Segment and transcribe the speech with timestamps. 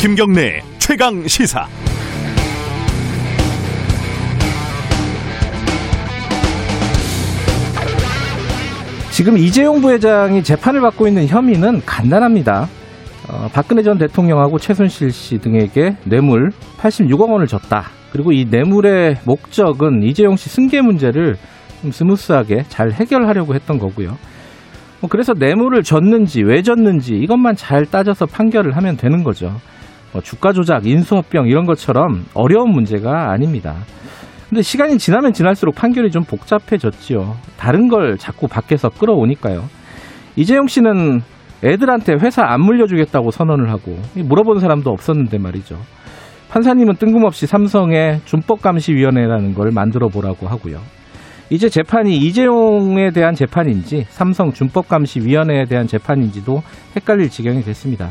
[0.00, 1.66] 김경래 최강 시사.
[9.10, 12.68] 지금 이재용 부회장이 재판을 받고 있는 혐의는 간단합니다.
[13.28, 17.86] 어, 박근혜 전 대통령하고 최순실 씨 등에게 뇌물 86억 원을 줬다.
[18.12, 21.36] 그리고 이 뇌물의 목적은 이재용 씨 승계 문제를
[21.82, 24.16] 좀 스무스하게 잘 해결하려고 했던 거고요.
[25.00, 29.60] 뭐 그래서 뇌물을 줬는지 왜 줬는지 이것만 잘 따져서 판결을 하면 되는 거죠.
[30.12, 33.76] 뭐 주가 조작, 인수합병 이런 것처럼 어려운 문제가 아닙니다.
[34.48, 37.36] 근데 시간이 지나면 지날수록 판결이 좀 복잡해졌지요.
[37.58, 39.64] 다른 걸 자꾸 밖에서 끌어오니까요.
[40.36, 41.20] 이재용 씨는
[41.62, 45.76] 애들한테 회사 안 물려주겠다고 선언을 하고 물어본 사람도 없었는데 말이죠.
[46.48, 50.78] 판사님은 뜬금없이 삼성의 준법감시위원회라는 걸 만들어 보라고 하고요.
[51.50, 56.62] 이제 재판이 이재용에 대한 재판인지 삼성 준법감시위원회에 대한 재판인지도
[56.96, 58.10] 헷갈릴 지경이 됐습니다.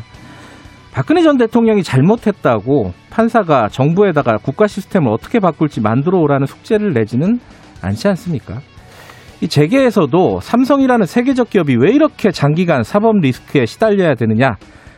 [0.97, 7.39] 박근혜 전 대통령이 잘못했다고 판사가 정부에다가 국가 시스템을 어떻게 바꿀지 만들어 오라는 숙제를 내지는
[7.83, 8.61] 않지 않습니까?
[9.39, 14.55] 이 재계에서도 삼성이라는 세계적 기업이 왜 이렇게 장기간 사법 리스크에 시달려야 되느냐?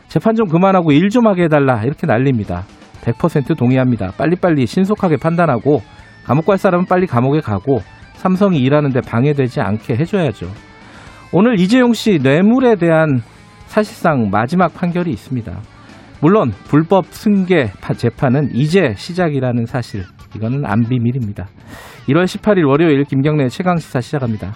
[0.08, 1.82] 재판 좀 그만하고 일 좀 하게 해달라.
[1.84, 2.64] 이렇게 난립니다.
[3.02, 4.12] 100% 동의합니다.
[4.16, 5.82] 빨리빨리 신속하게 판단하고
[6.24, 7.80] 감옥 갈 사람은 빨리 감옥에 가고
[8.14, 10.46] 삼성이 일하는데 방해되지 않게 해줘야죠.
[11.34, 13.20] 오늘 이재용 씨 뇌물에 대한
[13.66, 15.60] 사실상 마지막 판결이 있습니다.
[16.20, 20.04] 물론 불법 승계 재판은 이제 시작이라는 사실
[20.36, 21.48] 이거는 안 비밀입니다.
[22.08, 24.52] 1월 18일 월요일 김경래 최강 시사 시작합니다.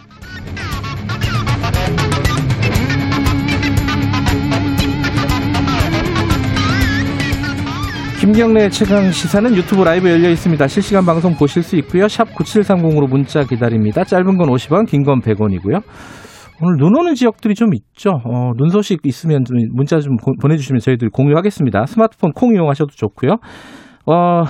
[8.20, 10.66] 김경래 최강 시사는 유튜브 라이브 열려 있습니다.
[10.66, 12.08] 실시간 방송 보실 수 있고요.
[12.08, 14.02] 샵 9730으로 문자 기다립니다.
[14.04, 15.82] 짧은 건 50원, 긴 건 100원이고요.
[16.62, 18.10] 오늘 눈 오는 지역들이 좀 있죠.
[18.24, 21.86] 어, 눈 소식 있으면 좀 문자 좀 보내주시면 저희들 공유하겠습니다.
[21.86, 23.38] 스마트폰 콩 이용하셔도 좋고요.
[24.06, 24.42] 어,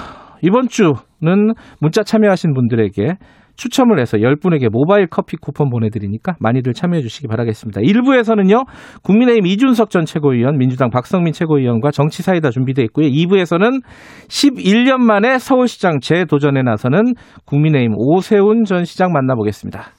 [0.43, 3.17] 이번 주는 문자 참여하신 분들에게
[3.57, 7.81] 추첨을 해서 10분에게 모바일 커피 쿠폰 보내드리니까 많이들 참여해 주시기 바라겠습니다.
[7.81, 8.67] 1부에서는요,
[9.03, 13.07] 국민의힘 이준석 전 최고위원, 민주당 박성민 최고위원과 정치사이다 준비되어 있고요.
[13.07, 13.81] 2부에서는
[14.29, 17.15] 11년 만에 서울시장 재도전에 나서는
[17.47, 19.93] 국민의힘 오세훈 전 시장 만나보겠습니다.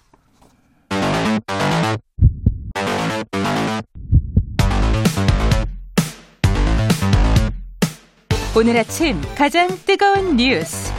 [8.57, 10.93] 오늘 아침 가장 뜨거운 뉴스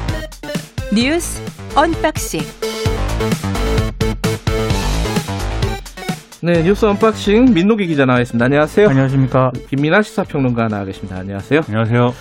[0.95, 1.41] 뉴스
[1.75, 2.41] 언박싱
[6.43, 8.45] 네 뉴스 언박싱 민동기 기자 나와 있습니다.
[8.45, 8.89] 안녕하세요.
[8.91, 9.53] 안녕하십니까.
[9.71, 11.17] 김민아 시사평론가 나와 계십니다.
[11.17, 11.63] 안녕하세요.
[11.67, 12.15] 안녕하세요.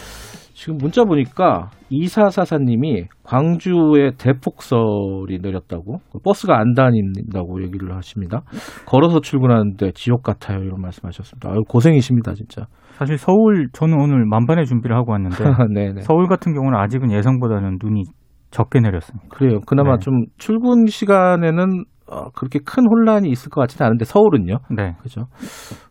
[0.55, 8.41] 지금 문자 보니까 이사사사님이 광주에 대폭설이 내렸다고 버스가 안 다닌다고 얘기를 하십니다.
[8.85, 11.49] 걸어서 출근하는데 지옥 같아요 이런 말씀하셨습니다.
[11.49, 12.67] 아유 고생이십니다 진짜.
[12.93, 15.35] 사실 서울 저는 오늘 만반의 준비를 하고 왔는데
[16.07, 18.03] 서울 같은 경우는 아직은 예상보다는 눈이
[18.49, 19.27] 적게 내렸습니다.
[19.35, 19.59] 그래요.
[19.67, 19.99] 그나마 네.
[19.99, 24.57] 좀 출근 시간에는 어, 그렇게 큰 혼란이 있을 것 같지는 않은데 서울은요.
[24.75, 24.93] 네.
[25.01, 25.27] 그죠.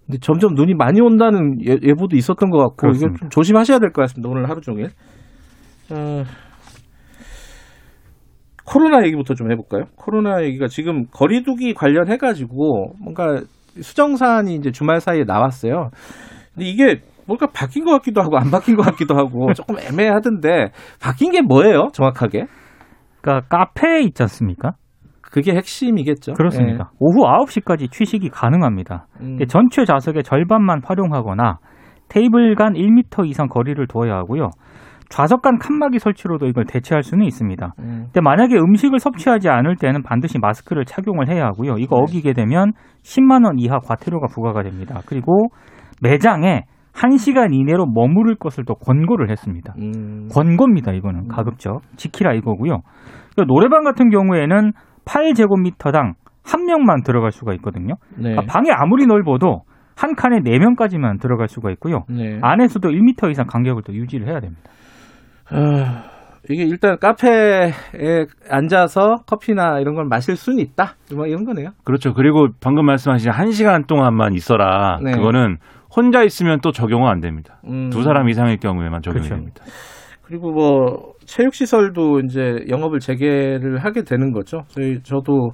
[0.06, 4.02] 근데 점점 눈이 많이 온다는 예, 보도 있었던 것 같고 이거 좀 조심하셔야 될 것
[4.02, 4.28] 같습니다.
[4.30, 4.91] 오늘 하루 종일.
[5.91, 6.22] 어,
[8.64, 9.84] 코로나 얘기부터 좀 해볼까요?
[9.97, 13.41] 코로나 얘기가 지금 거리두기 관련해 가지고 뭔가
[13.81, 15.91] 수정 사안이 이제 주말 사이에 나왔어요.
[16.54, 20.70] 근데 이게 뭔가 바뀐 것 같기도 하고 안 바뀐 것 같기도 하고 조금 애매하던데
[21.00, 21.88] 바뀐 게 뭐예요?
[21.92, 22.44] 정확하게?
[23.20, 24.72] 그러니까 카페 있지 않습니까?
[25.34, 26.34] 그게 핵심이겠죠.
[26.34, 26.92] 그렇습니다.
[26.92, 26.96] 네.
[27.00, 29.08] 오후 9시까지 취식이 가능합니다.
[29.20, 29.36] 음.
[29.48, 31.58] 전체 좌석의 절반만 활용하거나
[32.08, 34.50] 테이블 간 1m 이상 거리를 두어야 하고요.
[35.08, 37.74] 좌석 간 칸막이 설치로도 이걸 대체할 수는 있습니다.
[37.80, 38.02] 음.
[38.04, 41.78] 근데 만약에 음식을 섭취하지 않을 때는 반드시 마스크를 착용을 해야 하고요.
[41.78, 42.02] 이거 네.
[42.02, 42.70] 어기게 되면
[43.02, 45.00] 10만 원 이하 과태료가 부과가 됩니다.
[45.04, 45.48] 그리고
[46.00, 46.62] 매장에
[46.92, 49.74] 1시간 이내로 머무를 것을 또 권고를 했습니다.
[49.80, 50.28] 음.
[50.32, 51.22] 권고입니다, 이거는.
[51.22, 51.28] 음.
[51.28, 51.80] 가급적.
[51.96, 52.82] 지키라 이거고요.
[53.34, 54.70] 그러니까 노래방 같은 경우에는
[55.06, 56.14] 8제곱미터당
[56.44, 57.94] 한 명만 들어갈 수가 있거든요.
[58.17, 58.31] 네.
[58.31, 59.62] 그러니까 방이 아무리 넓어도
[59.96, 62.05] 한 칸에 4명까지만 들어갈 수가 있고요.
[62.08, 62.38] 네.
[62.43, 64.62] 안에서도 1미터 이상 간격을 또 유지를 해야 됩니다.
[65.50, 66.05] 아,
[66.50, 67.73] 이게 일단 카페에
[68.50, 70.96] 앉아서 커피나 이런 걸 마실 수는 있다.
[71.14, 71.70] 뭐 이런 거네요.
[71.84, 72.12] 그렇죠.
[72.12, 74.99] 그리고 방금 말씀하신 1시간 동안만 있어라.
[75.02, 75.12] 네.
[75.12, 75.58] 그거는
[75.94, 77.61] 혼자 있으면 또 적용은 안 됩니다.
[77.67, 77.88] 음.
[77.90, 79.37] 두 사람 이상일 경우에만 적용이 그렇죠.
[79.37, 79.64] 됩니다.
[80.26, 84.62] 그리고 뭐 체육시설도 이제 영업을 재개를 하게 되는 거죠.
[84.69, 85.50] 저희 저도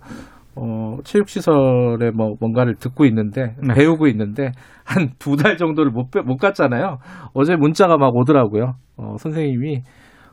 [0.57, 3.75] 어, 체육시설에 뭐 뭔가를 듣고 있는데 네.
[3.75, 4.53] 배우고 있는데
[4.85, 6.99] 한 두 달 정도를 못, 못 갔잖아요.
[7.35, 8.75] 어제 문자가 막 오더라고요.
[8.97, 9.83] 어, 선생님이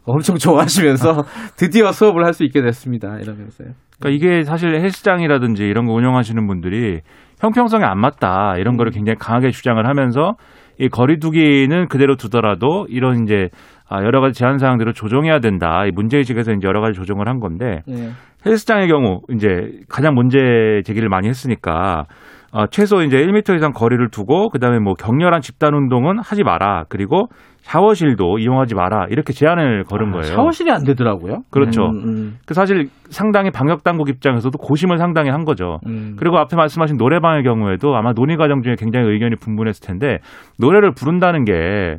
[0.05, 1.23] 엄청 좋아하시면서
[1.57, 3.17] 드디어 수업을 할 수 있게 됐습니다.
[3.19, 3.69] 이러면서요.
[3.99, 7.01] 그러니까 이게 사실 헬스장이라든지 이런 거 운영하시는 분들이
[7.39, 10.33] 형평성에 안 맞다 이런 거를 굉장히 강하게 주장을 하면서
[10.79, 13.49] 이 거리두기는 그대로 두더라도 이런 이제
[13.89, 15.85] 아, 여러 가지 제한 사항들을 조정해야 된다.
[15.85, 18.09] 이 문제의식에서 이제 여러 가지 조정을 한 건데 네.
[18.45, 22.05] 헬스장의 경우 이제 가장 문제 제기를 많이 했으니까
[22.51, 26.85] 어, 최소 이제 1미터 이상 거리를 두고 그다음에 뭐 격렬한 집단 운동은 하지 마라.
[26.89, 27.27] 그리고
[27.67, 30.23] 샤워실도 이용하지 마라 이렇게 제안을 걸은 아, 거예요.
[30.23, 31.43] 샤워실이 안 되더라고요.
[31.51, 31.87] 그렇죠.
[31.87, 32.37] 음, 음.
[32.45, 35.79] 그 사실 상당히 방역 당국 입장에서도 고심을 상당히 한 거죠.
[35.85, 36.15] 음.
[36.17, 40.19] 그리고 앞에 말씀하신 노래방의 경우에도 아마 논의 과정 중에 굉장히 의견이 분분했을 텐데
[40.57, 41.97] 노래를 부른다는 게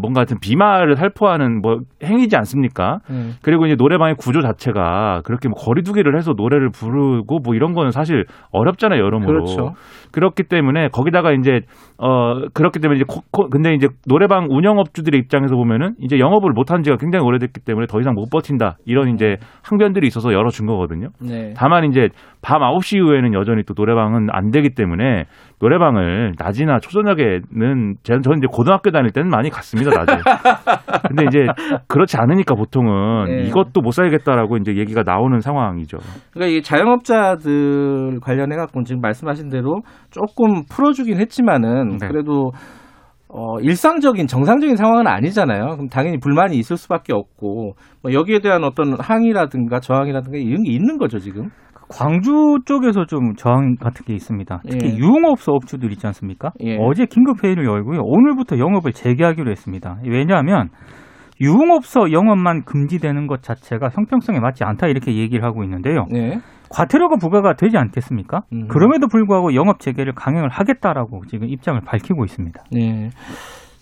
[0.00, 2.98] 뭔가 같은 비말을 살포하는 뭐 행위지 않습니까?
[3.10, 3.34] 음.
[3.42, 8.24] 그리고 이제 노래방의 구조 자체가 그렇게 뭐 거리두기를 해서 노래를 부르고 뭐 이런 거는 사실
[8.50, 9.44] 어렵잖아요 여러모로.
[9.44, 9.74] 그렇죠.
[10.10, 11.60] 그렇기 때문에 거기다가 이제
[11.96, 16.82] 어 그렇기 때문에 이제 코, 코, 근데 이제 노래방 운영업주들의 입장에서 보면은 이제 영업을 못한
[16.82, 21.08] 지가 굉장히 오래됐기 때문에 더 이상 못 버틴다 이런 이제 항변들이 있어서 열어준 거거든요.
[21.20, 21.54] 네.
[21.56, 22.08] 다만 이제
[22.42, 25.24] 밤 9시 이후에는 여전히 또 노래방은 안 되기 때문에
[25.60, 30.20] 노래방을 낮이나 초저녁에는 저는 이제 고등학교 다닐 때는 많이 갔습니다 낮에.
[31.08, 31.46] 근데 이제
[31.88, 33.42] 그렇지 않으니까 보통은 네.
[33.44, 35.98] 이것도 못 살겠다라고 이제 얘기가 나오는 상황이죠.
[36.32, 39.80] 그러니까 이 자영업자들 관련해 갖고 지금 말씀하신 대로
[40.10, 42.08] 조금 풀어주긴 했지만은 네.
[42.08, 42.50] 그래도
[43.36, 45.64] 어, 일상적인 정상적인 상황은 아니잖아요.
[45.72, 50.98] 그럼 당연히 불만이 있을 수밖에 없고 뭐 여기에 대한 어떤 항의라든가 저항이라든가 이런 게 있는
[50.98, 51.48] 거죠 지금.
[51.88, 54.62] 광주 쪽에서 좀 저항 같은 게 있습니다.
[54.68, 54.96] 특히 예.
[54.96, 56.52] 유흥업소 업주들 있지 않습니까?
[56.60, 56.76] 예.
[56.80, 58.00] 어제 긴급 회의를 열고요.
[58.02, 59.98] 오늘부터 영업을 재개하기로 했습니다.
[60.06, 60.68] 왜냐하면
[61.40, 66.06] 유흥업소 영업만 금지되는 것 자체가 형평성에 맞지 않다 이렇게 얘기를 하고 있는데요.
[66.14, 66.38] 예.
[66.70, 68.42] 과태료가 부과가 되지 않겠습니까?
[68.52, 68.68] 음.
[68.68, 72.60] 그럼에도 불구하고 영업 재개를 강행을 하겠다라고 지금 입장을 밝히고 있습니다.
[72.72, 73.10] 네.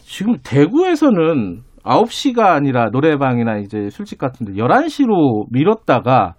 [0.01, 6.35] 지금 대구에서는 9시가 아니라 노래방이나 이제 술집 같은 데 11시로 미뤘다가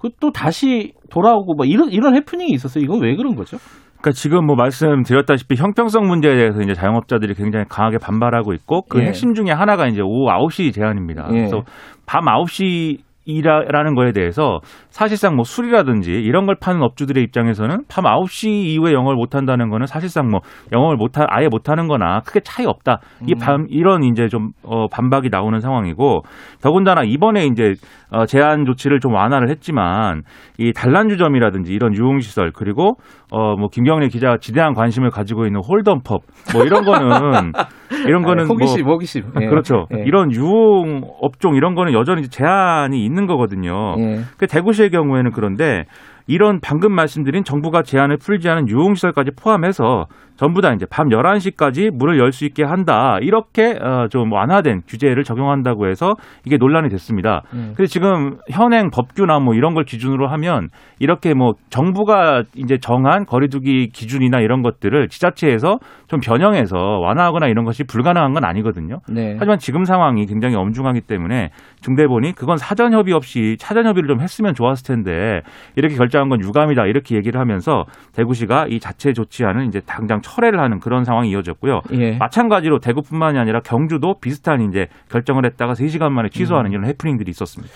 [0.00, 2.84] 그 또 다시 돌아오고 뭐 이런 이런 해프닝이 있었어요.
[2.84, 3.56] 이건 왜 그런 거죠?
[4.00, 9.06] 그러니까 지금 뭐 말씀드렸다시피 형평성 문제에 대해서 이제 자영업자들이 굉장히 강하게 반발하고 있고 그 예.
[9.06, 11.26] 핵심 중에 하나가 이제 오후 9시 제한입니다.
[11.30, 11.34] 예.
[11.34, 11.62] 그래서
[12.06, 18.48] 밤 9시 이라는 거에 대해서 사실상 뭐 술이라든지 이런 걸 파는 업주들의 입장에서는 밤 9시
[18.48, 20.40] 이후에 영업을 못 한다는 거는 사실상 뭐
[20.72, 23.00] 영업을 못 하, 아예 못 하는 거나 크게 차이 없다.
[23.26, 23.66] 이밤 음.
[23.68, 26.22] 이런 이제 좀 어, 반박이 나오는 상황이고
[26.62, 27.74] 더군다나 이번에 이제
[28.10, 30.22] 어, 제한 조치를 좀 완화를 했지만
[30.58, 32.96] 이 단란주점이라든지 이런 유흥시설 그리고
[33.30, 36.22] 어 뭐 김경래 기자가 지대한 관심을 가지고 있는 홀덤펍
[36.52, 37.52] 뭐 이런 거는
[38.06, 39.22] 이런 거는 아, 호기심, 뭐, 호기심.
[39.40, 39.46] 예.
[39.46, 39.86] 그렇죠.
[39.96, 40.02] 예.
[40.04, 43.96] 이런 유흥 업종 이런 거는 여전히 제한이 있는 거거든요.
[43.98, 44.20] 예.
[44.38, 45.84] 그 대구시의 경우에는 그런데
[46.30, 50.06] 이런 방금 말씀드린 정부가 제한을 풀지 않은 유흥시설까지 포함해서
[50.36, 53.18] 전부 다 이제 밤 11시까지 문을 열 수 있게 한다.
[53.20, 56.14] 이렇게 어, 좀 완화된 규제를 적용한다고 해서
[56.46, 57.42] 이게 논란이 됐습니다.
[57.52, 57.72] 음.
[57.74, 60.68] 그래서 지금 현행 법규나 뭐 이런 걸 기준으로 하면
[61.00, 67.82] 이렇게 뭐 정부가 이제 정한 거리두기 기준이나 이런 것들을 지자체에서 좀 변형해서 완화하거나 이런 것이
[67.82, 69.00] 불가능한 건 아니거든요.
[69.12, 69.34] 네.
[69.36, 71.50] 하지만 지금 상황이 굉장히 엄중하기 때문에
[71.82, 75.40] 중대본이 그건 사전 협의 없이 차전 협의를 좀 했으면 좋았을 텐데
[75.74, 77.84] 이렇게 결정 한 건 유감이다 이렇게 얘기를 하면서
[78.14, 81.80] 대구시가 이 자체 조치하는 이제 당장 철회를 하는 그런 상황이 이어졌고요.
[81.98, 82.16] 예.
[82.18, 86.72] 마찬가지로 대구뿐만이 아니라 경주도 비슷한 이제 결정을 했다가 3시간 만에 취소하는 음.
[86.72, 87.72] 이런 해프닝들이 있었습니다.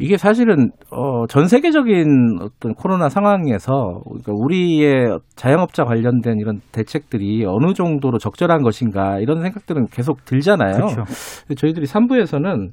[0.00, 7.74] 이게 사실은 어, 전 세계적인 어떤 코로나 상황에서 그러니까 우리의 자영업자 관련된 이런 대책들이 어느
[7.74, 10.72] 정도로 적절한 것인가 이런 생각들은 계속 들잖아요.
[10.74, 11.04] 그렇죠.
[11.56, 12.70] 저희들이 3부에서는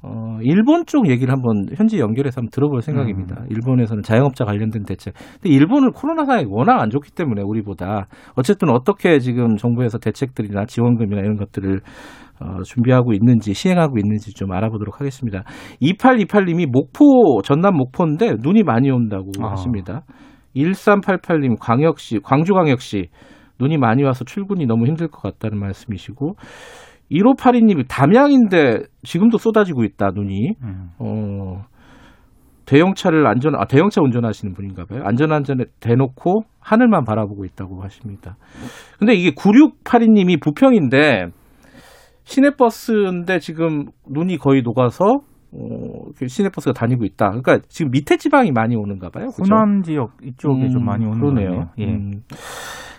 [0.00, 3.40] 어, 일본 쪽 얘기를 한번 현지 연결해서 한번 들어볼 생각입니다.
[3.40, 3.46] 음.
[3.50, 5.14] 일본에서는 자영업자 관련된 대책.
[5.40, 11.20] 근데 일본은 코로나 상황이 워낙 안 좋기 때문에 우리보다 어쨌든 어떻게 지금 정부에서 대책들이나 지원금이나
[11.20, 11.80] 이런 것들을
[12.40, 15.42] 어, 준비하고 있는지 시행하고 있는지 좀 알아보도록 하겠습니다.
[15.82, 19.50] 2828님이 목포 전남 목포인데 눈이 많이 온다고 아.
[19.50, 20.02] 하십니다.
[20.54, 23.08] 1388님 광역시 광주광역시
[23.60, 26.36] 눈이 많이 와서 출근이 너무 힘들 것 같다는 말씀이시고
[27.10, 30.52] 1582님이 담양인데 지금도 쏟아지고 있다 눈이.
[30.62, 30.88] 음.
[30.98, 31.62] 어.
[32.66, 35.00] 대형차를 안전 아 대형차 운전하시는 분인가 봐요.
[35.02, 38.36] 안전안전에 대놓고 하늘만 바라보고 있다고 하십니다.
[38.98, 41.28] 근데 이게 9682님이 부평인데
[42.24, 47.28] 시내버스인데 지금 눈이 거의 녹아서 어, 시내버스가 다니고 있다.
[47.30, 49.28] 그러니까 지금 밑에 지방이 많이 오는가 봐요.
[49.28, 49.54] 그죠?
[49.54, 51.70] 호남 지역 이쪽에 음, 좀 많이 오는 거네요.
[51.78, 51.86] 예.
[51.86, 52.20] 음,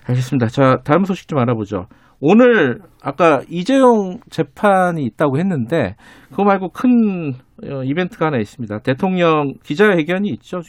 [0.07, 0.47] 알겠습니다.
[0.47, 1.85] 자, 다음 소식 좀 알아보죠.
[2.21, 5.95] 오늘 아까 이재용 재판이 있다고 했는데
[6.29, 7.33] 그거 말고 큰
[7.63, 8.79] 어, 이벤트가 하나 있습니다.
[8.79, 10.59] 대통령 기자회견이 있죠.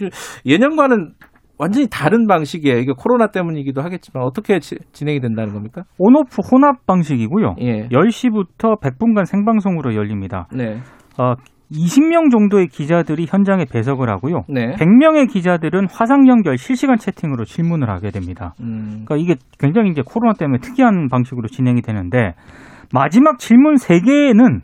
[0.47, 1.13] 예년과는
[1.59, 2.79] 완전히 다른 방식이에요.
[2.79, 5.83] 이게 코로나 때문이기도 하겠지만 어떻게 지, 진행이 된다는 겁니까?
[5.99, 7.57] 온오프 혼합 방식이고요.
[7.61, 7.89] 예.
[7.89, 10.49] 10시부터 100분간 생방송으로 열립니다.
[10.55, 10.79] 네.
[11.19, 11.35] 어,
[11.73, 14.43] 20명 정도의 기자들이 현장에 배석을 하고요.
[14.49, 14.73] 네.
[14.73, 18.55] 100명의 기자들은 화상 연결 실시간 채팅으로 질문을 하게 됩니다.
[18.61, 19.05] 음.
[19.05, 22.35] 그러니까 이게 굉장히 이제 코로나 때문에 특이한 방식으로 진행이 되는데
[22.93, 24.61] 마지막 질문 3개는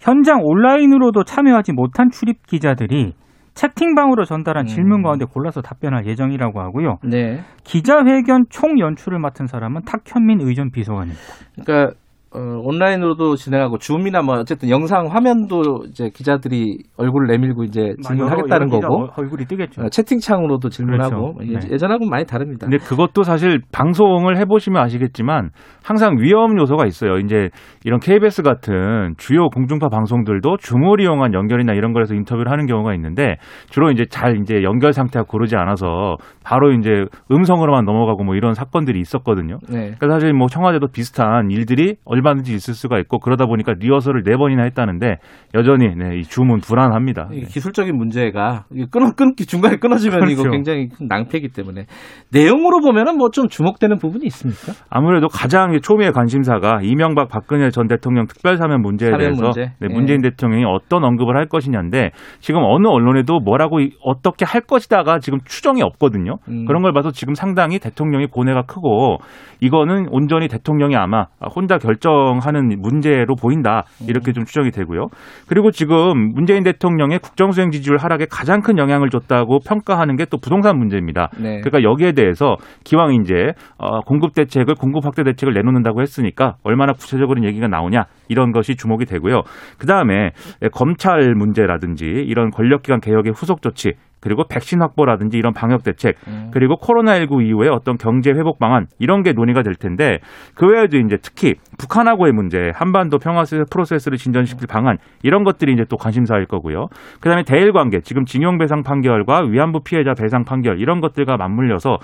[0.00, 3.12] 현장 온라인으로도 참여하지 못한 출입 기자들이
[3.54, 4.66] 채팅방으로 전달한 음.
[4.66, 6.98] 질문 가운데 골라서 답변할 예정이라고 하고요.
[7.02, 7.40] 네.
[7.64, 11.20] 기자회견 총 연출을 맡은 사람은 탁현민 의전 비서관입니다.
[11.60, 11.94] 그러니까
[12.38, 19.08] 어, 온라인으로도 진행하고 줌이나 뭐 어쨌든 영상 화면도 이제 기자들이 얼굴을 내밀고 이제 질문하겠다는 거고
[19.16, 19.82] 얼굴이 뜨겠죠.
[19.82, 21.66] 어, 채팅창으로도 질문하고 그렇죠.
[21.66, 21.72] 네.
[21.72, 22.68] 예전하고는 많이 다릅니다.
[22.68, 25.50] 근데 그것도 사실 방송을 해보시면 아시겠지만
[25.84, 27.18] 항상 위험 요소가 있어요.
[27.18, 27.48] 이제
[27.84, 33.36] 이런 KBS 같은 주요 공중파 방송들도 줌을 이용한 연결이나 이런 거에서 인터뷰를 하는 경우가 있는데
[33.68, 39.00] 주로 이제 잘 이제 연결 상태가 고르지 않아서 바로 이제 음성으로만 넘어가고 뭐 이런 사건들이
[39.00, 39.58] 있었거든요.
[39.68, 39.94] 네.
[39.98, 44.36] 그러니까 사실 뭐 청와대도 비슷한 일들이 얼마 든지 있을 수가 있고 그러다 보니까 리허설을 네
[44.36, 45.16] 번이나 했다는데
[45.54, 47.28] 여전히 네, 이 줌은 불안합니다.
[47.30, 47.40] 네.
[47.42, 50.40] 기술적인 문제가 끊어 끊기 중간에 끊어지면 그렇죠.
[50.40, 51.84] 이거 굉장히 큰 낭패이기 때문에
[52.32, 54.72] 내용으로 보면은 뭐 좀 주목되는 부분이 있습니까?
[54.90, 59.72] 아무래도 가장 초미의 관심사가 이명박 박근혜 전 대통령 특별사면 문제에 대해서 문제.
[59.80, 60.30] 네, 문재인 네.
[60.30, 66.38] 대통령이 어떤 언급을 할 것이냐인데 지금 어느 언론에도 뭐라고 어떻게 할 것이다가 지금 추정이 없거든요.
[66.48, 66.64] 음.
[66.64, 69.18] 그런 걸 봐서 지금 상당히 대통령이 고뇌가 크고
[69.60, 75.08] 이거는 온전히 대통령이 아마 혼자 결정 결정하는 문제로 보인다 이렇게 좀 추정이 되고요.
[75.46, 80.76] 그리고 지금 문재인 대통령의 국정수행 지지율 하락에 가장 큰 영향을 줬다고 평가하는 게 또 부동산
[80.76, 81.30] 문제입니다.
[81.40, 81.60] 네.
[81.62, 87.42] 그러니까 여기에 대해서 기왕 이제 어, 공급 대책을 공급 확대 대책을 내놓는다고 했으니까 얼마나 구체적으로
[87.44, 89.40] 얘기가 나오냐 이런 것이 주목이 되고요.
[89.78, 90.32] 그 다음에
[90.72, 96.50] 검찰 문제라든지 이런 권력기관 개혁의 후속 조치 그리고 백신 확보라든지 이런 방역 대책, 음.
[96.52, 100.18] 그리고 코로나19 이후에 어떤 경제 회복 방안 이런 게 논의가 될 텐데
[100.54, 105.96] 그 외에도 이제 특히 북한하고의 문제, 한반도 평화 프로세스를 진전시킬 방안 이런 것들이 이제 또
[105.96, 106.88] 관심사일 거고요.
[107.20, 111.98] 그다음에 대일 관계, 지금 징용 배상 판결과 위안부 피해자 배상 판결 이런 것들과 맞물려서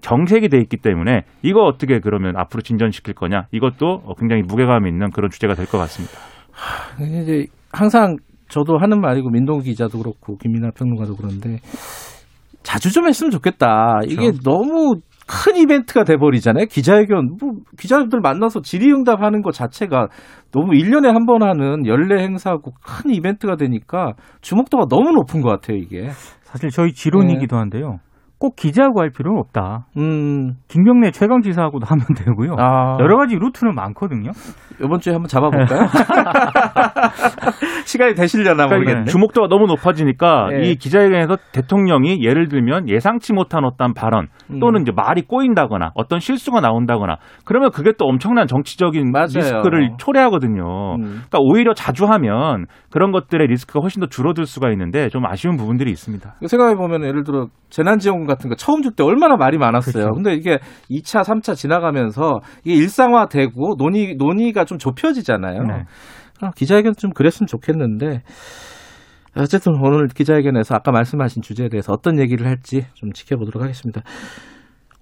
[0.00, 5.30] 정색이 돼 있기 때문에 이거 어떻게 그러면 앞으로 진전시킬 거냐 이것도 굉장히 무게감 있는 그런
[5.30, 6.14] 주제가 될 것 같습니다.
[7.00, 8.16] 이제 항상
[8.52, 11.56] 저도 하는 말이고 민동 기자도 그렇고 김민아 평론가도 그런데
[12.62, 14.00] 자주 좀 했으면 좋겠다.
[14.02, 14.12] 그렇죠.
[14.12, 16.66] 이게 너무 큰 이벤트가 돼버리잖아요.
[16.66, 20.08] 기자회견, 뭐, 기자들 만나서 질의응답 하는 것 자체가
[20.52, 25.78] 너무 1년에 한 번 하는 연례 행사고 큰 이벤트가 되니까 주목도가 너무 높은 것 같아요,
[25.78, 26.10] 이게.
[26.42, 27.60] 사실 저희 지론이기도 네.
[27.60, 27.96] 한데요.
[28.38, 29.86] 꼭 기자하고 할 필요는 없다.
[29.96, 30.54] 음.
[30.66, 32.56] 김경래 최강 지사하고도 하면 되고요.
[32.58, 32.96] 아.
[33.00, 34.32] 여러 가지 루트는 많거든요.
[34.84, 35.86] 이번 주에 한번 잡아볼까요?
[37.92, 39.04] 시간이 되시려나 그러니까 모르겠네.
[39.04, 40.70] 주목도가 너무 높아지니까 네.
[40.70, 44.60] 이 기자회견에서 대통령이 예를 들면 예상치 못한 어떤 발언 음.
[44.60, 49.26] 또는 이제 말이 꼬인다거나 어떤 실수가 나온다거나 그러면 그게 또 엄청난 정치적인 맞아요.
[49.34, 50.94] 리스크를 초래하거든요.
[50.96, 51.02] 음.
[51.02, 55.90] 그러니까 오히려 자주 하면 그런 것들의 리스크가 훨씬 더 줄어들 수가 있는데 좀 아쉬운 부분들이
[55.90, 56.34] 있습니다.
[56.46, 59.92] 생각해 보면 예를 들어 재난지원금 같은 거 처음 줄 때 얼마나 말이 많았어요.
[60.04, 60.14] 그렇죠.
[60.14, 60.58] 근데 이게
[60.90, 65.62] 2차, 3차 지나가면서 이게 일상화되고 논의 논의가 좀 좁혀지잖아요.
[65.62, 65.84] 네.
[66.42, 68.22] 아, 기자회견 좀 그랬으면 좋겠는데
[69.36, 74.02] 어쨌든 오늘 기자회견에서 아까 말씀하신 주제에 대해서 어떤 얘기를 할지 좀 지켜보도록 하겠습니다.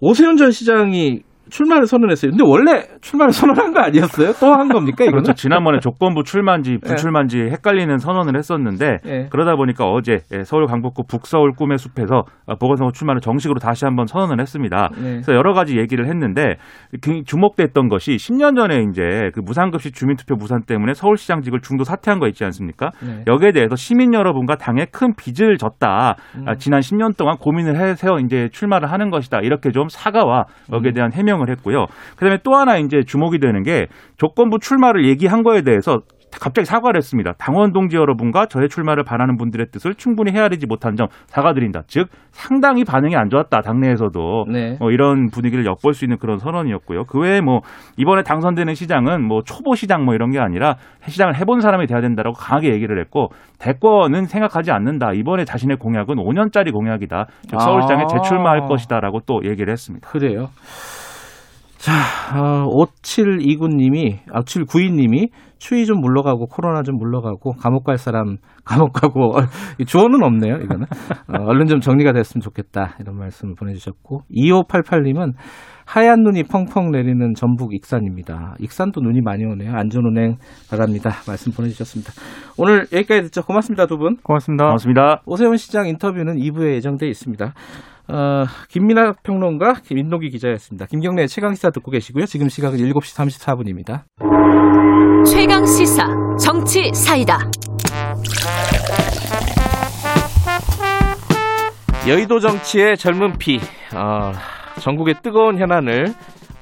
[0.01, 2.31] 오세훈 전 시장이 출마를 선언했어요.
[2.31, 4.33] 근데 원래 출마를 선언한 거 아니었어요?
[4.41, 5.23] 또 한 겁니까 이거는?
[5.23, 5.33] 그렇죠.
[5.35, 6.79] 지난번에 조건부 출마인지 네.
[6.87, 7.51] 불출마인지 네.
[7.51, 9.27] 헷갈리는 선언을 했었는데 네.
[9.31, 12.25] 그러다 보니까 어제 예, 서울 강북구 북서울 꿈의 숲에서
[12.59, 14.89] 보궐선거 출마를 정식으로 다시 한번 선언을 했습니다.
[14.97, 15.11] 네.
[15.13, 16.57] 그래서 여러 가지 얘기를 했는데
[17.01, 22.29] 그 주목됐던 것이 10년 전에 이제 그 무상급식 주민투표 무산 때문에 서울시장직을 중도 사퇴한 거
[22.29, 22.91] 있지 않습니까?
[23.01, 23.25] 네.
[23.27, 26.17] 여기에 대해서 시민 여러분과 당에 큰 빚을 졌다.
[26.37, 26.49] 음.
[26.49, 29.41] 아, 지난 10년 동안 고민을 해서 이제 출마를 하는 것이다.
[29.41, 30.95] 이렇게 좀 사과와 여기에 음.
[30.95, 31.87] 대한 해명 설명을 했고요.
[32.17, 36.01] 그다음에 또 하나 이제 주목이 되는 게 조건부 출마를 얘기한 거에 대해서
[36.39, 37.33] 갑자기 사과를 했습니다.
[37.39, 41.83] 당원 동지 여러분과 저의 출마를 바라는 분들의 뜻을 충분히 헤아리지 못한 점 사과드린다.
[41.89, 43.63] 즉 상당히 반응이 안 좋았다.
[43.63, 44.77] 당내에서도 네.
[44.79, 47.05] 뭐 이런 분위기를 엿볼 수 있는 그런 선언이었고요.
[47.05, 47.63] 그 외에 뭐
[47.97, 52.37] 이번에 당선되는 시장은 뭐 초보 시장 뭐 이런 게 아니라 시장을 해본 사람이 돼야 된다라고
[52.37, 55.13] 강하게 얘기를 했고 대권은 생각하지 않는다.
[55.13, 57.27] 이번에 자신의 공약은 5년짜리 공약이다.
[57.49, 58.07] 즉 서울시장에 아.
[58.07, 60.09] 재출마할 것이다라고 또 얘기를 했습니다.
[60.09, 60.49] 그래요.
[61.81, 61.93] 자,
[62.39, 69.33] 어, 5729님이, 아, 792님이 추위 좀 물러가고 코로나 좀 물러가고 감옥 갈 사람 감옥 가고
[69.87, 70.85] 주어는 없네요, 이거는.
[71.29, 72.97] 어, 얼른 좀 정리가 됐으면 좋겠다.
[73.01, 75.33] 이런 말씀을 보내주셨고 2588님은
[75.87, 78.57] 하얀 눈이 펑펑 내리는 전북 익산입니다.
[78.61, 79.73] 익산도 눈이 많이 오네요.
[79.73, 80.37] 안전운행
[80.69, 81.13] 바랍니다.
[81.27, 82.13] 말씀 보내주셨습니다.
[82.59, 83.43] 오늘 여기까지 듣죠.
[83.43, 84.17] 고맙습니다, 두 분.
[84.23, 84.67] 고맙습니다.
[84.67, 85.23] 고맙습니다.
[85.25, 87.55] 오세훈 시장 인터뷰는 2부에 예정돼 있습니다.
[88.13, 90.87] 어, 김민아 평론가, 김민동기 기자였습니다.
[90.87, 92.27] 김경래 최강 시사 듣고 계시고요.
[92.27, 94.03] 지금 시각은 7시 34분입니다.
[95.27, 96.07] 최강 시사
[96.41, 97.39] 정치 사이다.
[102.09, 103.61] 여의도 정치의 젊은 피,
[103.95, 104.33] 어,
[104.81, 106.15] 전국의 뜨거운 현안을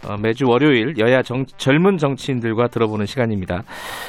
[0.06, 3.62] 어, 매주 월요일 여야 정, 젊은 정치인들과 들어보는 시간입니다.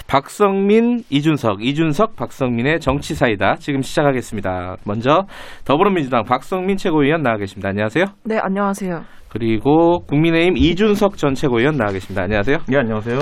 [0.08, 3.56] 박성민, 이준석, 이준석, 박성민의 정치사이다.
[3.56, 4.78] 지금 시작하겠습니다.
[4.86, 5.24] 먼저
[5.66, 7.70] 더불어민주당 박성민 최고위원 나와 계십니다.
[7.70, 8.06] 안녕하세요.
[8.26, 9.02] 네, 안녕하세요.
[9.30, 12.24] 그리고 국민의힘 이준석 전 최고위원 나와 계십니다.
[12.24, 12.58] 안녕하세요.
[12.68, 13.20] 네, 안녕하세요.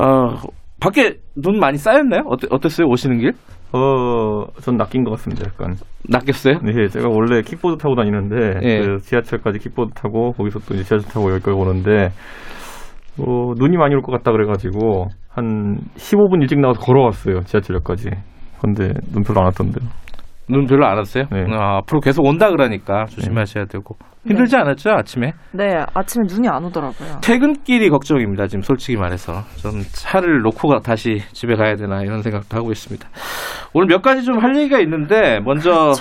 [0.00, 0.36] 어,
[0.80, 2.22] 밖에 눈 많이 쌓였나요?
[2.26, 2.88] 어땠, 어땠어요?
[2.88, 3.32] 오시는 길?
[3.72, 5.74] 어, 전 낚인 것 같습니다, 약간.
[6.08, 6.58] 낚였어요?
[6.62, 8.80] 네, 제가 원래 킥보드 타고 다니는데, 예.
[8.80, 12.08] 그 지하철까지 킥보드 타고, 거기서 또 이제 지하철 타고 여기까지 오는데,
[13.18, 18.10] 어, 눈이 많이 올 것 같다 그래가지고, 한 15분 일찍 나와서 걸어왔어요, 지하철역까지.
[18.60, 19.88] 근데 눈 별로 안 왔던데요.
[20.48, 21.24] 눈 별로 안 왔어요?
[21.30, 21.42] 네.
[21.42, 23.96] 어, 앞으로 계속 온다 그러니까 조심하셔야 되고.
[24.26, 25.32] 힘들지 않았죠, 아침에?
[25.52, 27.18] 네, 아침에 눈이 안 오더라고요.
[27.22, 29.42] 퇴근길이 걱정입니다, 지금 솔직히 말해서.
[29.56, 33.08] 좀 차를 놓고 가- 다시 집에 가야 되나 이런 생각도 하고 있습니다.
[33.72, 35.92] 오늘 몇 가지 좀 할 얘기가 있는데, 먼저,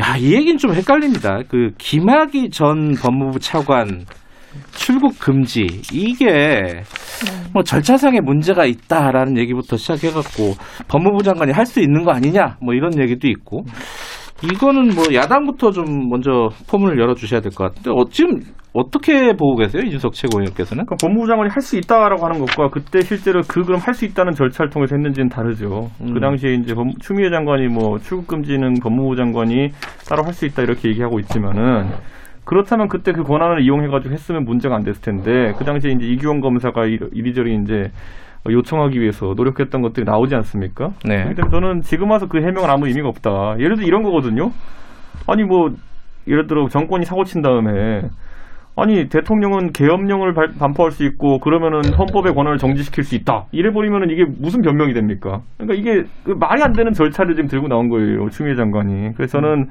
[0.00, 1.40] 야, 이 얘기는 좀 헷갈립니다.
[1.48, 4.04] 그, 김학의 전 법무부 차관
[4.72, 6.82] 출국 금지, 이게,
[7.52, 10.54] 뭐 절차상의 문제가 있다라는 얘기부터 시작해갖고,
[10.88, 13.64] 법무부 장관이 할 수 있는 거 아니냐, 뭐 이런 얘기도 있고,
[14.42, 18.40] 이거는 뭐 야당부터 좀 먼저 포문을 열어주셔야 될 것 같은데 어, 지금
[18.74, 20.84] 어떻게 보고 계세요 이준석 최고위원께서는?
[20.84, 24.32] 그러니까 법무부 장관이 할 수 있다라고 하는 것과 그때 실제로 그 그럼 할 수 있다는
[24.32, 25.88] 절차를 통해서 했는지는 다르죠.
[26.02, 26.12] 음.
[26.12, 29.68] 그 당시에 이제 법- 추미애 장관이 뭐 출국 금지는 법무부 장관이
[30.08, 31.92] 따로 할 수 있다 이렇게 얘기하고 있지만은
[32.44, 36.86] 그렇다면 그때 그 권한을 이용해가지고 했으면 문제가 안 됐을 텐데 그 당시에 이제 이규원 검사가
[36.86, 37.90] 이- 이리저리 이제
[38.48, 40.90] 요청하기 위해서 노력했던 것들이 나오지 않습니까?
[41.08, 41.22] 네.
[41.24, 43.54] 그렇기 때문에 저는 지금 와서 그 해명은 아무 의미가 없다.
[43.58, 44.50] 예를 들어 이런 거거든요.
[45.26, 45.70] 아니 뭐
[46.28, 48.02] 예를 들어 정권이 사고 친 다음에
[48.76, 53.44] 아니 대통령은 계엄령을 발- 반포할 수 있고 그러면은 헌법의 권한을 정지시킬 수 있다.
[53.52, 55.40] 이래 버리면은 이게 무슨 변명이 됩니까?
[55.56, 58.28] 그러니까 이게 그 말이 안 되는 절차를 지금 들고 나온 거예요.
[58.30, 59.12] 추미애 장관이.
[59.16, 59.68] 그래서 저는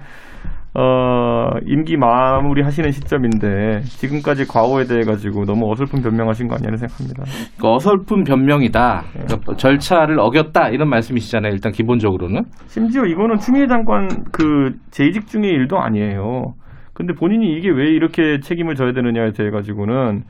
[0.75, 7.23] 어 임기 마무리 하시는 시점인데 지금까지 과오에 대해 가지고 너무 어설픈 변명하신 거 아니냐는 생각합니다.
[7.59, 9.03] 그 어설픈 변명이다.
[9.13, 11.51] 그러니까 절차를 어겼다 이런 말씀이시잖아요.
[11.53, 12.41] 일단 기본적으로는.
[12.65, 16.53] 심지어 이거는 추미애 장관 그 재직 중의 일도 아니에요.
[16.95, 20.23] 근데 본인이 이게 왜 이렇게 책임을 져야 되느냐에 대해 가지고는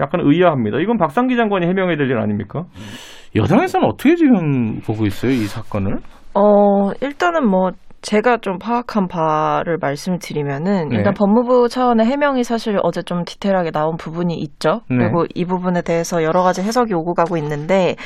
[0.00, 0.78] 약간 의아합니다.
[0.78, 2.64] 이건 박상기 장관이 해명해야 될 일 아닙니까?
[3.36, 5.98] 여당에서는 어떻게 지금 보고 있어요 이 사건을?
[6.34, 7.70] 어, 일단은 뭐,
[8.02, 10.96] 제가 좀 파악한 바를 말씀드리면은, 네.
[10.96, 14.80] 일단 법무부 차원의 해명이 사실 어제 좀 디테일하게 나온 부분이 있죠.
[14.88, 14.96] 네.
[14.96, 17.96] 그리고 이 부분에 대해서 여러 가지 해석이 오고 가고 있는데,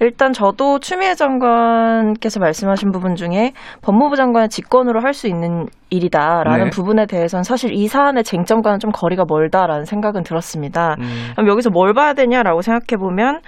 [0.00, 6.70] 일단 저도 추미애 장관께서 말씀하신 부분 중에 법무부 장관의 직권으로 할 수 있는 일이다라는 네.
[6.70, 10.96] 부분에 대해서는 사실 이 사안의 쟁점과는 좀 거리가 멀다라는 생각은 들었습니다.
[10.98, 11.30] 음.
[11.36, 13.40] 그럼 여기서 뭘 봐야 되냐라고 생각해 보면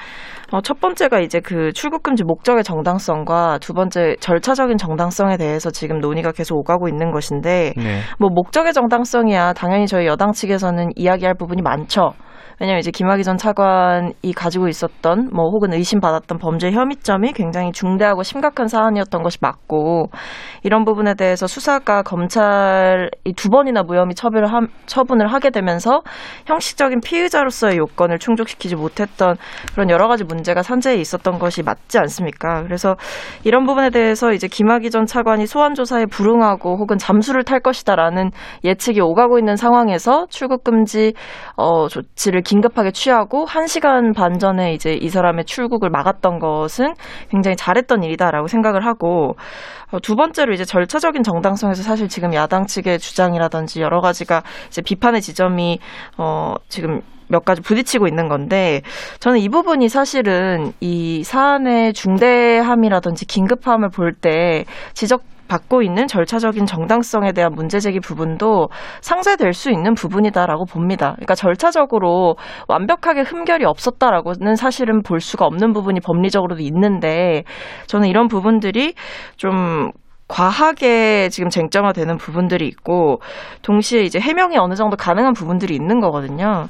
[0.53, 5.99] 어, 첫 번째가 이제 그 출국 금지 목적의 정당성과 두 번째 절차적인 정당성에 대해서 지금
[5.99, 8.01] 논의가 계속 오가고 있는 것인데 네.
[8.19, 12.13] 뭐 목적의 정당성이야 당연히 저희 여당 측에서는 이야기할 부분이 많죠.
[12.59, 18.67] 왜냐하면 이제 김학의 전 차관이 가지고 있었던 뭐 혹은 의심받았던 범죄 혐의점이 굉장히 중대하고 심각한
[18.67, 20.07] 사안이었던 것이 맞고
[20.63, 26.01] 이런 부분에 대해서 수사가 검찰이 두 번이나 무혐의 처벌을 함- 처분을 하게 되면서
[26.47, 29.37] 형식적인 피의자로서의 요건을 충족시키지 못했던
[29.75, 32.63] 그런 여러 가지 문제가 산재에 있었던 것이 맞지 않습니까?
[32.63, 32.97] 그래서
[33.45, 38.31] 이런 부분에 대해서 이제 김학의 전 차관이 소환 조사에 불응하고 혹은 잠수를 탈 것이다라는
[38.65, 41.13] 예측이 오가고 있는 상황에서 출국 금지
[41.57, 46.95] 어, 조치를 긴급하게 취하고 한 시간 반 전에 이제 이 사람의 출국을 막았던 것은
[47.29, 49.35] 굉장히 잘했던 일이다라고 생각을 하고
[49.91, 55.21] 어, 두 번째로 이제 절차적인 정당성에서 사실 지금 야당 측의 주장이라든지 여러 가지가 이제 비판의
[55.21, 55.81] 지점이
[56.19, 58.83] 어, 지금 몇 가지 부딪히고 있는 건데
[59.21, 67.33] 저는 이 부분이 사실은 이 사안의 중대함이라든지 긴급함을 볼 때 지적 받고 있는 절차적인 정당성에
[67.33, 68.69] 대한 문제 제기 부분도
[69.01, 71.13] 상쇄될 수 있는 부분이다라고 봅니다.
[71.17, 72.37] 그러니까 절차적으로
[72.69, 77.45] 완벽하게 흠결이 없었다라고는 사실은 볼 수가 없는 부분이 법리적으로도 있는데
[77.87, 78.95] 저는 이런 부분들이
[79.37, 79.91] 좀
[80.29, 83.21] 과하게 지금 쟁점화되는 부분들이 있고
[83.63, 86.67] 동시에 이제 해명이 어느 정도 가능한 부분들이 있는 거거든요.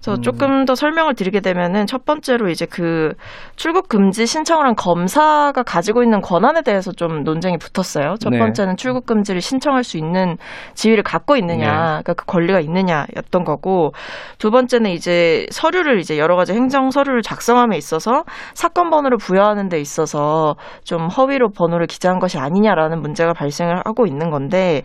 [0.00, 3.12] 그래서 조금 더 설명을 드리게 되면은 첫 번째로 이제 그
[3.56, 8.14] 출국 금지 신청을 한 검사가 가지고 있는 권한에 대해서 좀 논쟁이 붙었어요.
[8.20, 8.38] 첫 네.
[8.38, 10.36] 번째는 출국 금지를 신청할 수 있는
[10.74, 12.02] 지위를 갖고 있느냐, 네.
[12.02, 13.92] 그러니까 그 권리가 있느냐였던 거고
[14.38, 19.80] 두 번째는 이제 서류를 이제 여러 가지 행정 서류를 작성함에 있어서 사건 번호를 부여하는 데
[19.80, 24.82] 있어서 좀 허위로 번호를 기재한 것이 아니냐라는 문제가 발생을 하고 있는 건데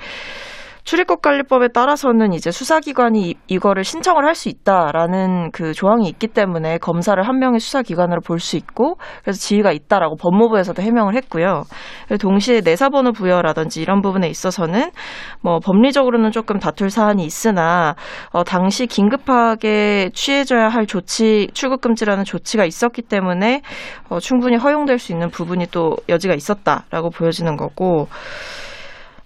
[0.84, 7.38] 출입국관리법에 따라서는 이제 수사기관이 이거를 신청을 할 수 있다라는 그 조항이 있기 때문에 검사를 한
[7.38, 11.64] 명의 수사기관으로 볼 수 있고 그래서 지위가 있다라고 법무부에서도 해명을 했고요.
[12.20, 14.90] 동시에 내사번호 부여라든지 이런 부분에 있어서는
[15.42, 17.96] 뭐 법리적으로는 조금 다툴 사안이 있으나
[18.32, 23.62] 어, 당시 긴급하게 취해져야 할 조치 출국 금지라는 조치가 있었기 때문에
[24.10, 28.08] 어, 충분히 허용될 수 있는 부분이 또 여지가 있었다라고 보여지는 거고.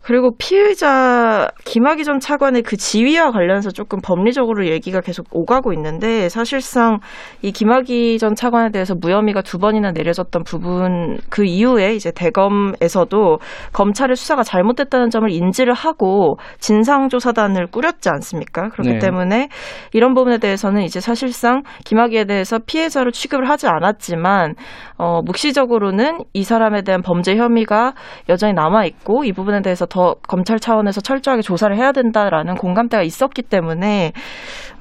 [0.08, 7.00] 그리고 피의자 김학의 전 차관의 그 지위와 관련해서 조금 법리적으로 얘기가 계속 오가고 있는데 사실상
[7.41, 13.39] 이 김학의 전 차관에 대해서 무혐의가 두 번이나 내려졌던 부분 그 이후에 이제 대검에서도
[13.74, 18.70] 검찰의 수사가 잘못됐다는 점을 인지를 하고 진상조사단을 꾸렸지 않습니까?
[18.70, 19.00] 그렇기 네.
[19.00, 19.50] 때문에
[19.91, 24.56] 이런 부분에 대해서는 이제 사실상 김학의에 대해서 피해자로 취급을 하지 않았지만
[24.98, 27.91] 어, 묵시적으로는 이 사람에 대한 범죄 혐의가
[28.30, 29.97] 여전히 남아 있고 이 부분에 대해서 더
[30.28, 34.12] 검찰 차원에서 철저하게 조사를 해야 된다라는 공감대가 있었기 때문에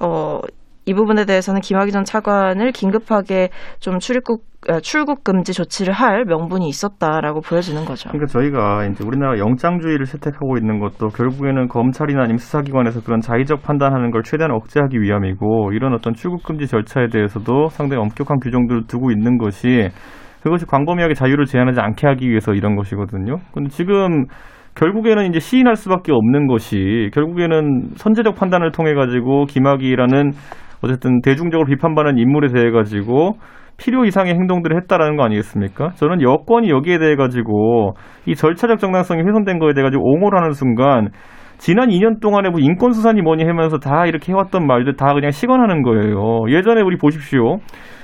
[0.00, 0.40] 어,
[0.88, 3.50] 이 부분에 대해서는 김학의 전 차관을 긴급하게
[3.80, 8.08] 좀 출입국 어, 출국 금지 조치를 할 명분이 있었다라고 보여지는 거죠.
[8.10, 14.10] 그러니까 저희가 이제 우리나라 영장주의를 채택하고 있는 것도 결국에는 검찰이나 아니면 수사기관에서 그런 자의적 판단하는
[14.10, 19.38] 걸 최대한 억제하기 위함이고 이런 어떤 출국 금지 절차에 대해서도 상당히 엄격한 규정들을 두고 있는
[19.38, 19.88] 것이
[20.42, 23.38] 그것이 광범위하게 자유를 제한하지 않게 하기 위해서 이런 것이거든요.
[23.52, 24.26] 근데 지금
[24.76, 30.32] 결국에는 이제 시인할 수밖에 없는 것이 결국에는 선제적 판단을 통해 가지고 김학이라는
[30.82, 33.36] 어쨌든 대중적으로 비판받는 인물에 대해 가지고
[33.78, 35.90] 필요 이상의 행동들을 했다라는 거 아니겠습니까?
[35.96, 37.94] 저는 여권이 여기에 대해 가지고
[38.26, 41.08] 이 절차적 정당성이 훼손된 거에 대해 가지고 옹호를 하는 순간
[41.58, 45.82] 지난 2년 동안에 뭐 인권 수사니 뭐니 하면서 다 이렇게 해왔던 말들 다 그냥 시건하는
[45.82, 46.44] 거예요.
[46.48, 47.58] 예전에 우리 보십시오.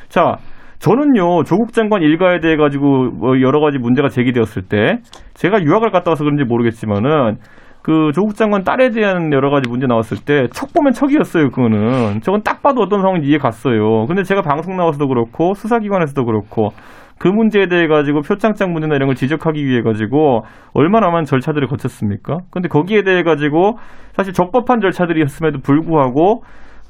[0.09, 0.37] 자,
[0.83, 4.99] 저는요 조국 장관 일가에 대해 가지고 뭐 여러 가지 문제가 제기되었을 때
[5.35, 7.37] 제가 유학을 갔다 와서 그런지 모르겠지만은
[7.83, 12.21] 그 조국 장관 딸에 대한 여러 가지 문제 나왔을 때 척 보면 척이었어요 그거는.
[12.23, 14.07] 저건 딱 봐도 어떤 상황인지 이해 갔어요.
[14.07, 16.71] 근데 제가 방송 나와서도 그렇고 수사기관에서도 그렇고
[17.19, 20.43] 그 문제에 대해 가지고 표창장 문제나 이런 걸 지적하기 위해 가지고
[20.75, 22.39] 얼마나 많은 절차들을 거쳤습니까?
[22.51, 23.79] 근데 거기에 대해 가지고
[24.15, 26.43] 사실 적법한 절차들이었음에도 불구하고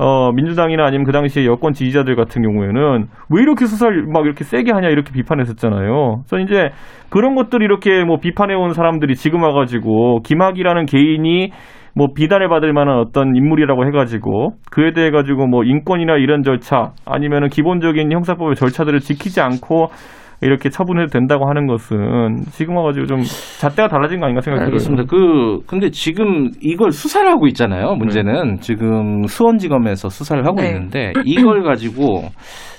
[0.02, 4.72] 어, 민주당이나 아니면 그 당시에 여권 지지자들 같은 경우에는 왜 이렇게 수사를 막 이렇게 세게
[4.72, 6.22] 하냐 이렇게 비판했었잖아요.
[6.26, 6.70] 그래서 이제
[7.08, 11.52] 그런 것들 이렇게 뭐 비판해온 사람들이 지금 와가지고 김학이라는 개인이
[11.94, 17.48] 뭐 비단을 받을 만한 어떤 인물이라고 해가지고 그에 대해 가지고 뭐 인권이나 이런 절차 아니면은
[17.48, 19.90] 기본적인 형사법의 절차들을 지키지 않고
[20.42, 23.20] 이렇게 처분해도 된다고 하는 것은 지금 와가지고 좀
[23.60, 24.74] 잣대가 달라진 거 아닌가 생각이 들어요.
[24.74, 25.04] 알겠습니다.
[25.08, 27.94] 그 근데 지금 이걸 수사를 하고 있잖아요.
[27.94, 28.60] 문제는 네.
[28.60, 30.68] 지금 수원지검에서 수사를 하고 네.
[30.68, 32.24] 있는데 이걸 가지고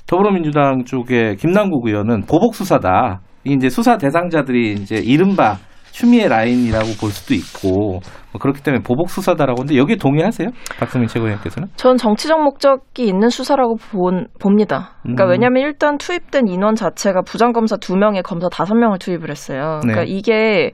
[0.08, 3.21] 더불어민주당 쪽에 김남국 의원은 보복 수사다.
[3.45, 5.56] 이제 수사 대상자들이 이제 이른바
[5.94, 8.00] 추미애 라인이라고 볼 수도 있고
[8.32, 10.50] 뭐 그렇기 때문에 보복 수사다라고 하는데 여기에 동의하세요?
[10.80, 11.70] 박성민 최고위원께서는?
[11.76, 14.96] 전 정치적 목적이 있는 수사라고 본, 봅니다.
[15.04, 15.30] 그러니까 음.
[15.30, 19.82] 왜냐하면 일단 투입된 인원 자체가 부장검사 두명에 검사 다섯 명을 투입을 했어요.
[19.84, 20.12] 그러니까 네.
[20.12, 20.72] 이게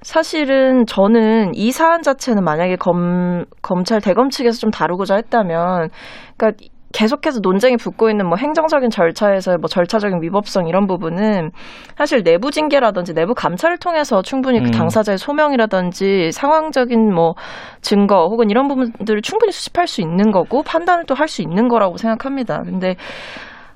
[0.00, 5.90] 사실은 저는 이 사안 자체는 만약에 검, 검찰 대검 측에서 좀 다루고자 했다면,
[6.36, 11.50] 그러니까 계속해서 논쟁이 붙고 있는 뭐 행정적인 절차에서 뭐 절차적인 위법성 이런 부분은
[11.96, 14.70] 사실 내부 징계라든지 내부 감찰을 통해서 충분히 그 음.
[14.70, 17.34] 당사자의 소명이라든지 상황적인 뭐
[17.82, 21.96] 증거 혹은 이런 부분들을 충분히 수집할 수 있는 거고 판단을 또 할 수 있는 거라고
[21.96, 22.62] 생각합니다.
[22.62, 22.94] 근데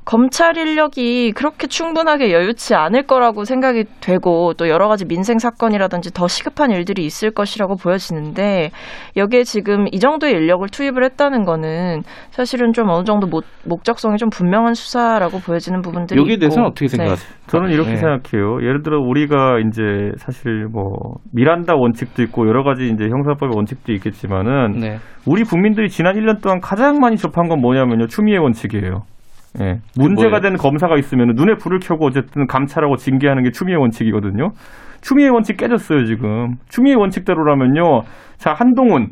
[0.05, 6.27] 검찰 인력이 그렇게 충분하게 여유치 않을 거라고 생각이 되고 또 여러 가지 민생 사건이라든지 더
[6.27, 8.71] 시급한 일들이 있을 것이라고 보여지는데
[9.17, 14.31] 여기에 지금 이 정도의 인력을 투입을 했다는 거는 사실은 좀 어느 정도 목, 목적성이 좀
[14.31, 16.97] 분명한 수사라고 보여지는 부분들이 여기에 대해서는 어떻게 네.
[16.97, 17.31] 생각하세요?
[17.31, 17.47] 네.
[17.47, 17.97] 저는 이렇게 네.
[17.97, 18.63] 생각해요.
[18.63, 19.83] 예를 들어 우리가 이제
[20.17, 24.97] 사실 뭐 미란다 원칙도 있고 여러 가지 이제 형사법의 원칙도 있겠지만은 네.
[25.27, 28.07] 우리 국민들이 지난 1년 동안 가장 많이 접한 건 뭐냐면요.
[28.07, 29.03] 추미애 원칙이에요.
[29.61, 29.79] 예.
[29.99, 34.51] 문제가 된 검사가 있으면 눈에 불을 켜고 어쨌든 감찰하고 징계하는 게 추미애 원칙이거든요.
[35.01, 36.55] 추미애 원칙 깨졌어요, 지금.
[36.69, 38.03] 추미애 원칙대로라면요.
[38.37, 39.09] 자, 한동훈.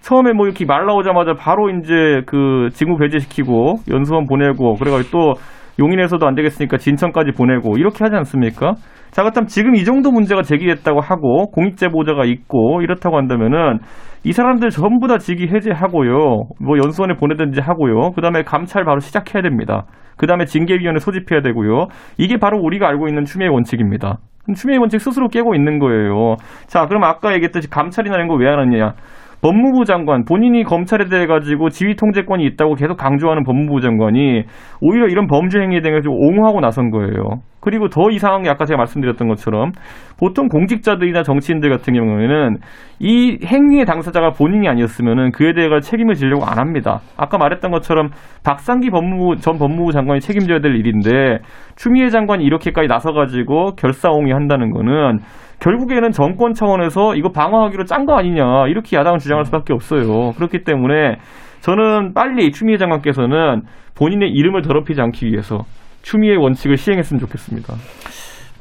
[0.00, 5.34] 처음에 뭐 이렇게 말 나오자마자 바로 이제 그 직무 배제시키고 연수원 보내고 그래가지고 또
[5.78, 8.74] 용인에서도 안 되겠으니까 진천까지 보내고 이렇게 하지 않습니까?
[9.10, 13.78] 자, 그렇다면 지금 이 정도 문제가 제기됐다고 하고 공익제보자가 있고 이렇다고 한다면은
[14.22, 16.48] 이 사람들 전부 다 직위 해제하고요.
[16.60, 18.12] 뭐 연수원에 보내든지 하고요.
[18.12, 19.86] 그다음에 감찰 바로 시작해야 됩니다.
[20.18, 21.86] 그다음에 징계위원회 소집해야 되고요.
[22.18, 24.18] 이게 바로 우리가 알고 있는 추미애 원칙입니다.
[24.54, 26.36] 추미애 원칙 스스로 깨고 있는 거예요.
[26.66, 28.94] 자, 그럼 아까 얘기했듯이 감찰이나 이런 거 왜 하느냐?
[29.42, 34.44] 법무부 장관 본인이 검찰에 대해 가지고 지휘 통제권이 있다고 계속 강조하는 법무부 장관이
[34.80, 37.40] 오히려 이런 범죄 행위에 대해 서 옹호하고 나선 거예요.
[37.60, 39.72] 그리고 더 이상한 게 아까 제가 말씀드렸던 것처럼
[40.18, 42.56] 보통 공직자들이나 정치인들 같은 경우에는
[43.00, 47.00] 이 행위의 당사자가 본인이 아니었으면은 그에 대해 책임을 지려고 안 합니다.
[47.16, 48.10] 아까 말했던 것처럼
[48.44, 51.38] 박상기 법무부 전 법무부 장관이 책임져야 될 일인데
[51.76, 55.18] 추미애 장관이 이렇게까지 나서가지고 결사옹위 한다는 거는
[55.60, 60.32] 결국에는 정권 차원에서 이거 방어하기로 짠 거 아니냐 이렇게 야당은 주장할 수밖에 없어요.
[60.32, 61.16] 그렇기 때문에
[61.60, 63.62] 저는 빨리 추미애 장관께서는
[63.94, 65.64] 본인의 이름을 더럽히지 않기 위해서
[66.02, 67.74] 추미애 원칙을 시행했으면 좋겠습니다.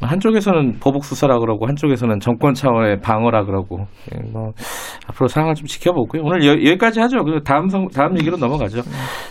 [0.01, 4.51] 한쪽에서는 보복 수사라 그러고 한쪽에서는 정권 차원의 방어라 그러고 예, 뭐
[5.07, 6.21] 앞으로 상황을 좀 지켜보고요.
[6.23, 7.23] 오늘 여, 기까지 하죠.
[7.23, 8.81] 그 다음 성, 다음 얘기로 넘어가죠.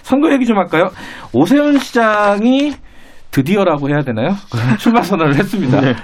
[0.02, 0.88] 선거 얘기 좀 할까요?
[1.34, 2.72] 오세훈 시장이
[3.30, 4.30] 드디어라고 해야 되나요?
[4.78, 5.80] 출마 선언을 했습니다.
[5.80, 5.94] 네.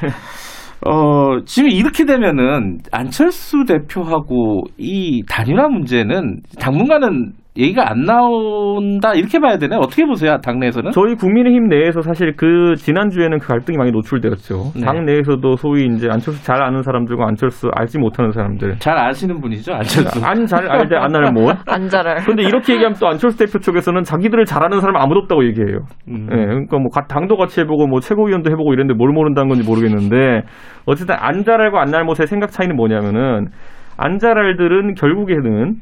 [0.86, 9.56] 어, 지금 이렇게 되면은 안철수 대표하고 이 단일화 문제는 당분간은 얘기가 안 나온다 이렇게 봐야
[9.58, 9.78] 되나요?
[9.78, 10.38] 어떻게 보세요?
[10.42, 10.90] 당내에서는?
[10.90, 14.72] 저희 국민의힘 내에서 사실 그 지난주에는 그 갈등이 많이 노출되었죠.
[14.74, 14.80] 네.
[14.84, 18.78] 당 내에서도 소위 이제 안철수 잘 아는 사람들과 안철수 알지 못하는 사람들.
[18.80, 20.24] 잘 아시는 분이죠, 안철수.
[20.24, 21.52] 안 잘 알지 안 알면 뭐.
[21.68, 22.16] 안 잘 알.
[22.24, 25.78] 근데 이렇게 얘기하면 또 안철수 대표 쪽에서는 자기들을 잘 아는 사람 아무도 없다고 얘기해요.
[26.08, 26.26] 음.
[26.28, 30.42] 네, 그러니까 뭐 당도 같이 해보고 뭐 최고위원도 해보고 이랬는데 뭘 모른다는 건지 모르겠는데
[30.86, 33.46] 어쨌든 안 잘 알고 안 날못의 생각 차이는 뭐냐면은
[33.96, 35.74] 안 잘 알들은 결국에는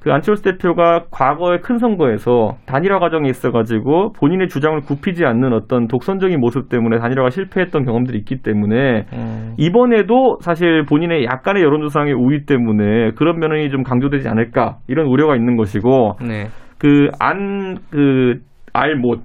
[0.00, 6.38] 그 안철수 대표가 과거의 큰 선거에서 단일화 과정에 있어가지고 본인의 주장을 굽히지 않는 어떤 독선적인
[6.38, 9.54] 모습 때문에 단일화가 실패했던 경험들이 있기 때문에 음.
[9.56, 15.56] 이번에도 사실 본인의 약간의 여론조사의 우위 때문에 그런 면이 좀 강조되지 않을까 이런 우려가 있는
[15.56, 16.46] 것이고 네.
[16.78, 18.34] 그안그 그
[18.76, 19.20] 알못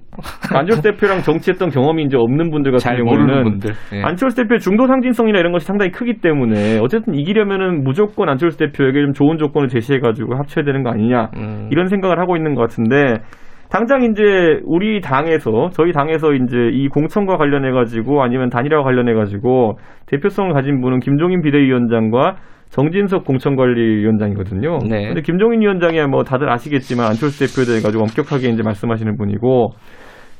[0.54, 3.72] 안철수 대표랑 정치했던 경험이 이제 없는 분들 같은 경우는 분들.
[3.92, 4.02] 네.
[4.02, 9.12] 안철수 대표의 중도 상진성이나 이런 것이 상당히 크기 때문에 어쨌든 이기려면은 무조건 안철수 대표에게 좀
[9.12, 11.68] 좋은 조건을 제시해 가지고 합쳐야 되는 거 아니냐 음.
[11.70, 13.22] 이런 생각을 하고 있는 것 같은데
[13.70, 19.78] 당장 이제 우리 당에서 저희 당에서 이제 이 공천과 관련해 가지고 아니면 단일화와 관련해 가지고
[20.06, 22.36] 대표성을 가진 분은 김종인 비대위원장과
[22.72, 24.78] 정진석 공천관리위원장이거든요.
[24.88, 25.06] 네.
[25.08, 29.72] 근데 김종인 위원장이야 뭐 다들 아시겠지만 안철수 대표에 대해 가지고 엄격하게 이제 말씀하시는 분이고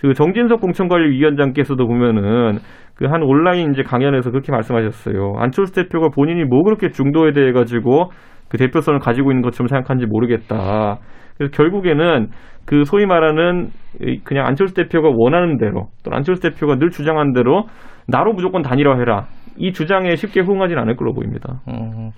[0.00, 2.58] 그 정진석 공천관리위원장께서도 보면은
[2.94, 5.34] 그 한 온라인 이제 강연에서 그렇게 말씀하셨어요.
[5.38, 8.10] 안철수 대표가 본인이 뭐 그렇게 중도에 대해 가지고
[8.48, 10.98] 그 대표성을 가지고 있는 것처럼 생각하는지 모르겠다.
[11.36, 12.28] 그래서 결국에는
[12.64, 13.70] 그 소위 말하는
[14.24, 17.64] 그냥 안철수 대표가 원하는 대로 또 안철수 대표가 늘 주장한 대로
[18.06, 19.26] 나로 무조건 단일화해라.
[19.56, 21.60] 이 주장에 쉽게 호응하지는 않을 걸로 보입니다.
[21.68, 22.10] 음.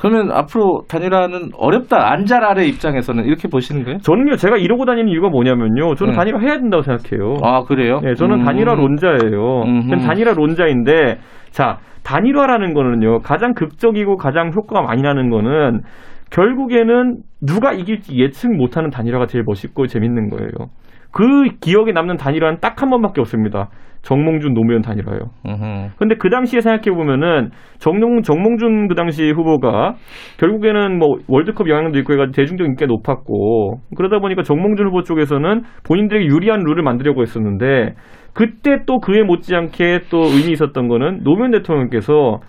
[0.00, 2.12] 그러면 앞으로 단일화는 어렵다.
[2.12, 3.98] 안잘 아래 입장에서는 이렇게 보시는 거예요?
[3.98, 5.96] 저는요, 제가 이러고 다니는 이유가 뭐냐면요.
[5.96, 6.16] 저는 네.
[6.16, 7.38] 단일화 해야 된다고 생각해요.
[7.42, 7.98] 아, 그래요?
[8.00, 8.44] 네, 저는 음.
[8.44, 9.64] 단일화 론자예요.
[9.64, 11.18] 저는 단일화 론자인데,
[11.50, 15.80] 자, 단일화라는 거는요, 가장 극적이고 가장 효과가 많이 나는 거는
[16.30, 20.50] 결국에는 누가 이길지 예측 못하는 단일화가 제일 멋있고 재밌는 거예요.
[21.10, 21.24] 그
[21.60, 23.70] 기억에 남는 단일화는 딱 한 번밖에 없습니다.
[24.02, 25.18] 정몽준 노무현 단일화요.
[25.98, 29.94] 근데 그 당시에 생각해 보면은 정몽 정몽준 그 당시 후보가
[30.38, 36.26] 결국에는 뭐 월드컵 영향도 있고 해가지고 대중적 인기가 높았고 그러다 보니까 정몽준 후보 쪽에서는 본인들에게
[36.26, 37.94] 유리한 룰을 만들려고 했었는데
[38.34, 42.40] 그때 또 그에 못지않게 또 의미 있었던 거는 노무현 대통령께서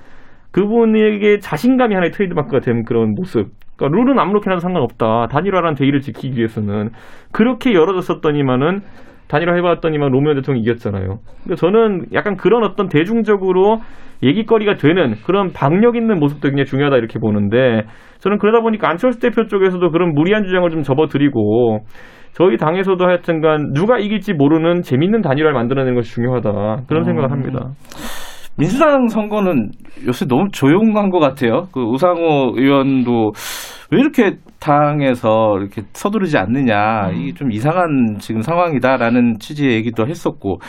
[0.51, 3.49] 그분에게 자신감이 하나의 트레이드마크가 된 그런 모습.
[3.75, 5.27] 그러니까 룰은 아무렇게나 도 상관없다.
[5.27, 6.89] 단일화란 대의를 지키기 위해서는
[7.31, 8.81] 그렇게 열어졌었더니만은
[9.29, 11.19] 단일화 해봤더니만 노무현 대통령이 이겼잖아요.
[11.43, 13.79] 근데 저는 약간 그런 어떤 대중적으로
[14.21, 17.83] 얘기거리가 되는 그런 박력 있는 모습도 굉장히 중요하다 이렇게 보는데
[18.19, 21.85] 저는 그러다 보니까 안철수 대표 쪽에서도 그런 무리한 주장을 좀 접어드리고
[22.33, 27.69] 저희 당에서도 하여튼간 누가 이길지 모르는 재밌는 단일화를 만들어내는 것이 중요하다 그런 생각을 합니다.
[28.57, 29.69] 민주당 선거는
[30.05, 31.67] 요새 너무 조용한 것 같아요.
[31.71, 33.31] 그 우상호 의원도
[33.91, 37.15] 왜 이렇게 당에서 이렇게 서두르지 않느냐 음.
[37.15, 40.59] 이게 좀 이상한 지금 상황이다라는 취지의 얘기도 했었고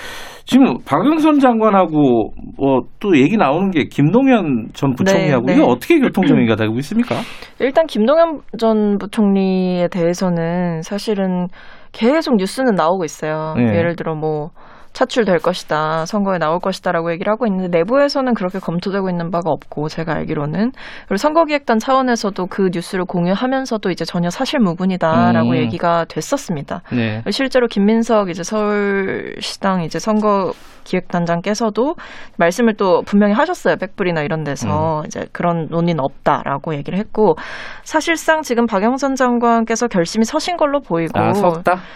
[0.45, 5.59] 지금 박영선 장관하고 뭐 또 얘기 나오는 게 김동연 전 부총리하고 네, 네.
[5.59, 7.17] 이게 어떻게 교통정리가 되고 있습니까?
[7.59, 11.49] 일단 김동연 전 부총리에 대해서는 사실은
[11.93, 13.55] 계속 뉴스는 나오고 있어요.
[13.57, 13.77] 네.
[13.77, 14.51] 예를 들어 뭐
[14.93, 20.15] 차출될 것이다, 선거에 나올 것이다라고 얘기를 하고 있는데 내부에서는 그렇게 검토되고 있는 바가 없고 제가
[20.15, 20.73] 알기로는
[21.07, 25.57] 그리고 선거기획단 차원에서도 그 뉴스를 공유하면서도 이제 전혀 사실무근이다라고 음.
[25.57, 26.83] 얘기가 됐었습니다.
[26.93, 27.23] 네.
[27.31, 30.53] 실제로 김민석 이제 서울시당 이제 선거
[30.85, 31.95] 기획단장께서도
[32.39, 33.77] 말씀을 또 분명히 하셨어요.
[33.77, 35.07] 백불이나 이런 데서 음.
[35.07, 37.37] 이제 그런 논의는 없다라고 얘기를 했고
[37.85, 41.33] 사실상 지금 박영선 장관께서 결심이 서신 걸로 보이고 아?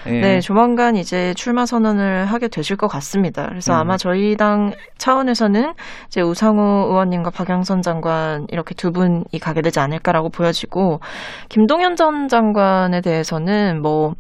[0.06, 0.20] 예.
[0.20, 3.46] 네, 조만간 이제 출마 선언을 하게 되실 것것 같습니다.
[3.48, 3.78] 그래서 음.
[3.80, 5.72] 아마 저희 당 차원에서는
[6.06, 11.00] 이제 우상호 의원님과 박영선 장관 이렇게 두 분이 가게 되지 않을까라고 보여지고
[11.48, 14.12] 김동연 전 장관에 대해서는 뭐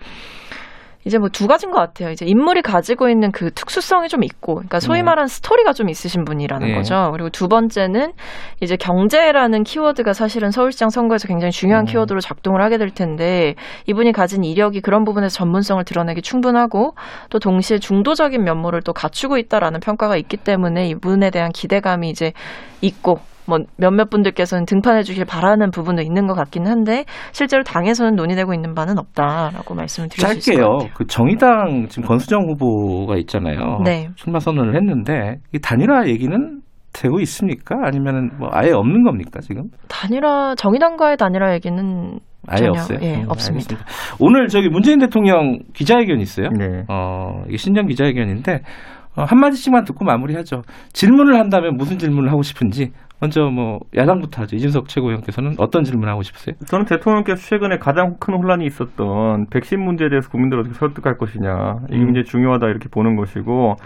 [1.04, 2.10] 이제 뭐 두 가지인 것 같아요.
[2.10, 5.06] 이제 인물이 가지고 있는 그 특수성이 좀 있고, 그러니까 소위 음.
[5.06, 6.74] 말하는 스토리가 좀 있으신 분이라는 네.
[6.74, 7.10] 거죠.
[7.12, 8.12] 그리고 두 번째는
[8.60, 11.86] 이제 경제라는 키워드가 사실은 서울시장 선거에서 굉장히 중요한 음.
[11.86, 16.94] 키워드로 작동을 하게 될 텐데 이분이 가진 이력이 그런 부분에서 전문성을 드러내기 충분하고
[17.30, 22.32] 또 동시에 중도적인 면모를 또 갖추고 있다라는 평가가 있기 때문에 이분에 대한 기대감이 이제
[22.80, 28.54] 있고 뭐 몇몇 분들께서는 등판해 주길 바라는 부분도 있는 것 같긴 한데 실제로 당에서는 논의되고
[28.54, 30.40] 있는 바는 없다라고 말씀을 드릴 짧게요.
[30.40, 30.90] 수 있을 것 같아요.
[30.94, 33.80] 그 정의당 지금 권수정 후보가 있잖아요.
[33.84, 34.08] 네.
[34.16, 36.60] 출마 선언을 했는데 이 단일화 얘기는
[36.92, 37.74] 되고 있습니까?
[37.84, 39.64] 아니면 뭐 아예 없는 겁니까 지금?
[39.88, 42.98] 단일화 정의당과의 단일화 얘기는 아예 전혀, 없어요.
[43.02, 43.74] 예, 음, 없습니다.
[43.74, 43.84] 알겠습니다.
[44.20, 46.48] 오늘 저기 문재인 대통령 기자회견 있어요.
[46.56, 46.84] 네.
[46.88, 48.60] 어 이게 신년 기자회견인데
[49.16, 50.62] 어, 한 마디씩만 듣고 마무리하죠.
[50.92, 54.56] 질문을 한다면 무슨 질문을 하고 싶은지 먼저 뭐 야당부터 하죠.
[54.56, 56.56] 이준석 최고위원께서는 어떤 질문 하고 싶으세요?
[56.66, 62.00] 저는 대통령께서 최근에 가장 큰 혼란이 있었던 백신 문제에 대해서 국민들을 어떻게 설득할 것이냐 이게
[62.00, 62.06] 음.
[62.06, 63.76] 굉장히 중요하다 이렇게 보는 것이고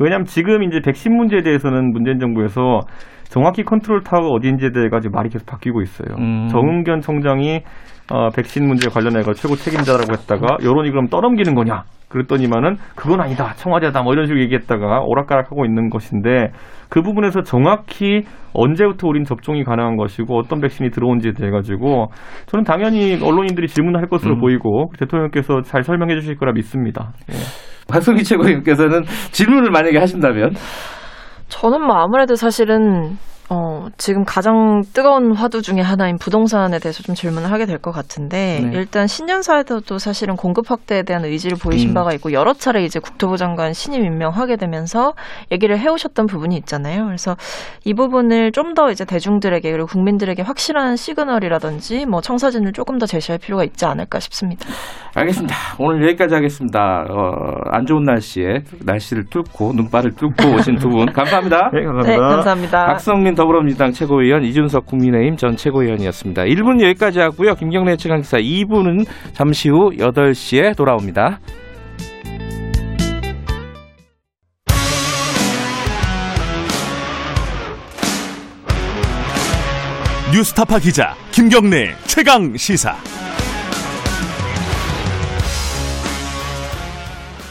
[0.00, 2.80] 왜냐하면 지금 이제 백신 문제에 대해서는 문재인 정부에서
[3.24, 6.16] 정확히 컨트롤 타워가 어디인지에 대해 가지고 말이 계속 바뀌고 있어요.
[6.18, 6.48] 음.
[6.48, 7.62] 정은견 청장이
[8.10, 11.84] 어, 백신 문제 관련해서 최고 책임자라고 했다가 여론이 그럼 떠넘기는 거냐?
[12.08, 13.52] 그랬더니만은 그건 아니다.
[13.54, 14.02] 청와대다.
[14.02, 16.52] 뭐 이런 식으로 얘기했다가 오락가락하고 있는 것인데
[16.88, 18.22] 그 부분에서 정확히
[18.54, 22.06] 언제부터 우린 접종이 가능한 것이고 어떤 백신이 들어온지에 대해 가지고
[22.46, 24.40] 저는 당연히 언론인들이 질문할 것으로 음.
[24.40, 27.12] 보이고 대통령께서 잘 설명해 주실 거라 믿습니다.
[27.30, 27.34] 예.
[27.92, 30.52] 박성기 최고위원께서는 질문을 만약에 하신다면
[31.48, 33.16] 저는 뭐 아무래도 사실은
[33.50, 38.60] 어, 지금 가장 뜨거운 화두 중에 하나인 부동산에 대해서 좀 질문을 하게 될 것 같은데
[38.62, 38.70] 네.
[38.74, 41.94] 일단 신년사에서도 사실은 공급 확대에 대한 의지를 보이신 음.
[41.94, 45.14] 바가 있고 여러 차례 이제 국토부 장관 신임 임명하게 되면서
[45.52, 47.06] 얘기를 해오셨던 부분이 있잖아요.
[47.06, 47.36] 그래서
[47.84, 53.38] 이 부분을 좀 더 이제 대중들에게 그리고 국민들에게 확실한 시그널이라든지 뭐 청사진을 조금 더 제시할
[53.38, 54.66] 필요가 있지 않을까 싶습니다.
[55.14, 55.54] 알겠습니다.
[55.78, 57.06] 오늘 여기까지 하겠습니다.
[57.08, 61.70] 어, 안 좋은 날씨에 날씨를 뚫고 눈발을 뚫고 오신 두 분 감사합니다.
[61.72, 62.10] 네, 감사합니다.
[62.10, 62.86] 네, 감사합니다.
[62.86, 66.42] 박성민 더불어민주당 최고위원 이준석 국민의힘 전 최고위원이었습니다.
[66.42, 67.54] 1분 여기까지 하고요.
[67.54, 71.38] 김경래 최강기사 2부는 잠시 후 8시에 돌아옵니다.
[80.34, 82.96] 뉴스타파 기자 김경래 최강 시사.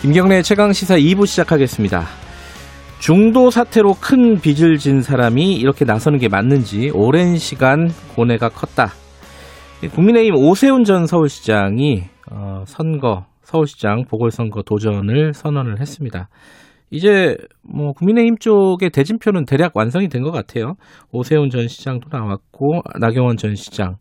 [0.02, 2.27] 김경래 최강 시사 2부 시작하겠습니다.
[3.00, 8.88] 중도 사태로 큰 빚을 진 사람이 이렇게 나서는 게 맞는지 오랜 시간 고뇌가 컸다.
[9.94, 16.28] 국민의힘 오세훈 전 서울시장이 어, 선거 서울시장 보궐선거 도전을 선언을 했습니다.
[16.90, 20.74] 이제 뭐 국민의힘 쪽의 대진표는 대략 완성이 된 것 같아요.
[21.12, 23.98] 오세훈 전 시장도 나왔고 나경원 전 시장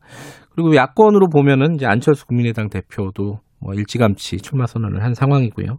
[0.54, 5.78] 그리고 야권으로 보면은 이제 안철수 국민의당 대표도 뭐 일찌감치 출마 선언을 한 상황이고요.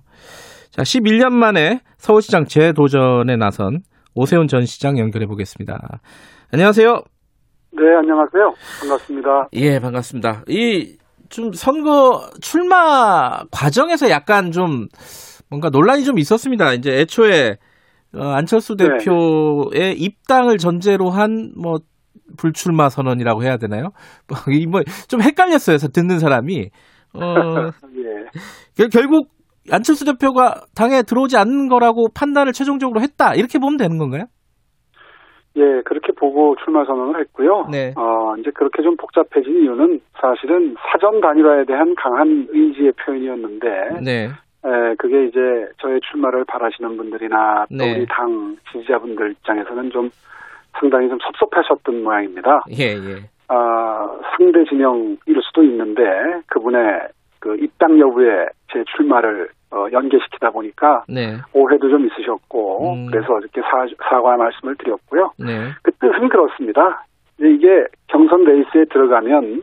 [0.72, 3.82] 자, 11년 만에 서울시장 재도전에 나선
[4.16, 6.00] 오세훈 전 시장 연결해 보겠습니다.
[6.52, 6.88] 안녕하세요.
[7.72, 8.54] 네, 안녕하세요.
[8.82, 9.50] 반갑습니다.
[9.54, 10.44] 예, 반갑습니다.
[10.50, 10.98] 이
[11.30, 14.88] 좀 선거 출마 과정에서 약간 좀
[15.50, 16.72] 뭔가 논란이 좀 있었습니다.
[16.72, 17.58] 이제 애초에
[18.16, 18.86] 어, 안철수 네.
[18.98, 21.80] 대표의 입당을 전제로 한 뭐
[22.38, 23.92] 불출마 선언이라고 해야 되나요?
[24.70, 25.78] 뭐좀 헷갈렸어요.
[25.78, 26.70] 듣는 사람이.
[27.14, 27.20] 어,
[28.80, 28.88] 예.
[28.92, 29.30] 결국
[29.72, 34.26] 안철수 대표가 당에 들어오지 않는 거라고 판단을 최종적으로 했다 이렇게 보면 되는 건가요?
[35.58, 37.68] 예, 그렇게 보고 출마 선언을 했고요.
[37.72, 37.94] 네.
[37.98, 43.68] 어, 이제 그렇게 좀 복잡해진 이유는 사실은 사전 단일화에 대한 강한 의지의 표현이었는데,
[44.06, 44.26] 네.
[44.28, 45.40] 에, 그게 이제
[45.82, 47.98] 저의 출마를 바라시는 분들이나 또 네.
[47.98, 50.12] 우리 당 지지자분들 입장에서는 좀
[50.80, 52.62] 상당히 좀 섭섭하셨던 모양입니다.
[52.78, 53.30] 예, 예.
[53.48, 56.04] 아, 상대 진영일 수도 있는데
[56.48, 57.08] 그분의
[57.40, 61.38] 그 입당 여부에 제 출마를 어, 연계시키다 보니까 네.
[61.54, 63.08] 오해도 좀 있으셨고 음.
[63.12, 65.32] 그래서 이렇게 사, 사과 말씀을 드렸고요.
[65.40, 65.72] 네.
[65.84, 67.06] 그 뜻은 그렇습니다.
[67.40, 69.62] 이게 경선 레이스에 들어가면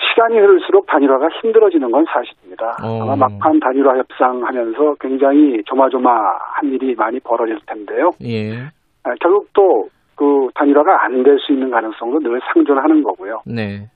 [0.00, 2.76] 시간이 흐를수록 단일화가 힘들어지는 건 사실입니다.
[2.82, 3.02] 어.
[3.02, 8.12] 아마 막판 단일화 협상하면서 굉장히 조마조마한 일이 많이 벌어질 텐데요.
[8.22, 8.54] 예.
[9.02, 9.88] 아, 결국 또
[10.20, 13.40] 그 단일화가 안 될 수 있는 가능성도 늘 상존하는 거고요.
[13.46, 13.88] 네.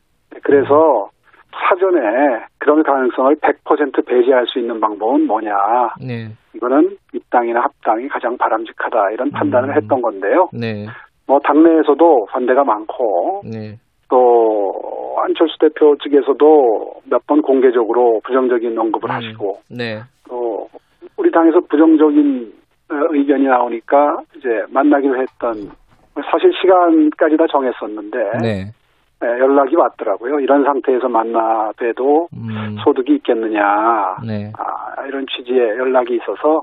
[0.42, 1.10] 그래서
[1.68, 5.54] 사전에 그런 가능성을 100% 배제할 수 있는 방법은 뭐냐.
[6.00, 6.28] 네.
[6.54, 9.74] 이거는 입당이나 합당이 가장 바람직하다 이런 판단을 음.
[9.76, 10.48] 했던 건데요.
[10.52, 10.86] 네.
[11.26, 13.78] 뭐 당내에서도 반대가 많고 네.
[14.08, 19.14] 또 안철수 대표 측에서도 몇 번 공개적으로 부정적인 언급을 음.
[19.14, 20.00] 하시고 네.
[20.28, 20.68] 또
[21.16, 22.52] 우리 당에서 부정적인
[22.90, 25.70] 어, 의견이 나오니까 이제 만나기로 했던
[26.30, 28.64] 사실 시간까지 다 정했었는데 네.
[28.64, 28.64] 네,
[29.24, 30.40] 연락이 왔더라고요.
[30.40, 32.76] 이런 상태에서 만나 봬도 음.
[32.84, 33.60] 소득이 있겠느냐
[34.26, 34.52] 네.
[34.58, 36.62] 아, 이런 취지의 연락이 있어서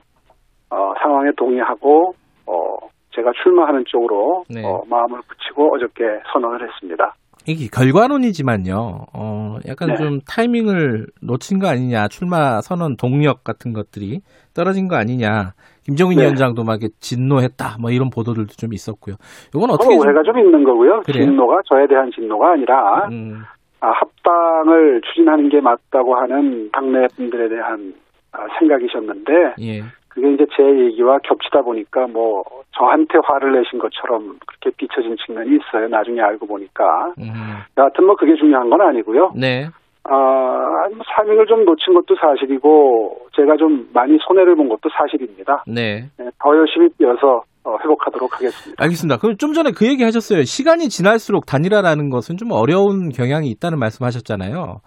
[0.70, 2.14] 어, 상황에 동의하고
[2.48, 2.78] 어,
[3.16, 4.64] 제가 출마하는 쪽으로 네.
[4.66, 7.14] 어, 마음을 붙이고 어저께 선언을 했습니다.
[7.48, 8.76] 이게 결과론이지만요.
[9.14, 9.96] 어, 약간 네.
[9.96, 12.08] 좀 타이밍을 놓친 거 아니냐.
[12.08, 14.22] 출마 선언 동력 같은 것들이
[14.54, 15.54] 떨어진 거 아니냐.
[15.86, 16.24] 김정인 네.
[16.24, 17.78] 위원장도 막 진노했다.
[17.80, 19.16] 뭐 이런 보도들도 좀 있었고요.
[19.56, 20.34] 이건 어떻게 오해가 좀...
[20.36, 21.02] 좀 있는 거고요.
[21.02, 21.26] 그래요?
[21.26, 23.42] 진노가 저에 대한 진노가 아니라 음.
[23.80, 27.94] 아, 합당을 추진하는 게 맞다고 하는 당내 분들에 대한
[28.32, 29.82] 아, 생각이셨는데 예.
[30.08, 32.44] 그게 이제 제 얘기와 겹치다 보니까 뭐
[32.78, 35.88] 저한테 화를 내신 것처럼 그렇게 비춰진 측면이 있어요.
[35.88, 37.14] 나중에 알고 보니까.
[37.18, 37.32] 음.
[37.78, 39.32] 여하튼 뭐 그게 중요한 건 아니고요.
[39.36, 39.68] 네.
[40.04, 45.64] 아, 뭐 사밍을 좀 놓친 것도 사실이고 제가 좀 많이 손해를 본 것도 사실입니다.
[45.68, 46.10] 네.
[46.18, 48.84] 네 더 열심히 뛰어서 어, 회복하도록 하겠습니다.
[48.84, 49.18] 알겠습니다.
[49.20, 50.42] 그럼 좀 전에 그 얘기 하셨어요.
[50.44, 54.78] 시간이 지날수록 단일화라는 것은 좀 어려운 경향이 있다는 말씀 하셨잖아요.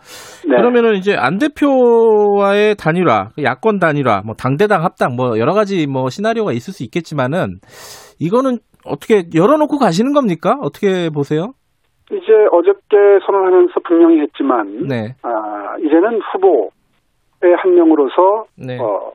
[0.49, 0.57] 네.
[0.57, 6.09] 그러면은 이제 안 대표와의 단일화, 그 야권 단일화, 뭐 당대당 합당, 뭐 여러 가지 뭐
[6.11, 7.61] 시나리오가 있을 수 있겠지만은
[8.19, 10.57] 이거는 어떻게 열어놓고 가시는 겁니까?
[10.61, 11.53] 어떻게 보세요?
[12.17, 15.15] 이제 어저께 선언하면서 분명히 했지만, 네.
[15.23, 18.79] 아, 이제는 후보의 한 명으로서 네.
[18.81, 19.13] 어,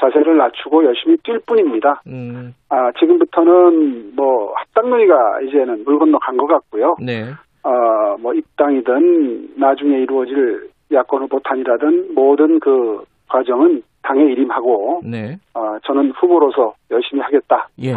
[0.00, 2.02] 자세를 낮추고 열심히 뛸 뿐입니다.
[2.06, 2.54] 음.
[2.68, 6.96] 아, 지금부터는 뭐 합당 논의가 이제는 물 건너 간 것 같고요.
[7.00, 7.24] 네.
[7.64, 15.36] 어, 뭐 입당이든 나중에 이루어질 야권 후보 탄이라든 모든 그 과정은 당에 일임하고 네.
[15.54, 17.92] 어, 저는 후보로서 열심히 하겠다 예.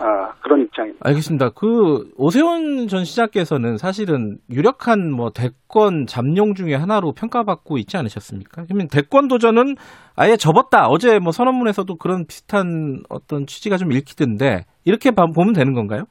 [0.00, 1.06] 아, 그런 입장입니다.
[1.06, 1.50] 알겠습니다.
[1.50, 8.64] 그 오세훈 전 시장께서는 사실은 유력한 뭐 대권 잠룡 중의 하나로 평가받고 있지 않으셨습니까?
[8.66, 9.76] 그러면 대권 도전은
[10.16, 10.88] 아예 접었다.
[10.88, 16.04] 어제 뭐 선언문에서도 그런 비슷한 어떤 취지가 좀 읽히던데 이렇게 보면 되는 건가요?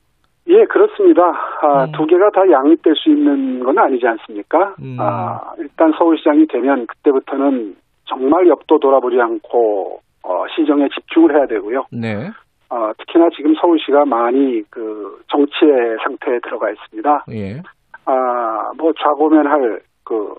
[0.49, 1.21] 예, 그렇습니다.
[1.61, 1.91] 아, 음.
[1.91, 4.75] 두 개가 다 양립될 수 있는 건 아니지 않습니까?
[4.81, 4.97] 음.
[4.99, 7.75] 아, 일단 서울시장이 되면 그때부터는
[8.05, 11.85] 정말 옆도 돌아보지 않고 어, 시정에 집중을 해야 되고요.
[11.91, 12.31] 네.
[12.69, 17.25] 어, 특히나 지금 서울시가 많이 그 정치의 상태에 들어가 있습니다.
[17.31, 17.61] 예.
[18.05, 20.35] 아, 뭐 좌고면할 그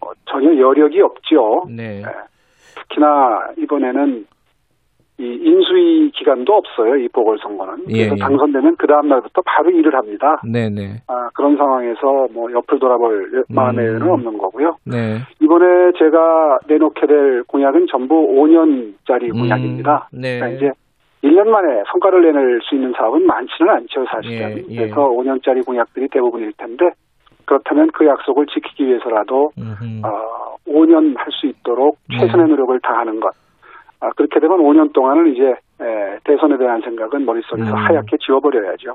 [0.00, 1.66] 어, 전혀 여력이 없죠.
[1.68, 2.02] 네.
[2.02, 2.04] 네.
[2.76, 4.26] 특히나 이번에는
[5.16, 6.96] 이 인수위 기간도 없어요.
[6.96, 7.84] 이 보궐선거는.
[7.90, 8.18] 예, 그래서 예.
[8.18, 10.40] 당선되면 그 다음 날부터 바로 일을 합니다.
[10.42, 10.70] 네네.
[10.70, 11.02] 네.
[11.06, 14.10] 아, 그런 상황에서 뭐 옆을 돌아볼 마음의 음.
[14.10, 14.76] 없는 거고요.
[14.84, 15.18] 네.
[15.40, 19.42] 이번에 제가 내놓게 될 공약은 전부 5년짜리 음.
[19.42, 20.08] 공약입니다.
[20.12, 20.40] 네.
[20.40, 20.72] 그러니까 이제
[21.24, 24.58] 1년 만에 성과를 내낼 수 있는 사업은 많지는 않죠, 사실은.
[24.58, 24.76] 예, 예.
[24.76, 26.90] 그래서 5년짜리 공약들이 대부분일 텐데
[27.46, 29.50] 그렇다면 그 약속을 지키기 위해서라도
[30.04, 32.20] 어, 5년 할 수 있도록 네.
[32.20, 33.30] 최선의 노력을 다하는 것.
[34.00, 35.42] 아, 그렇게 되면 5년 동안은 이제
[35.80, 37.74] 에, 대선에 대한 생각은 머릿속에서 음.
[37.74, 38.94] 하얗게 지워버려야죠.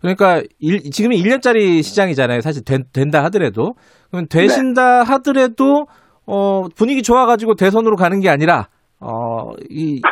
[0.00, 2.40] 그러니까 일, 지금이 1년짜리 시장이잖아요.
[2.40, 3.74] 사실 된, 된다 하더라도.
[4.10, 5.12] 그러면 되신다 네.
[5.12, 5.86] 하더라도
[6.26, 8.66] 어, 분위기 좋아가지고 대선으로 가는 게 아니라
[9.00, 10.02] 어, 이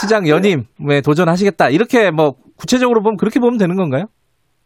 [0.00, 1.70] 시장 연임에 도전하시겠다.
[1.70, 4.06] 이렇게 뭐 구체적으로 보면 그렇게 보면 되는 건가요?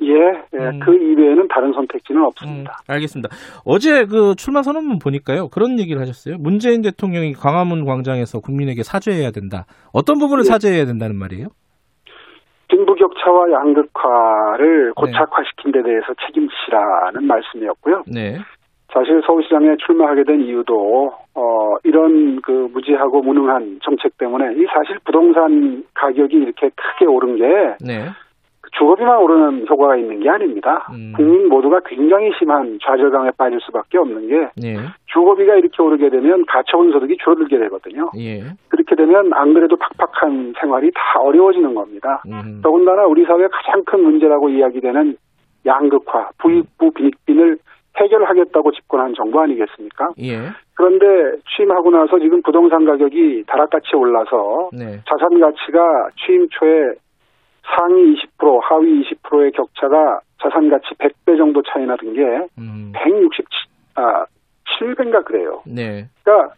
[0.02, 0.58] 예, 예.
[0.58, 0.80] 음.
[0.80, 2.72] 그 이외에는 다른 선택지는 없습니다.
[2.72, 3.28] 음, 알겠습니다.
[3.64, 5.48] 어제 그 출마 선언문 보니까요.
[5.48, 6.38] 그런 얘기를 하셨어요.
[6.38, 9.64] 문재인 대통령이 광화문 광장에서 국민에게 사죄해야 된다.
[9.92, 10.48] 어떤 부분을 예.
[10.48, 11.48] 사죄해야 된다는 말이에요?
[12.68, 14.92] 빈부격차와 양극화를 네.
[14.96, 18.04] 고착화시킨 데 대해서 책임지라는 말씀이었고요.
[18.06, 18.38] 네.
[18.92, 25.84] 사실 서울시장에 출마하게 된 이유도 어 이런 그 무지하고 무능한 정책 때문에 이 사실 부동산
[25.94, 28.08] 가격이 이렇게 크게 오른 게 네.
[28.72, 30.86] 주거비만 오르는 효과가 있는 게 아닙니다.
[30.92, 31.12] 음.
[31.14, 34.76] 국민 모두가 굉장히 심한 좌절감에 빠질 수밖에 없는 게 네.
[35.06, 38.10] 주거비가 이렇게 오르게 되면 가처분 소득이 줄어들게 되거든요.
[38.18, 38.42] 예.
[38.68, 42.22] 그렇게 되면 안 그래도 팍팍한 생활이 다 어려워지는 겁니다.
[42.26, 42.60] 음.
[42.62, 45.16] 더군다나 우리 사회의 가장 큰 문제라고 이야기되는
[45.66, 47.58] 양극화, 부익부 빈익빈을
[47.96, 50.10] 해결하겠다고 집권한 정부 아니겠습니까?
[50.20, 50.38] 예.
[50.74, 55.00] 그런데 취임하고 나서 지금 부동산 가격이 다락같이 올라서 네.
[55.08, 56.94] 자산 가치가 취임 초에
[57.76, 62.22] 상위 20% 하위 20%의 격차가 자산 가치 100배 정도 차이 나던 게
[62.58, 62.92] 음.
[62.94, 63.44] 167,
[63.94, 64.24] 아,
[64.80, 65.62] 7배인가 그래요.
[65.66, 66.06] 네.
[66.24, 66.54] 그러니까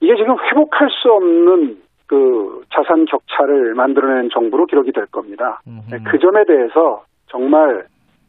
[0.00, 5.60] 이게 지금 회복할 수 없는 그 자산 격차를 만들어낸 정부로 기록이 될 겁니다.
[5.66, 6.04] 음흠.
[6.04, 7.86] 그 점에 대해서 정말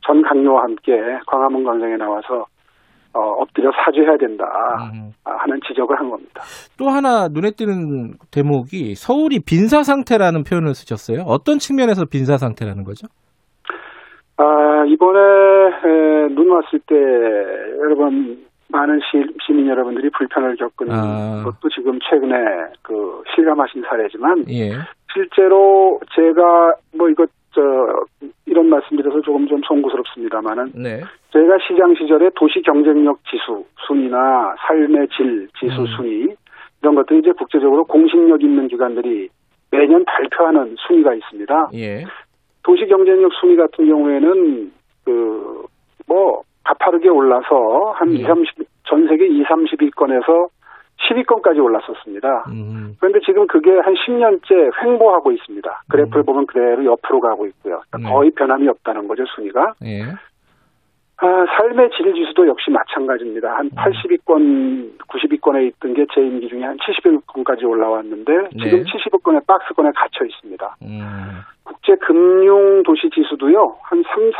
[0.07, 0.93] 전 강요와 함께
[1.27, 2.45] 광화문 광장에 나와서
[3.13, 4.45] 어, 엎드려 사죄해야 된다
[4.93, 5.11] 음.
[5.23, 6.41] 하는 지적을 한 겁니다.
[6.79, 11.23] 또 하나 눈에 띄는 대목이 서울이 빈사 상태라는 표현을 쓰셨어요.
[11.25, 13.07] 어떤 측면에서 빈사 상태라는 거죠?
[14.37, 18.37] 아 이번에 에, 눈 왔을 때 여러 번
[18.69, 21.43] 많은 시, 시민 여러분들이 불편을 겪은 아.
[21.43, 22.35] 것도 지금 최근에
[22.83, 24.71] 그 실감하신 사례지만 예.
[25.11, 27.61] 실제로 제가 뭐 이것 저
[28.45, 31.01] 이런 말씀드려서 조금 좀 송구스럽습니다만은 네.
[31.31, 35.85] 저희가 시장 시절에 도시 경쟁력 지수 순위나 삶의 질 지수 음.
[35.87, 36.27] 순위
[36.81, 39.29] 이런 것들이 이제 국제적으로 공신력 있는 기관들이
[39.71, 41.69] 매년 발표하는 순위가 있습니다.
[41.73, 42.05] 예.
[42.63, 44.71] 도시 경쟁력 순위 같은 경우에는
[45.03, 45.67] 그
[46.07, 48.19] 뭐 가파르게 올라서 한 예.
[48.19, 48.55] 2, 30,
[48.87, 50.47] 전 세계 2, 30위권에서
[50.97, 52.45] 10위권까지 올랐었습니다.
[52.49, 52.95] 음.
[52.99, 55.83] 그런데 지금 그게 한 10년째 횡보하고 있습니다.
[55.89, 56.25] 그래프를 음.
[56.25, 57.81] 보면 그대로 옆으로 가고 있고요.
[57.89, 58.13] 그러니까 네.
[58.13, 59.73] 거의 변함이 없다는 거죠, 순위가.
[59.85, 60.01] 예.
[61.19, 61.25] 아,
[61.57, 63.49] 삶의 질 지수도 역시 마찬가지입니다.
[63.55, 64.97] 한 80위권, 음.
[65.07, 68.63] 90위권에 있던 게 제 임기 중에 한 70위권까지 올라왔는데 네.
[68.63, 70.75] 지금 70위권에 박스권에 갇혀 있습니다.
[70.83, 71.41] 음.
[71.63, 73.77] 국제 금융 도시 지수도요.
[73.83, 74.31] 한 3,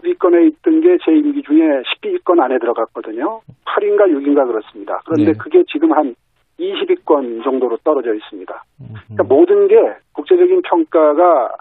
[0.00, 3.40] 40위권에 있던 게 제 임기 중에 10위권 안에 들어갔거든요.
[3.64, 5.00] 8인가 6인가 그렇습니다.
[5.04, 5.38] 그런데 네.
[5.38, 6.14] 그게 지금 한
[6.58, 8.64] 20위권 정도로 떨어져 있습니다.
[9.08, 9.76] 그러니까 모든 게
[10.12, 11.56] 국제적인 평가가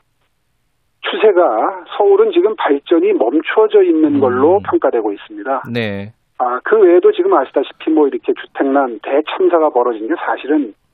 [1.01, 4.63] 추세가 서울은 지금 발전이 멈춰져 있는 걸로 음.
[4.63, 5.63] 평가되고 있습니다.
[5.71, 6.11] 네.
[6.37, 10.88] 아, 그 외에도 지금 아시다시피 뭐 이렇게 주택난 대참사가 벌어진 게 사실은 어,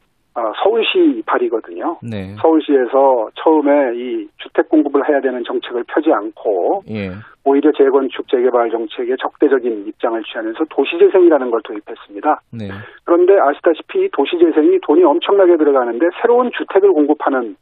[0.64, 1.98] 서울시 발이거든요.
[2.04, 2.36] 네.
[2.42, 7.12] 서울시에서 처음에 이 주택 공급을 해야 되는 정책을 펴지 않고 예.
[7.46, 12.42] 오히려 재건축 재개발 정책에 적대적인 입장을 취하면서 도시재생이라는 걸 도입했습니다.
[12.52, 12.68] 네.
[13.06, 17.56] 그런데 아시다시피 도시재생이 돈이 엄청나게 들어가는데 새로운 주택을 공급하는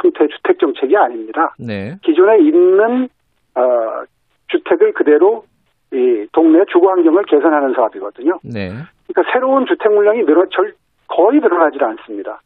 [0.00, 1.54] 형태의 주택 정책이 아닙니다.
[1.58, 1.96] 네.
[2.02, 3.08] 기존에 있는
[3.54, 4.04] 어,
[4.48, 5.44] 주택을 그대로
[5.92, 8.38] 이 동네 주거 환경을 개선하는 사업이거든요.
[8.44, 8.70] 네.
[9.08, 10.74] 그러니까 새로운 주택 물량이 늘어 절
[11.08, 12.40] 거의 늘어나질 않습니다.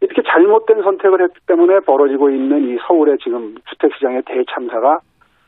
[0.00, 5.00] 이렇게 잘못된 선택을 했기 때문에 벌어지고 있는 이 서울의 지금 주택 시장의 대참사가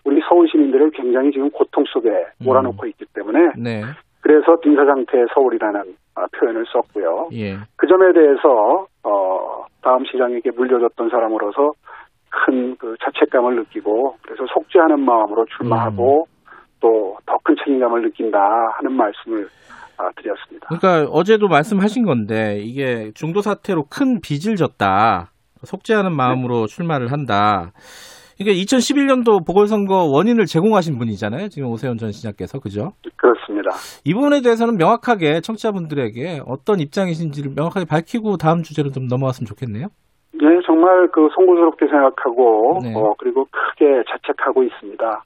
[0.04, 2.44] 우리 서울 시민들을 굉장히 지금 고통 속에 음.
[2.44, 3.82] 몰아넣고 있기 때문에 네.
[4.20, 5.80] 그래서 빙사 상태의 서울이라는
[6.16, 7.28] 아, 표현을 썼고요.
[7.32, 7.56] 예.
[7.76, 11.72] 그 점에 대해서 어, 다음 시장에게 물려줬던 사람으로서
[12.30, 16.40] 큰 그 자책감을 느끼고 그래서 속죄하는 마음으로 출마하고 음.
[16.80, 18.38] 또더 큰 책임감을 느낀다
[18.74, 19.48] 하는 말씀을
[19.89, 20.68] 아, 드렸습니다.
[20.68, 25.30] 그러니까 어제도 말씀하신 건데 이게 중도 사태로 큰 빚을 졌다.
[25.62, 26.74] 속죄하는 마음으로 네.
[26.74, 27.72] 출마를 한다.
[28.40, 31.48] 이게 2011년도 보궐선거 원인을 제공하신 분이잖아요.
[31.48, 32.92] 지금 오세훈 전 시장께서 그죠?
[33.16, 33.70] 그렇습니다.
[34.04, 39.88] 이 부분에 대해서는 명확하게 청취자분들에게 어떤 입장이신지를 명확하게 밝히고 다음 주제로 좀 넘어갔으면 좋겠네요.
[40.32, 42.94] 네, 정말 그 송구스럽게 생각하고 네.
[42.96, 45.24] 어, 그리고 크게 자책하고 있습니다.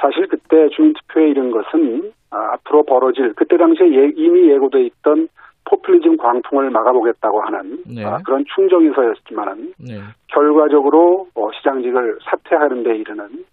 [0.00, 5.28] 사실 그때 주민투표에 이른 것은 아, 앞으로 벌어질 그때 당시에 예, 이미 예고돼 있던
[5.64, 8.04] 포퓰리즘 광풍을 막아보겠다고 하는 네.
[8.04, 10.00] 아, 그런 충정에서였지만은 네.
[10.28, 13.44] 결과적으로 어, 시장직을 사퇴하는 데 이르는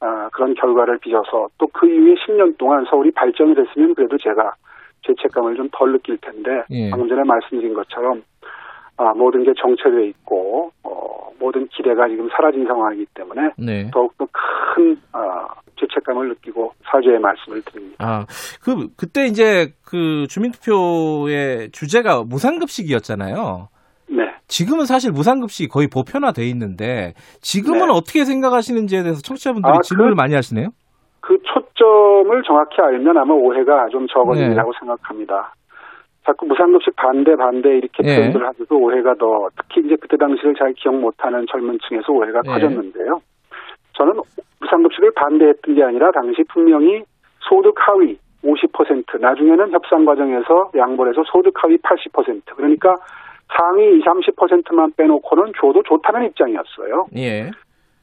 [0.00, 4.54] 아, 그런 결과를 빚어서 또 그 이후에 10년 동안 서울이 발전이 됐으면 그래도 제가
[5.02, 6.90] 죄책감을 좀 덜 느낄 텐데 예.
[6.90, 8.22] 방금 전에 말씀드린 것처럼
[8.96, 13.90] 아, 모든 게 정체되어 있고 어, 모든 기대가 지금 사라진 상황이기 때문에 네.
[13.92, 14.26] 더욱더
[14.74, 17.96] 큰 아, 죄책감을 느끼고 사죄의 말씀을 드립니다.
[17.98, 18.26] 아,
[18.62, 23.68] 그 그때 이제 그 주민투표의 주제가 무상급식이었잖아요.
[24.10, 24.34] 네.
[24.46, 27.92] 지금은 사실 무상급식이 거의 보편화돼 있는데 지금은 네.
[27.92, 30.68] 어떻게 생각하시는지에 대해서 청취자분들이 아, 그 질문을 그, 많이 하시네요.
[31.20, 34.78] 그 초점을 정확히 알면 아마 오해가 좀 적어진다고 네.
[34.78, 35.54] 생각합니다.
[36.24, 38.16] 자꾸 무상급식 반대 반대 이렇게 네.
[38.16, 42.50] 표현을 하셔서 오해가 더 특히 이제 그때 당시를 잘 기억 못하는 젊은 층에서 오해가 네.
[42.50, 43.20] 커졌는데요.
[43.92, 44.14] 저는
[44.60, 47.04] 무상급식을 반대했던 게 아니라 당시 분명히
[47.40, 52.96] 소득 하위 50% 나중에는 협상 과정에서 양보를 해서 소득 하위 80% 그러니까
[53.56, 57.06] 상위 20, 30%만 빼놓고는 줘도 좋다는 입장이었어요.
[57.16, 57.50] 예.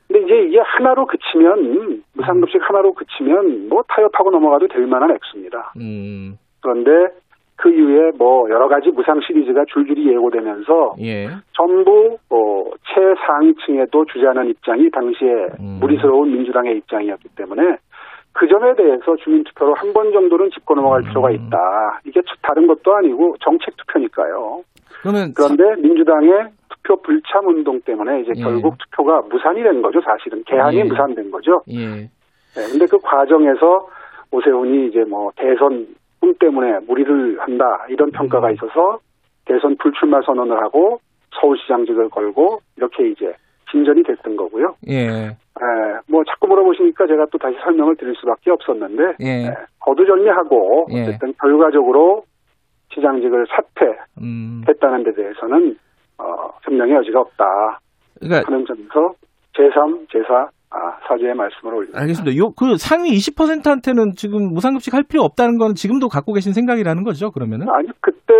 [0.08, 5.74] 근데 이제 이게 하나로 그치면 무상급식 하나로 그치면 뭐 타협하고 넘어가도 될 만한 액수입니다.
[5.78, 6.38] 음.
[6.62, 7.14] 그런데
[7.62, 11.28] 그 이후에 뭐 여러 가지 무상 시리즈가 줄줄이 예고되면서 예.
[11.54, 15.78] 전부 어, 최상위층에도 주재하는 입장이 당시에 음.
[15.80, 17.78] 무리스러운 민주당의 입장이었기 때문에
[18.34, 21.10] 그 점에 대해서 주민투표로 한 번 정도는 짚고 넘어갈 음.
[21.10, 22.00] 필요가 있다.
[22.06, 24.64] 이게 다른 것도 아니고 정책 투표니까요.
[25.04, 25.76] 그러면 그런데 사...
[25.82, 26.32] 민주당의
[26.70, 28.42] 투표 불참 운동 때문에 이제 예.
[28.42, 30.02] 결국 투표가 무산이 된 거죠.
[30.02, 30.84] 사실은 개항이 예.
[30.84, 31.62] 무산된 거죠.
[31.70, 31.78] 예.
[31.78, 33.88] 네, 근데 그 과정에서
[34.32, 35.86] 오세훈이 이제 뭐 대선
[36.22, 38.54] 꿈 때문에 무리를 한다 이런 평가가 음.
[38.54, 39.00] 있어서
[39.46, 41.00] 대선 불출마 선언을 하고
[41.42, 43.34] 서울시장직을 걸고 이렇게 이제
[43.72, 44.76] 진전이 됐던 거고요.
[44.88, 45.28] 예.
[45.28, 45.34] 에,
[46.08, 49.48] 뭐 자꾸 물어보시니까 제가 또 다시 설명을 드릴 수밖에 없었는데 예.
[49.48, 51.02] 에, 거두절미하고 예.
[51.02, 52.24] 어쨌든 결과적으로
[52.94, 55.04] 시장직을 사퇴했다는 음.
[55.04, 55.78] 데 대해서는
[56.18, 57.80] 어, 설명의 여지가 없다
[58.20, 59.14] 그러니까, 하는 점에서
[59.54, 62.00] 제3, 제4 아, 사죄의 말씀을 올립니다.
[62.00, 62.38] 알겠습니다.
[62.38, 67.32] 요, 그 상위 20%한테는 지금 무상급식 할 필요 없다는 건 지금도 갖고 계신 생각이라는 거죠,
[67.32, 67.68] 그러면은?
[67.70, 68.34] 아니, 그때,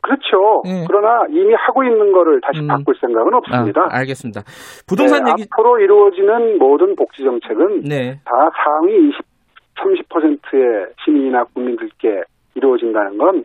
[0.00, 0.62] 그렇죠.
[0.64, 0.84] 네.
[0.88, 2.68] 그러나 이미 하고 있는 거를 다시 음.
[2.68, 3.82] 바꿀 생각은 없습니다.
[3.92, 4.40] 아, 알겠습니다.
[4.88, 5.44] 부동산 네, 얘기.
[5.52, 8.20] 앞으로 이루어지는 모든 복지 정책은 네.
[8.24, 8.32] 다
[8.64, 9.20] 상위 20,
[9.76, 12.22] 30%의 시민이나 국민들께
[12.54, 13.44] 이루어진다는 건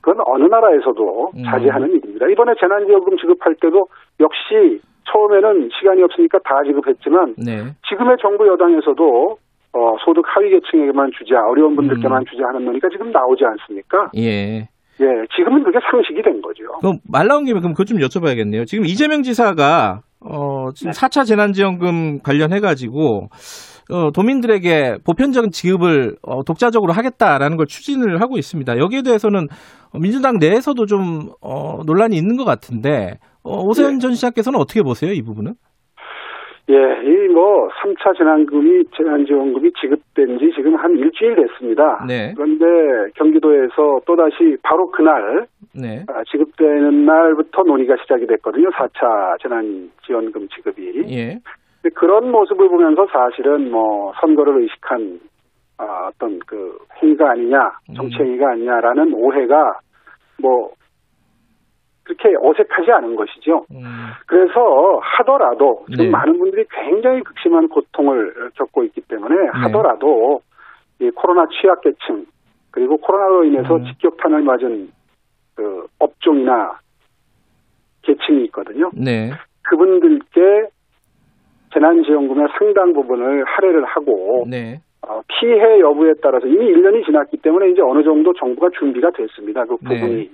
[0.00, 1.42] 그건 어느 나라에서도 음.
[1.44, 1.96] 자제하는 음.
[1.96, 2.26] 일입니다.
[2.28, 3.86] 이번에 재난지원금 지급할 때도
[4.20, 4.80] 역시
[5.10, 7.74] 처음에는 시간이 없으니까 다 지급했지만 네.
[7.88, 9.36] 지금의 정부 여당에서도
[9.74, 12.24] 어, 소득 하위 계층에게만 주자, 어려운 분들께만 음.
[12.30, 14.10] 주자 하는 논의가 지금 나오지 않습니까?
[14.16, 14.68] 예.
[15.00, 16.64] 예, 지금은 그게 상식이 된 거죠.
[16.80, 18.66] 그럼 말 나온 김에 그럼 그것 좀 여쭤봐야겠네요.
[18.66, 21.00] 지금 이재명 지사가 어, 지금 네.
[21.00, 23.28] 4차 재난지원금 관련해가지고
[23.90, 28.78] 어, 도민들에게 보편적인 지급을 어, 독자적으로 하겠다라는 걸 추진을 하고 있습니다.
[28.78, 29.48] 여기에 대해서는
[30.00, 33.98] 민주당 내에서도 좀 어, 논란이 있는 것 같은데 어, 오세훈 네.
[33.98, 35.52] 전 시장께서는 어떻게 보세요, 이 부분은?
[36.70, 42.04] 예, 이 뭐 3차 재난금이 재난지원금이 지급된 지 지금 한 일주일 됐습니다.
[42.06, 42.34] 네.
[42.36, 46.04] 그런데 경기도에서 또다시 바로 그날 네.
[46.08, 48.70] 아, 지급되는 날부터 논의가 시작이 됐거든요.
[48.70, 51.02] 4차 재난지원금 지급이.
[51.10, 51.38] 예.
[51.94, 55.18] 그런 모습을 보면서 사실은 뭐 선거를 의식한
[55.78, 57.58] 아, 어떤 그 행위가 아니냐,
[57.96, 59.80] 정치 행위가 아니냐라는 오해가
[60.40, 60.70] 뭐
[62.04, 63.64] 그렇게 어색하지 않은 것이죠.
[63.70, 63.84] 음.
[64.26, 66.10] 그래서 하더라도 지금 네.
[66.10, 69.48] 많은 분들이 굉장히 극심한 고통을 겪고 있기 때문에 네.
[69.52, 70.40] 하더라도
[71.00, 72.26] 이 코로나 취약계층
[72.70, 73.84] 그리고 코로나로 인해서 음.
[73.84, 74.90] 직격탄을 맞은
[75.54, 76.78] 그 업종이나
[78.02, 78.90] 계층이 있거든요.
[78.94, 79.30] 네.
[79.62, 80.68] 그분들께
[81.72, 84.80] 재난지원금의 상당 부분을 할애를 하고 네.
[85.06, 89.64] 어, 피해 여부에 따라서 이미 1년이 지났기 때문에 이제 어느 정도 정부가 준비가 됐습니다.
[89.64, 90.00] 그 네.
[90.00, 90.30] 부분이 네.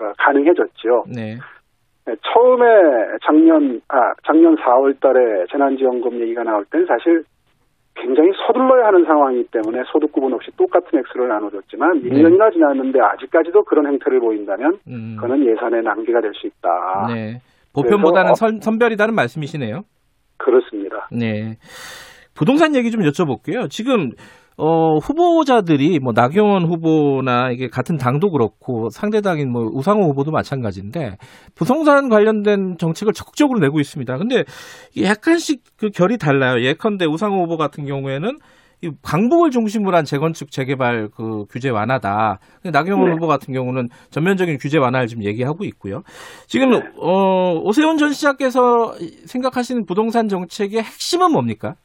[0.00, 1.04] 어, 가능해졌죠.
[1.14, 1.36] 네.
[2.06, 2.14] 네.
[2.32, 2.64] 처음에
[3.26, 7.24] 작년 아 작년 4월달에 재난지원금 얘기가 나올 때는 사실
[7.94, 12.10] 굉장히 서둘러야 하는 상황이기 때문에 소득 구분 없이 똑같은 액수를 나눠줬지만 네.
[12.10, 15.16] 1년이나 지났는데 아직까지도 그런 행태를 보인다면 음.
[15.20, 17.08] 그거는 예산의 낭비가 될 수 있다.
[17.12, 17.40] 네.
[17.74, 19.82] 보편보다는 선, 선별이다는 말씀이시네요.
[20.38, 21.08] 그렇습니다.
[21.12, 21.56] 네.
[22.34, 23.68] 부동산 얘기 좀 여쭤볼게요.
[23.68, 24.10] 지금
[24.60, 31.16] 어, 후보자들이 뭐 나경원 후보나 이게 같은 당도 그렇고 상대 당인 뭐 우상호 후보도 마찬가지인데
[31.54, 34.18] 부동산 관련된 정책을 적극적으로 내고 있습니다.
[34.18, 34.44] 근데
[35.00, 36.60] 약간씩 그 결이 달라요.
[36.64, 38.38] 예컨대 우상호 후보 같은 경우에는
[38.80, 42.40] 이 광복을 중심으로 한 재건축 재개발 그 규제 완화다.
[42.64, 43.12] 나경원 네.
[43.14, 46.02] 후보 같은 경우는 전면적인 규제 완화를 지금 얘기하고 있고요.
[46.48, 46.82] 지금 네.
[47.00, 48.94] 어, 오세훈 전 시장께서
[49.26, 51.76] 생각하시는 부동산 정책의 핵심은 뭡니까?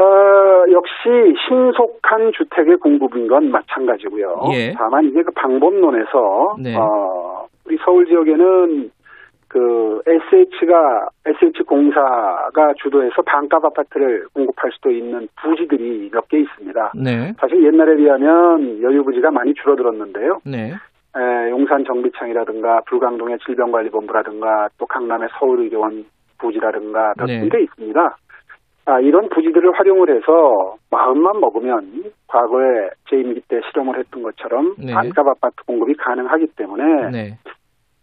[0.00, 4.42] 어, 역시 신속한 주택의 공급인 건 마찬가지고요.
[4.52, 4.72] 예.
[4.76, 6.76] 다만 이제 그 방법론에서 네.
[6.76, 8.90] 어, 우리 서울 지역에는
[9.48, 16.92] 그 SH가 SH 공사가 주도해서 반값 아파트를 공급할 수도 있는 부지들이 몇 개 있습니다.
[17.02, 17.32] 네.
[17.40, 20.40] 사실 옛날에 비하면 여유 부지가 많이 줄어들었는데요.
[20.44, 20.74] 네.
[21.16, 26.04] 에, 용산 정비창이라든가 불광동의 질병관리본부라든가 또 강남의 서울의료원
[26.38, 27.40] 부지라든가 몇 네.
[27.40, 28.16] 군데 있습니다.
[28.88, 34.94] 아, 이런 부지들을 활용을 해서 마음만 먹으면 과거에 재임기 때 실험을 했던 것처럼 네.
[34.94, 37.38] 반값 아파트 공급이 가능하기 때문에 네.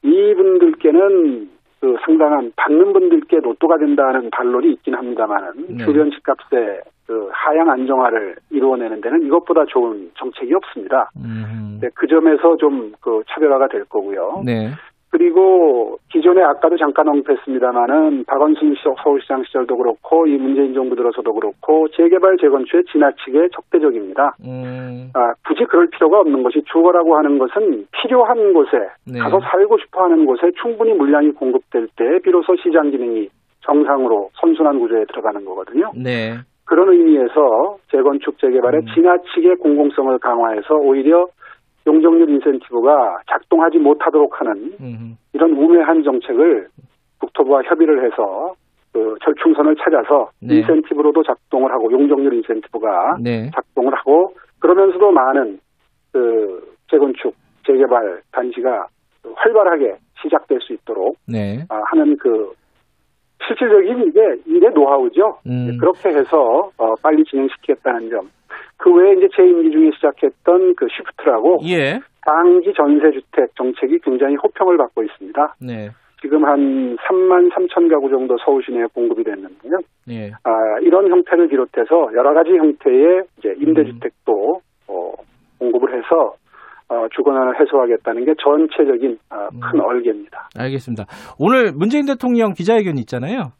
[0.03, 1.49] 이분들께는
[1.81, 5.85] 그 상당한 받는 분들께 로또가 된다는 반론이 있긴 합니다만은 네.
[5.85, 11.09] 주변 집값의 그 하향 안정화를 이루어내는 데는 이것보다 좋은 정책이 없습니다.
[11.17, 11.79] 음.
[11.81, 14.41] 네, 그 점에서 좀 그 차별화가 될 거고요.
[14.43, 14.71] 네.
[15.15, 22.35] 그리고 기존에 아까도 잠깐 언급했습니다마는 박원순 서울시장 시절도 그렇고 이 문재인 정부 들어서도 그렇고 재개발
[22.37, 24.35] 재건축에 지나치게 적대적입니다.
[24.45, 25.11] 음.
[25.13, 28.71] 아, 굳이 그럴 필요가 없는 것이 주거라고 하는 것은 필요한 곳에
[29.07, 29.19] 네.
[29.19, 33.29] 가서 살고 싶어하는 곳에 충분히 물량이 공급될 때 비로소 시장 기능이
[33.61, 35.91] 정상으로 선순환 구조에 들어가는 거거든요.
[35.95, 36.33] 네.
[36.65, 38.85] 그런 의미에서 재건축 재개발에 음.
[38.93, 41.27] 지나치게 공공성을 강화해서 오히려
[41.87, 44.73] 용적률 인센티브가 작동하지 못하도록 하는
[45.33, 46.67] 이런 우매한 정책을
[47.19, 48.55] 국토부와 협의를 해서
[48.91, 50.55] 그 절충선을 찾아서 네.
[50.55, 53.51] 인센티브로도 작동을 하고 용적률 인센티브가 네.
[53.53, 55.59] 작동을 하고 그러면서도 많은
[56.11, 57.35] 그 재건축
[57.67, 58.87] 재개발 단지가
[59.35, 61.65] 활발하게 시작될 수 있도록 네.
[61.69, 62.53] 아, 하는 그
[63.45, 65.39] 실질적인 이게 일의 노하우죠.
[65.45, 65.77] 음.
[65.77, 68.29] 그렇게 해서 어, 빨리 진행시키겠다는 점.
[68.85, 71.99] 그 외에 이제 제 임기 중에 시작했던 그 시프트라고 예.
[72.21, 75.55] 단기 전세주택 정책이 굉장히 호평을 받고 있습니다.
[75.59, 75.89] 네.
[76.21, 79.79] 지금 한 3만 3천 가구 정도 서울 시내에 공급이 됐는데요.
[80.09, 80.31] 예.
[80.43, 84.61] 아, 이런 형태를 비롯해서 여러 가지 형태의 이제 임대주택도 음.
[84.87, 85.13] 어,
[85.57, 86.35] 공급을 해서
[86.87, 89.83] 어, 주거난을 해소하겠다는 게 전체적인 어, 큰 음.
[89.83, 90.49] 얼개입니다.
[90.59, 91.05] 알겠습니다.
[91.39, 93.53] 오늘 문재인 대통령 기자회견 있잖아요.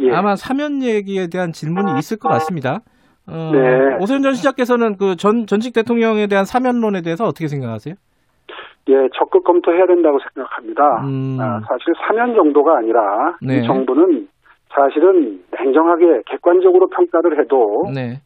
[0.00, 0.12] 예.
[0.12, 2.80] 아마 사면 얘기에 대한 질문이 있을 것 같습니다.
[3.30, 3.96] 어, 네.
[4.00, 7.94] 오세훈 전 시장께서는 그 전 전직 대통령에 대한 사면론에 대해서 어떻게 생각하세요?
[8.88, 10.82] 예, 적극 검토해야 된다고 생각합니다.
[11.04, 11.36] 음.
[11.40, 13.58] 아, 사실 사면 정도가 아니라 네.
[13.58, 14.28] 이 정부는
[14.70, 18.20] 사실은 냉정하게 객관적으로 평가를 해도 네.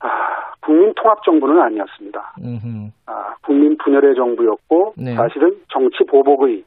[0.00, 0.08] 아,
[0.62, 2.34] 국민 통합 정부는 아니었습니다.
[3.06, 5.14] 아, 국민 분열의 정부였고 네.
[5.14, 6.64] 사실은 정치 보복의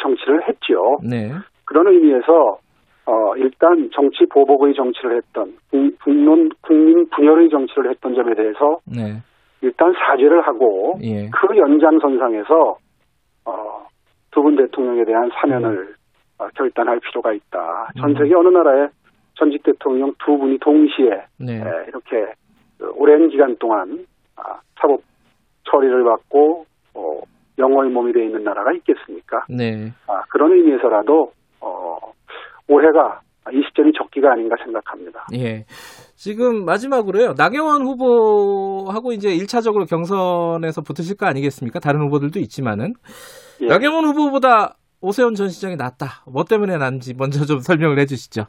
[0.00, 0.98] 정치를 했죠.
[1.02, 1.32] 네.
[1.64, 2.58] 그런 의미에서
[3.06, 9.20] 어, 일단 정치 보복의 정치를 했던 국민, 국민 분열의 정치를 했던 점에 대해서 네.
[9.60, 11.28] 일단 사죄를 하고 예.
[11.30, 12.76] 그 연장선상에서
[13.46, 13.86] 어,
[14.30, 15.94] 두 분 대통령에 대한 사면을 음.
[16.38, 17.90] 어, 결단할 필요가 있다.
[17.98, 18.14] 전 음.
[18.16, 18.88] 세계 어느 나라의
[19.34, 21.56] 전직 대통령 두 분이 동시에 네.
[21.56, 22.32] 에, 이렇게
[22.78, 25.00] 그 오랜 기간 동안 아, 사법
[25.70, 27.20] 처리를 받고 어,
[27.58, 29.44] 영어의 몸이 되어 있는 나라가 있겠습니까?
[29.48, 29.92] 네.
[30.06, 31.98] 아, 그런 의미에서라도 어,
[32.68, 33.20] 올해가
[33.52, 35.26] 이 시점이 적기가 아닌가 생각합니다.
[35.34, 35.64] 예.
[36.16, 37.34] 지금 마지막으로요.
[37.36, 41.78] 나경원 후보하고 이제 1차적으로 경선에서 붙으실 거 아니겠습니까?
[41.78, 42.94] 다른 후보들도 있지만은.
[43.60, 43.66] 예.
[43.66, 46.24] 나경원 후보보다 오세훈 전 시장이 낫다.
[46.26, 48.46] 뭐 때문에 난지 먼저 좀 설명을 해 주시죠.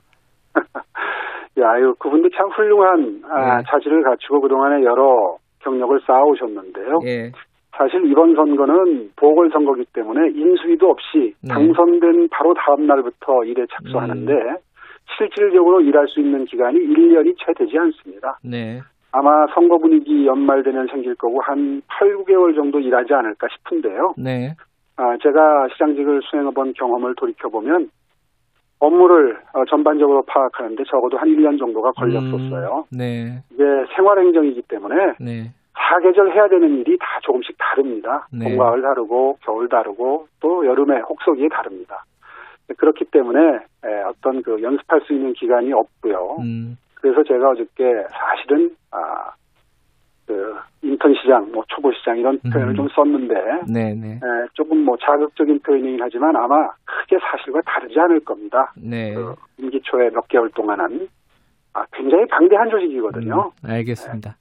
[1.58, 3.64] 야, 유 그분도 참 훌륭한 아, 예.
[3.70, 7.00] 자질을 갖추고 그동안에 여러 경력을 쌓아오셨는데요.
[7.06, 7.32] 예.
[7.78, 11.54] 사실 이번 선거는 보궐선거기 때문에 인수위도 없이 네.
[11.54, 14.58] 당선된 바로 다음 날부터 일에 착수하는데 음.
[15.18, 18.40] 실질적으로 일할 수 있는 기간이 1년이 채 되지 않습니다.
[18.44, 18.80] 네.
[19.12, 24.14] 아마 선거 분위기 연말 되면 생길 거고 한 8, 9개월 정도 일하지 않을까 싶은데요.
[24.18, 24.56] 네.
[24.98, 27.90] 아, 제가 시장직을 수행해본 경험을 돌이켜보면
[28.80, 32.86] 업무를 어, 전반적으로 파악하는데 적어도 한 1년 정도가 걸렸었어요.
[32.92, 33.42] 음, 네.
[33.52, 33.64] 이게
[33.96, 35.52] 생활행정이기 때문에 네.
[35.78, 38.28] 사계절 해야 되는 일이 다 조금씩 다릅니다.
[38.32, 38.56] 네.
[38.56, 42.04] 봄, 가을 다르고 겨울 다르고 또 여름에 혹서기에 다릅니다.
[42.78, 43.60] 그렇기 때문에
[44.08, 46.38] 어떤 그 연습할 수 있는 기간이 없고요.
[46.40, 46.78] 음.
[46.96, 49.32] 그래서 제가 어저께 사실은 아,
[50.26, 52.50] 그 인턴 시장, 뭐 초보 시장 이런 음.
[52.50, 53.34] 표현을 좀 썼는데
[53.72, 53.94] 네네.
[53.94, 54.16] 네.
[54.16, 58.74] 에, 조금 뭐 자극적인 표현이긴 하지만 아마 크게 사실과 다르지 않을 겁니다.
[58.76, 59.14] 네.
[59.14, 61.08] 그 임기 초에 몇 개월 동안은
[61.74, 63.52] 아, 굉장히 방대한 조직이거든요.
[63.64, 64.36] 음, 알겠습니다.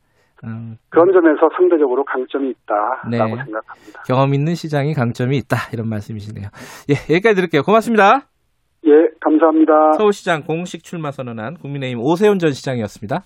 [0.46, 0.76] 음.
[0.90, 3.18] 그런 점에서 상대적으로 강점이 있다라고 네.
[3.18, 4.02] 생각합니다.
[4.06, 6.48] 경험 있는 시장이 강점이 있다 이런 말씀이시네요.
[6.90, 7.62] 예, 여기까지 드릴게요.
[7.62, 8.28] 고맙습니다.
[8.86, 8.90] 예,
[9.20, 9.92] 감사합니다.
[9.94, 13.24] 서울시장 공식 출마 선언한 국민의힘 오세훈 전 시장이었습니다.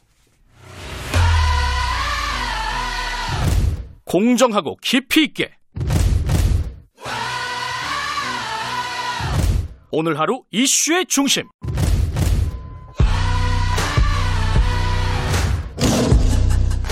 [4.04, 5.50] 공정하고 깊이 있게
[9.90, 11.44] 오늘 하루 이슈의 중심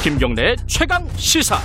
[0.06, 1.56] 김경래 최강 시사.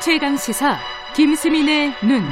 [0.00, 0.78] 최강 시사
[1.14, 2.22] 김수민의 눈.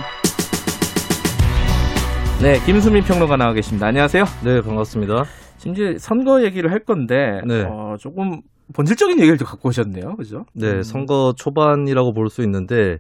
[2.43, 3.87] 네, 김수민 평론가 나와 계십니다.
[3.87, 4.25] 안녕하세요.
[4.45, 5.25] 네, 반갑습니다.
[5.59, 7.65] 지금 이제 선거 얘기를 할 건데 네.
[7.69, 8.41] 어, 조금
[8.75, 10.17] 본질적인 얘기를 좀 갖고 오셨네요.
[10.17, 10.45] 그죠?
[10.55, 10.83] 네, 음.
[10.83, 12.99] 선거 초반이라고 볼 수 있는데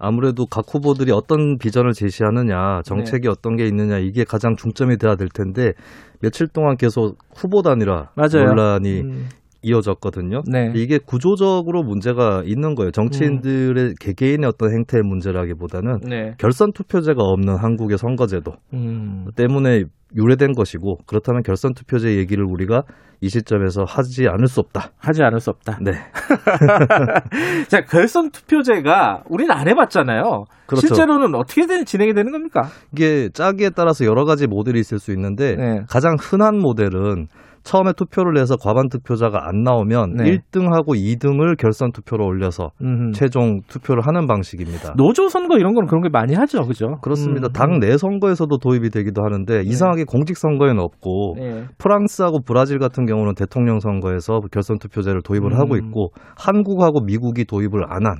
[0.00, 3.28] 아무래도 각 후보들이 어떤 비전을 제시하느냐, 정책이 네.
[3.28, 5.74] 어떤 게 있느냐 이게 가장 중점이 돼야 될 텐데
[6.20, 8.48] 며칠 동안 계속 후보 단위라 맞아요.
[8.48, 9.28] 논란이 음.
[9.62, 10.42] 이어졌거든요.
[10.50, 10.72] 네.
[10.74, 12.90] 이게 구조적으로 문제가 있는 거예요.
[12.90, 13.94] 정치인들의 음.
[14.00, 16.34] 개개인의 어떤 행태의 문제라기보다는 네.
[16.38, 19.26] 결선 투표제가 없는 한국의 선거제도 음.
[19.36, 19.84] 때문에
[20.16, 22.82] 유래된 것이고 그렇다면 결선 투표제 얘기를 우리가
[23.22, 24.92] 이 시점에서 하지 않을 수 없다.
[24.98, 25.78] 하지 않을 수 없다.
[25.82, 25.92] 네.
[27.68, 30.44] 자, 결선 투표제가 우리는 안 해봤잖아요.
[30.66, 30.86] 그렇죠.
[30.86, 32.68] 실제로는 어떻게 되, 진행이 되는 겁니까?
[32.92, 35.80] 이게 짜기에 따라서 여러 가지 모델이 있을 수 있는데 네.
[35.88, 37.26] 가장 흔한 모델은
[37.62, 40.24] 처음에 투표를 해서 과반 투표자가 안 나오면 네.
[40.38, 43.12] 1등하고 2등을 결선 투표로 올려서 음흠.
[43.12, 44.94] 최종 투표를 하는 방식입니다.
[44.96, 46.96] 노조 선거 이런 거는 그런 게 많이 하죠, 그죠?
[47.02, 47.48] 그렇습니다.
[47.48, 47.52] 음.
[47.52, 49.62] 당내 선거에서도 도입이 되기도 하는데 네.
[49.64, 51.64] 이상하게 공직 선거에는 없고 네.
[51.78, 55.58] 프랑스하고 브라질 같은 경우는 대통령 선거에서 결선 투표제를 도입을 음.
[55.58, 58.16] 하고 있고 한국하고 미국이 도입을 안 한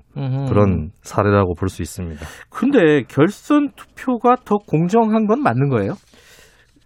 [0.46, 2.20] 그런 사례라고 볼 수 있습니다.
[2.50, 5.94] 근데 결선 투표가 더 공정한 건 맞는 거예요?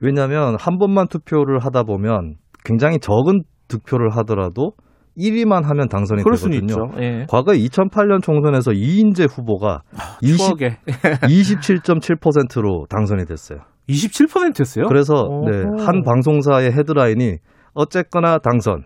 [0.01, 2.35] 왜냐하면 한 번만 투표를 하다 보면
[2.65, 4.73] 굉장히 적은 득표를 하더라도
[5.17, 6.91] 1위만 하면 당선이 되거든요.
[7.01, 7.27] 예.
[7.29, 10.57] 과거 2008년 총선에서 이인재 후보가 아, 20,
[11.23, 13.61] 27.7%로 당선이 됐어요.
[13.89, 14.87] 27%였어요?
[14.87, 17.37] 그래서 네, 한 방송사의 헤드라인이
[17.75, 18.85] 어쨌거나 당선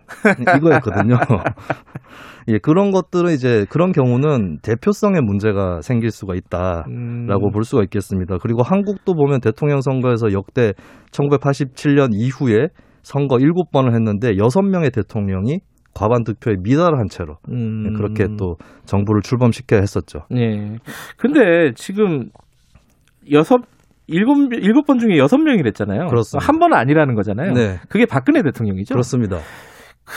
[0.57, 1.15] 이거였거든요.
[2.49, 7.51] 예, 그런 것들은 이제 그런 경우는 대표성의 문제가 생길 수가 있다라고 음.
[7.53, 8.37] 볼 수가 있겠습니다.
[8.41, 10.73] 그리고 한국도 보면 대통령 선거에서 역대
[11.11, 12.67] 1987년 이후에
[13.09, 15.61] 선거 7번을 했는데 6명의 대통령이
[15.95, 17.93] 과반 득표에 미달한 채로 음.
[17.95, 20.19] 그렇게 또 정부를 출범시켜야 했었죠.
[20.29, 20.77] 네.
[21.17, 22.29] 근데 지금
[23.31, 23.61] 여섯
[24.05, 26.05] 일곱 일곱 번 중에 여섯 명이랬잖아요.
[26.05, 26.45] 그렇습니다.
[26.45, 27.53] 한 번은 아니라는 거잖아요.
[27.53, 27.77] 네.
[27.89, 28.93] 그게 박근혜 대통령이죠.
[28.93, 29.39] 그렇습니다.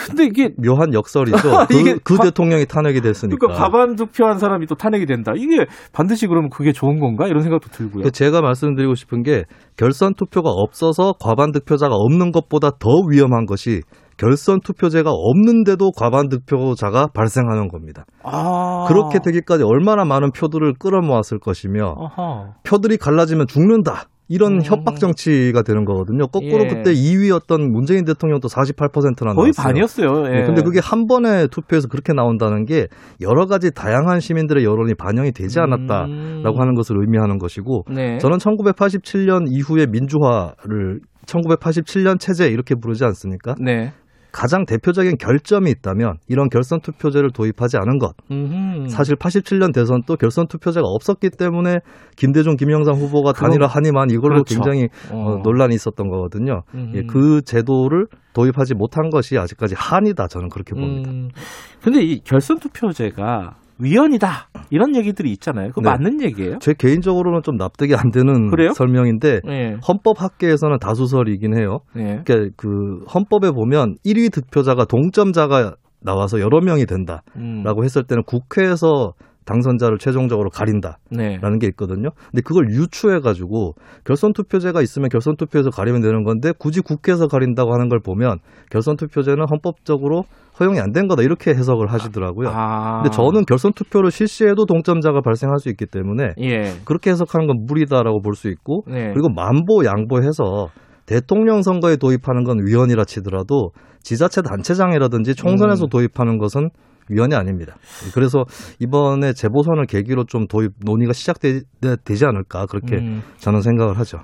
[0.06, 1.36] 근데 이게 묘한 역설이죠.
[1.68, 3.36] 그, 이게 그 바, 대통령이 탄핵이 됐으니까.
[3.38, 5.32] 그러니까 과반 득표한 사람이 또 탄핵이 된다.
[5.36, 8.10] 이게 반드시 그러면 그게 좋은 건가 이런 생각도 들고요.
[8.10, 9.44] 제가 말씀드리고 싶은 게
[9.76, 13.80] 결선 투표가 없어서 과반 득표자가 없는 것보다 더 위험한 것이
[14.16, 18.04] 결선 투표제가 없는데도 과반 득표자가 발생하는 겁니다.
[18.22, 18.84] 아.
[18.88, 22.52] 그렇게 되기까지 얼마나 많은 표들을 끌어모았을 것이며 아하.
[22.62, 24.04] 표들이 갈라지면 죽는다.
[24.32, 24.60] 이런 음.
[24.64, 26.26] 협박 정치가 되는 거거든요.
[26.26, 26.68] 거꾸로 예.
[26.68, 30.24] 그때 2위였던 문재인 대통령도 48%나 거의 반이었어요.
[30.28, 30.30] 예.
[30.30, 32.86] 네, 근데 그게 한 번의 투표에서 그렇게 나온다는 게
[33.20, 36.60] 여러 가지 다양한 시민들의 여론이 반영이 되지 않았다라고 음.
[36.60, 38.16] 하는 것을 의미하는 것이고 네.
[38.18, 43.54] 저는 1987년 이후에 민주화를 1987년 체제 이렇게 부르지 않습니까?
[43.60, 43.92] 네.
[44.32, 48.14] 가장 대표적인 결점이 있다면 이런 결선 투표제를 도입하지 않은 것.
[48.30, 48.88] 음흠.
[48.88, 51.80] 사실 87년 대선도 결선 투표제가 없었기 때문에
[52.16, 54.54] 김대중, 김영삼 후보가 단일화하니만 이걸로 그렇죠.
[54.54, 55.32] 굉장히 어.
[55.32, 56.62] 어, 논란이 있었던 거거든요.
[56.94, 61.10] 예, 그 제도를 도입하지 못한 것이 아직까지 한이다 저는 그렇게 봅니다.
[61.10, 61.28] 음.
[61.82, 65.68] 근데 이 결선 투표제가 위헌이다 이런 얘기들이 있잖아요.
[65.68, 65.90] 그거 네.
[65.90, 66.58] 맞는 얘기예요?
[66.60, 68.72] 제 개인적으로는 좀 납득이 안 되는 그래요?
[68.74, 69.76] 설명인데 네.
[69.86, 71.80] 헌법 학계에서는 다수설이긴 해요.
[71.94, 72.22] 네.
[72.24, 77.84] 그러니까 그 헌법에 보면 1위 득표자가 동점자가 나와서 여러 명이 된다라고 음.
[77.84, 79.12] 했을 때는 국회에서
[79.44, 81.38] 당선자를 최종적으로 가린다라는 네.
[81.60, 82.10] 게 있거든요.
[82.30, 83.74] 근데 그걸 유추해 가지고
[84.04, 88.38] 결선 투표제가 있으면 결선 투표에서 가리면 되는 건데 굳이 국회에서 가린다고 하는 걸 보면
[88.70, 90.24] 결선 투표제는 헌법적으로
[90.60, 92.50] 허용이 안 된 거다 이렇게 해석을 하시더라고요.
[92.50, 93.02] 아.
[93.02, 96.74] 근데 저는 결선 투표를 실시해도 동점자가 발생할 수 있기 때문에 예.
[96.84, 99.10] 그렇게 해석하는 건 무리다라고 볼 수 있고 네.
[99.12, 100.68] 그리고 만보 양보해서
[101.06, 103.70] 대통령 선거에 도입하는 건 위헌이라 치더라도
[104.02, 105.88] 지자체 단체장이라든지 총선에서 음.
[105.88, 106.70] 도입하는 것은
[107.08, 107.76] 위헌이 아닙니다.
[108.14, 108.44] 그래서
[108.78, 113.22] 이번에 재보선을 계기로 좀 도입 논의가 시작되지 않을까 그렇게 음.
[113.38, 114.18] 저는 생각을 하죠.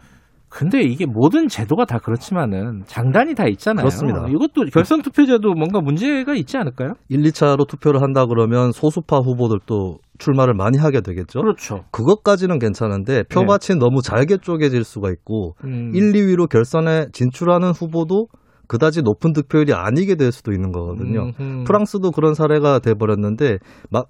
[0.51, 3.85] 근데 이게 모든 제도가 다 그렇지만은 장단이 다 있잖아요.
[3.85, 4.27] 그렇습니다.
[4.29, 6.95] 이것도 결선 투표제도 뭔가 문제가 있지 않을까요?
[7.09, 11.41] 1, 2차로 투표를 한다 그러면 소수파 후보들도 출마를 많이 하게 되겠죠.
[11.41, 11.85] 그렇죠.
[11.91, 13.79] 그것까지는 괜찮은데 표밭이 네.
[13.79, 15.93] 너무 잘게 쪼개질 수가 있고 음.
[15.95, 18.29] 1, 2위로 결선에 진출하는 후보도
[18.69, 21.33] 그다지 높은 득표율이 아니게 될 수도 있는 거거든요.
[21.41, 21.65] 음흠.
[21.65, 23.59] 프랑스도 그런 사례가 돼 버렸는데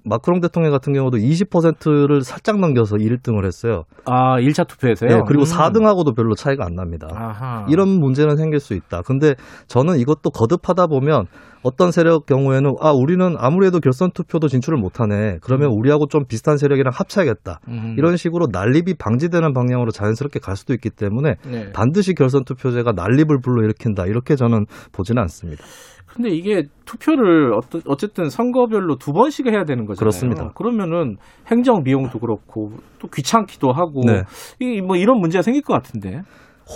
[0.04, 3.84] 마크롱 대통령 같은 경우도 20%를 살짝 넘겨서 1등을 했어요.
[4.04, 5.08] 아, 1차 투표에서요?
[5.08, 5.46] 네, 그리고 음.
[5.46, 7.08] 4등하고도 별로 차이가 안 납니다.
[7.12, 7.66] 아하.
[7.68, 9.02] 이런 문제는 생길 수 있다.
[9.02, 9.34] 근데
[9.68, 11.26] 저는 이것도 거듭하다 보면
[11.62, 15.38] 어떤 세력 경우에는 아 우리는 아무래도 결선 투표도 진출을 못하네.
[15.42, 15.78] 그러면 음.
[15.78, 17.60] 우리하고 좀 비슷한 세력이랑 합쳐야겠다.
[17.68, 17.94] 음.
[17.98, 21.72] 이런 식으로 난립이 방지되는 방향으로 자연스럽게 갈 수도 있기 때문에 네.
[21.72, 24.06] 반드시 결선 투표제가 난립을 불러일으킨다.
[24.06, 24.47] 이렇게 저는
[24.92, 25.64] 보지는 않습니다.
[26.06, 27.52] 근데 이게 투표를
[27.86, 29.98] 어쨌든 선거별로 두 번씩 해야 되는 거잖아요.
[29.98, 30.52] 그렇습니다.
[30.54, 31.16] 그러면은
[31.50, 34.22] 행정 비용도 그렇고 또 귀찮기도 하고 네.
[34.58, 36.22] 이뭐 이런 문제가 생길 것 같은데.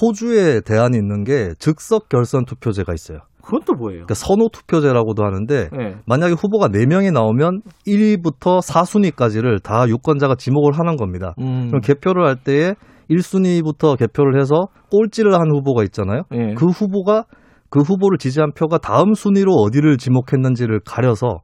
[0.01, 3.19] 호주에 대안이 있는 게 즉석 결선 투표제가 있어요.
[3.43, 4.05] 그건 또 뭐예요?
[4.05, 5.97] 그러니까 선호 투표제라고도 하는데 네.
[6.07, 11.35] 만약에 후보가 4명이 나오면 1위부터 4순위까지를 다 유권자가 지목을 하는 겁니다.
[11.41, 11.67] 음.
[11.67, 12.75] 그럼 개표를 할 때에
[13.11, 16.23] 1순위부터 개표를 해서 꼴찌를 한 후보가 있잖아요.
[16.31, 16.55] 네.
[16.55, 17.25] 그 후보가
[17.73, 21.39] 그 후보를 지지한 표가 다음 순위로 어디를 지목했는지를 가려서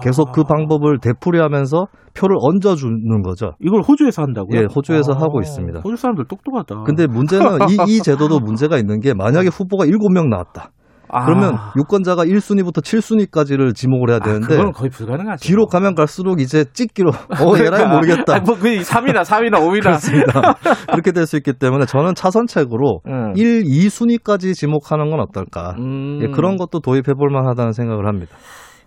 [0.00, 3.54] 계속 그 방법을 되풀이하면서 표를 얹어주는 거죠.
[3.58, 4.60] 이걸 호주에서 한다고요?
[4.60, 5.80] 예, 호주에서 아, 하고 있습니다.
[5.80, 6.84] 호주 사람들 똑똑하다.
[6.84, 10.70] 근데 문제는 이, 이 제도도 문제가 있는 게 만약에 후보가 7명 나왔다.
[11.12, 11.24] 아.
[11.26, 15.46] 그러면 유권자가 1순위부터 7순위까지를 지목을 해야 아, 되는데 아, 거의 불가능하죠.
[15.46, 18.40] 뒤로 가면 갈수록 이제 찍기로 어 얘랑 모르겠다.
[18.40, 20.54] 뭐, 그 3위나 4위나 5위나 그렇습니다.
[20.92, 23.32] 그렇게 될 수 있기 때문에 저는 차선책으로 음.
[23.36, 25.74] 1, 2순위까지 지목하는 건 어떨까?
[25.78, 26.18] 음.
[26.22, 28.34] 예, 그런 것도 도입해 볼 만하다는 생각을 합니다.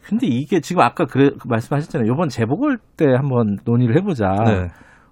[0.03, 2.11] 근데 이게 지금 아까 그 말씀하셨잖아요.
[2.13, 4.27] 이번 재보궐 때 한번 논의를 해보자.
[4.45, 4.67] 네.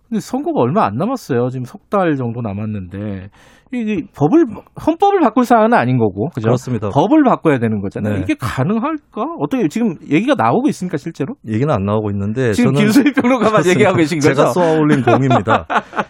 [0.09, 1.49] 근데 선거가 얼마 안 남았어요.
[1.49, 3.29] 지금 석 달 정도 남았는데
[3.75, 4.45] 이 법을
[4.85, 6.45] 헌법을 바꿀 사안은 아닌 거고 그죠?
[6.45, 6.89] 그렇습니다.
[6.89, 8.15] 법을 바꿔야 되는 거잖아요.
[8.15, 8.21] 네.
[8.21, 9.23] 이게 가능할까?
[9.39, 11.33] 어떻게 지금 얘기가 나오고 있습니까 실제로?
[11.47, 14.35] 얘기는 안 나오고 있는데 지금 김수희 평론가만 얘기하고 계신 거죠?
[14.35, 15.65] 제가 쏘아올린 공입니다.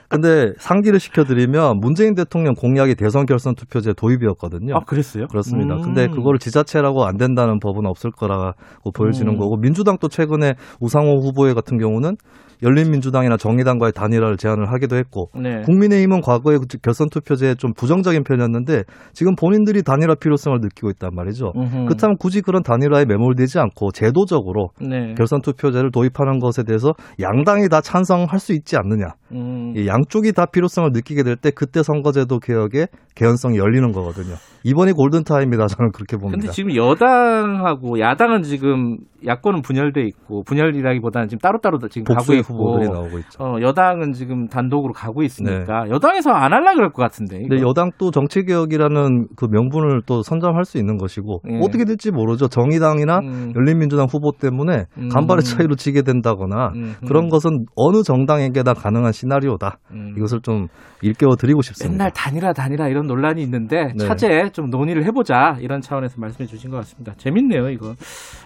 [0.10, 4.76] 근데 상기를 시켜드리면 문재인 대통령 공약이 대선 결선 투표제 도입이었거든요.
[4.76, 5.28] 아 그랬어요?
[5.28, 5.76] 그렇습니다.
[5.76, 5.82] 음.
[5.82, 9.38] 근데 그거를 지자체라고 안 된다는 법은 없을 거라고 보여지는 음.
[9.40, 12.16] 거고 민주당도 최근에 우상호 후보의 같은 경우는
[12.64, 15.62] 열린민주당이나 정의당과의 단일화를 제안을 하기도 했고 네.
[15.62, 18.84] 국민의힘은 과거에 결선 투표제 게좀 부정적인 편이었는데
[19.14, 21.52] 지금 본인들이 단일화 필요성을 느끼고 있단 말이죠.
[21.56, 21.86] 음흠.
[21.86, 25.14] 그렇다면 굳이 그런 단일화에 매몰되지 않고 제도적으로 네.
[25.16, 29.14] 결선 투표제를 도입하는 것에 대해서 양당이 다 찬성할 수 있지 않느냐.
[29.34, 29.74] 음.
[29.88, 34.36] 양쪽이 다 필요성을 느끼게 될 때 그때 선거제도 개혁의 개연성이 열리는 거거든요.
[34.64, 36.40] 이번이 골든타임이다 저는 그렇게 봅니다.
[36.40, 42.90] 근데 지금 여당하고 야당은 지금 야권은 분열돼 있고 분열이라기보다는 지금 따로따로 지금 가고 있고 후보들이
[42.90, 43.44] 나오고 있죠.
[43.44, 45.92] 어, 여당은 지금 단독으로 가고 있으니까 네.
[45.92, 47.38] 여당에서 안 할라 그럴 것 같은데.
[47.38, 47.48] 이거.
[47.50, 51.60] 근데 여당 또 정치 개혁이라는 그 명분을 또 선점할 수 있는 것이고 네.
[51.64, 52.48] 어떻게 될지 모르죠.
[52.48, 53.54] 정의당이나 음.
[53.56, 55.10] 열린민주당 후보 때문에 음.
[55.10, 56.96] 간발의 차이로 지게 된다거나 음.
[57.08, 59.80] 그런 것은 어느 정당에게나 가능한 시나리오다.
[59.92, 60.14] 음.
[60.18, 60.68] 이것을 좀
[61.02, 61.92] 일깨워 드리고 싶습니다.
[61.92, 64.06] 맨날 단일화 단일화 이런 논란이 있는데 네.
[64.06, 67.14] 차제 좀 논의를 해보자 이런 차원에서 말씀해 주신 것 같습니다.
[67.18, 67.94] 재밌네요 이거.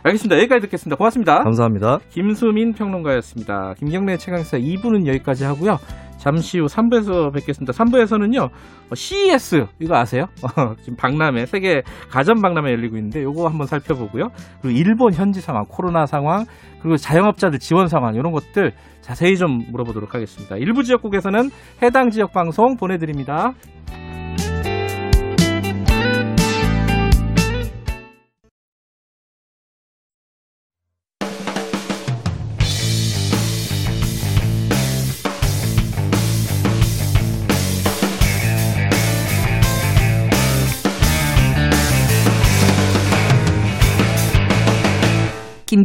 [0.03, 0.37] 알겠습니다.
[0.37, 0.95] 여기까지 듣겠습니다.
[0.95, 1.43] 고맙습니다.
[1.43, 1.99] 감사합니다.
[2.09, 3.73] 김수민 평론가였습니다.
[3.77, 5.77] 김경래 최강사 2부는 여기까지 하고요.
[6.17, 7.71] 잠시 후 3부에서 뵙겠습니다.
[7.73, 8.49] 3부에서는요,
[8.93, 10.25] CES, 이거 아세요?
[10.81, 14.29] 지금 박람회, 세계 가전 박람회 열리고 있는데, 요거 한번 살펴보고요.
[14.61, 16.45] 그리고 일본 현지 상황, 코로나 상황,
[16.81, 20.57] 그리고 자영업자들 지원 상황, 이런 것들 자세히 좀 물어보도록 하겠습니다.
[20.57, 21.49] 일부 지역국에서는
[21.83, 23.53] 해당 지역 방송 보내드립니다.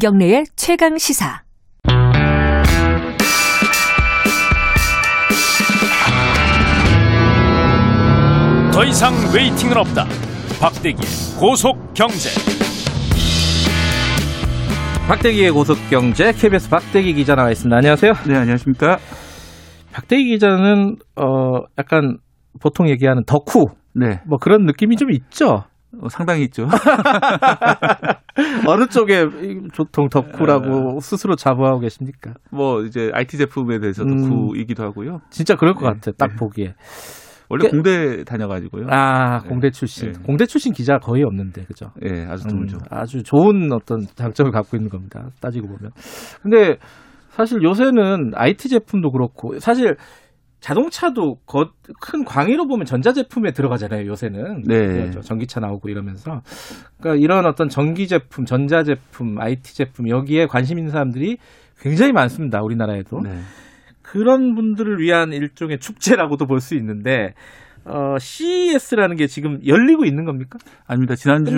[0.03, 1.45] 김경래의 최강 시사.
[8.73, 10.07] 더 이상 웨이팅은 없다.
[10.61, 12.31] 박대기의 고속 경제.
[15.07, 17.77] 박대기의 고속 경제 KBS 박대기 기자 나와 있습니다.
[17.77, 18.13] 안녕하세요.
[18.27, 18.99] 네, 안녕하십니까?
[19.93, 22.19] 박대기 기자는 어 약간
[22.61, 23.67] 보통 얘기하는 덕후.
[23.95, 24.21] 네.
[24.27, 25.63] 뭐 그런 느낌이 좀 있죠.
[26.01, 26.67] 어, 상당히 있죠.
[28.67, 29.27] 어느 쪽에
[29.77, 31.01] 보통 덕후라고 어...
[31.01, 32.33] 스스로 자부하고 계십니까?
[32.51, 34.29] 뭐 이제 IT 제품에 대해서 음...
[34.29, 35.21] 덕후이기도 하고요.
[35.31, 35.87] 진짜 그럴 것 네.
[35.89, 36.15] 같아요.
[36.17, 36.37] 딱 네.
[36.37, 36.75] 보기에.
[37.51, 37.71] 원래 그...
[37.71, 38.87] 공대 다녀가지고요.
[38.89, 39.49] 아 네.
[39.49, 40.13] 공대 출신.
[40.13, 40.19] 네.
[40.25, 41.91] 공대 출신 기자 거의 없는데 그죠?
[42.03, 42.79] 예, 네, 아주 드물죠.
[42.79, 45.29] 음, 아주 좋은 어떤 장점을 갖고 있는 겁니다.
[45.41, 45.91] 따지고 보면.
[46.43, 46.79] 근데
[47.29, 49.97] 사실 요새는 IT 제품도 그렇고 사실
[50.63, 54.63] 자동차도 거, 큰 광의로 보면 전자제품에 들어가잖아요, 요새는.
[54.63, 54.87] 네.
[54.87, 55.21] 그렇죠.
[55.21, 56.41] 전기차 나오고 이러면서.
[57.01, 61.39] 그러니까 이런 어떤 전기제품, 전자제품, IT 제품, 여기에 관심 있는 사람들이
[61.81, 63.21] 굉장히 많습니다, 우리나라에도.
[63.21, 63.41] 네.
[64.03, 67.35] 그런 분들을 위한 일종의 축제라고도 볼 수 있는데,
[67.85, 70.61] 어, CES라는 게 지금 열리고 있는 겁니까?
[70.87, 71.17] 아닙니다.
[71.17, 71.51] 지난주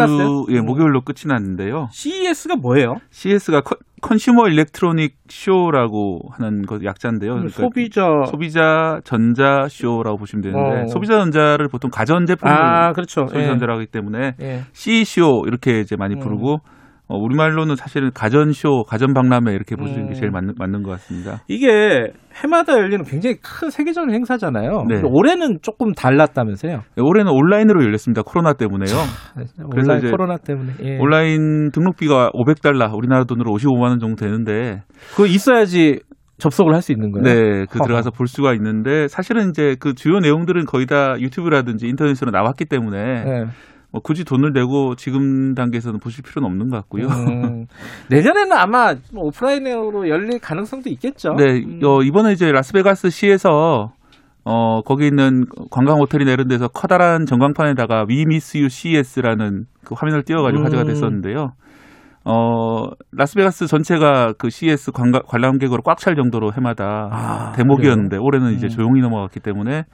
[0.48, 1.88] 예, 목요일로 끝이 났는데요.
[1.92, 2.96] CES가 뭐예요?
[3.10, 3.60] CES가
[4.04, 7.32] con, consumer electronic show라고 하는 것 약자인데요.
[7.32, 10.86] 그러니까 소비자 소비자 전자 쇼라고 보시면 되는데 어.
[10.88, 13.26] 소비자 전자를 보통 가전 제품을 아, 그렇죠.
[13.26, 13.82] 소비자 전자라고 예.
[13.84, 14.62] 하기 때문에 예.
[14.72, 16.83] CE쇼 이렇게 이제 많이 부르고 음.
[17.14, 20.14] 어, 우리말로는 사실은 가전쇼, 가전박람회 이렇게 보시는 게 음.
[20.14, 21.42] 제일 맞는, 맞는 것 같습니다.
[21.48, 22.12] 이게
[22.42, 24.84] 해마다 열리는 굉장히 큰 세계적인 행사잖아요.
[24.88, 25.00] 네.
[25.04, 26.72] 올해는 조금 달랐다면서요?
[26.96, 28.22] 네, 올해는 온라인으로 열렸습니다.
[28.22, 28.96] 코로나 때문에요.
[29.34, 30.72] 그래서 온라인, 코로나 때문에.
[30.82, 30.98] 예.
[30.98, 34.82] 온라인 등록비가 500달러, 우리나라 돈으로 55만 원 정도 되는데.
[35.12, 36.00] 그거 있어야지
[36.38, 37.22] 접속을 할 수 있는 거예요?
[37.22, 42.32] 네, 그 들어가서 볼 수가 있는데 사실은 이제 그 주요 내용들은 거의 다 유튜브라든지 인터넷으로
[42.32, 43.44] 나왔기 때문에 네.
[43.94, 47.06] 뭐 굳이 돈을 내고 지금 단계에서는 보실 필요는 없는 것 같고요.
[47.06, 47.66] 음,
[48.10, 51.34] 내년에는 아마 뭐 오프라인으로 열릴 가능성도 있겠죠.
[51.34, 51.78] 네, 음.
[51.84, 53.92] 어, 이번에 이제 라스베가스 시에서
[54.44, 60.24] 어, 거기 있는 관광 호텔이나 이런 데서 커다란 전광판에다가 We Miss You CES라는 그 화면을
[60.24, 60.64] 띄워가지고 음.
[60.64, 61.52] 화제가 됐었는데요.
[62.24, 68.22] 어, 라스베가스 전체가 그 CES 관광, 관람객으로 꽉 찰 정도로 해마다 아, 대목이었는데 그래요?
[68.24, 68.70] 올해는 이제 음.
[68.70, 69.84] 조용히 넘어갔기 때문에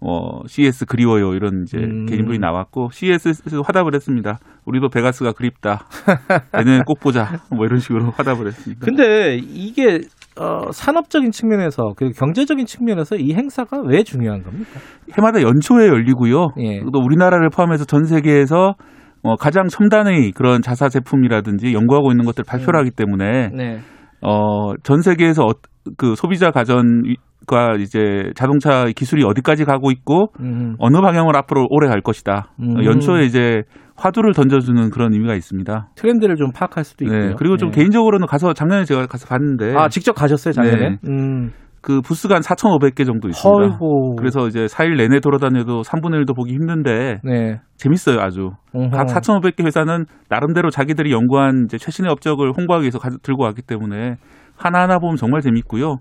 [0.00, 2.06] 어, CS 그리워요 이런 이제 음.
[2.06, 4.38] 개인분이 나왔고 CS에서 화답을 했습니다.
[4.64, 5.86] 우리도 베가스가 그립다.
[6.54, 7.40] 내년에 꼭 보자.
[7.54, 8.84] 뭐 이런 식으로 화답을 했습니다.
[8.84, 10.00] 근데 이게
[10.38, 14.80] 어, 산업적인 측면에서 그 경제적인 측면에서 이 행사가 왜 중요한 겁니까?
[15.18, 16.48] 해마다 연초에 열리고요.
[16.60, 16.80] 예.
[16.80, 18.74] 또 우리나라를 포함해서 전 세계에서
[19.22, 22.80] 어, 가장 첨단의 그런 자사 제품이라든지 연구하고 있는 것들 발표를 음.
[22.80, 23.80] 하기 때문에 네.
[24.22, 25.52] 어, 전 세계에서 어,
[25.98, 27.02] 그 소비자 가전
[27.50, 30.76] 과 이제 자동차 기술이 어디까지 가고 있고 음.
[30.78, 32.52] 어느 방향으로 앞으로 오래 갈 것이다.
[32.60, 32.84] 음.
[32.84, 33.62] 연초에 이제
[33.96, 35.88] 화두를 던져주는 그런 의미가 있습니다.
[35.96, 37.30] 트렌드를 좀 파악할 수도 네, 있고요.
[37.30, 37.80] 네, 그리고 좀 네.
[37.80, 40.90] 개인적으로는 가서 작년에 제가 가서 봤는데 아 직접 가셨어요 작년에?
[40.90, 40.96] 네.
[41.08, 41.50] 음.
[41.82, 43.48] 그 부스가 한 4,500개 정도 있습니다.
[43.50, 44.16] 헐고.
[44.16, 47.60] 그래서 이제 4일 내내 돌아다녀도 3분의 1도 보기 힘든데 네.
[47.78, 48.50] 재밌어요 아주.
[48.74, 48.90] 어허.
[48.90, 54.16] 각 4,500개 회사는 나름대로 자기들이 연구한 이제 최신의 업적을 홍보하기 위해서 가, 들고 왔기 때문에
[54.56, 55.96] 하나하나 보면 정말 재밌고요.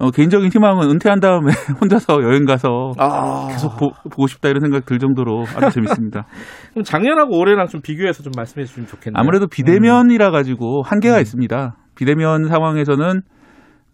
[0.00, 3.48] 어, 개인적인 희망은 은퇴한 다음에 혼자서 여행 가서 아.
[3.50, 6.24] 계속 보, 고 싶다 이런 생각 들 정도로 아주 재밌습니다.
[6.72, 9.20] 그럼 작년하고 올해랑 좀 비교해서 좀 말씀해 주시면 좋겠네요.
[9.20, 11.20] 아무래도 비대면이라 가지고 한계가 음.
[11.20, 11.76] 있습니다.
[11.96, 13.20] 비대면 상황에서는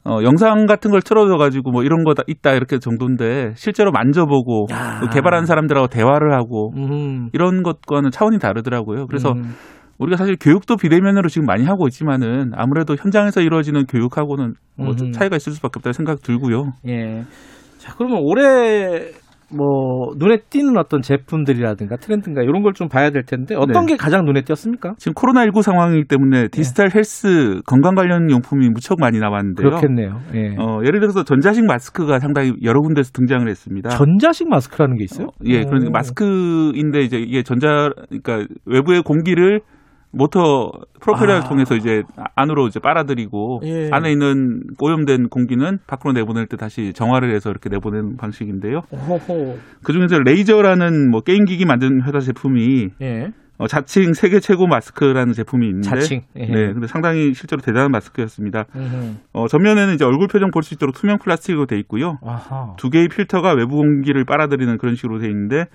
[0.04, 4.66] 어, 영상 같은 걸 틀어줘 가지고 뭐 이런 거 다 있다 이렇게 정도인데 실제로 만져보고
[5.00, 7.30] 그 개발한 사람들하고 대화를 하고 음.
[7.32, 9.08] 이런 것과는 차원이 다르더라고요.
[9.08, 9.54] 그래서 음.
[9.98, 15.36] 우리가 사실 교육도 비대면으로 지금 많이 하고 있지만은 아무래도 현장에서 이루어지는 교육하고는 뭐 좀 차이가
[15.36, 16.72] 있을 수밖에 없다는 생각 들고요.
[16.88, 17.22] 예.
[17.78, 19.10] 자, 그러면 올해
[19.48, 23.92] 뭐 눈에 띄는 어떤 제품들이라든가 트렌드인가 이런 걸 좀 봐야 될 텐데 어떤 네.
[23.92, 24.94] 게 가장 눈에 띄었습니까?
[24.98, 26.48] 지금 코로나 19 상황이기 때문에 네.
[26.48, 26.96] 디지털 네.
[26.96, 29.68] 헬스 건강 관련 용품이 무척 많이 나왔는데요.
[29.70, 30.18] 그렇겠네요.
[30.34, 30.56] 예.
[30.58, 33.90] 어, 예를 들어서 전자식 마스크가 상당히 여러 군데서 등장을 했습니다.
[33.90, 35.28] 전자식 마스크라는 게 있어요?
[35.28, 39.60] 어, 예, 그러니까 마스크인데 이제 이게 전자 그러니까 외부의 공기를
[40.12, 41.48] 모터 프로펠러를 아.
[41.48, 42.02] 통해서 이제
[42.34, 43.90] 안으로 이제 빨아들이고 예.
[43.92, 48.80] 안에 있는 오염된 공기는 밖으로 내보낼 때 다시 정화를 해서 이렇게 내보내는 방식인데요.
[49.82, 53.28] 그 중에서 레이저라는 뭐 게임 기기 만든 회사 제품이 예.
[53.58, 56.20] 어, 자칭 세계 최고 마스크라는 제품이 있는데 자칭.
[56.36, 56.46] 예.
[56.46, 58.66] 네, 근데 상당히 실제로 대단한 마스크였습니다.
[59.32, 62.18] 어, 전면에는 이제 얼굴 표정 볼 수 있도록 투명 플라스틱으로 돼 있고요.
[62.22, 62.74] 아하.
[62.76, 65.66] 두 개의 필터가 외부 공기를 빨아들이는 그런 식으로 돼 있는데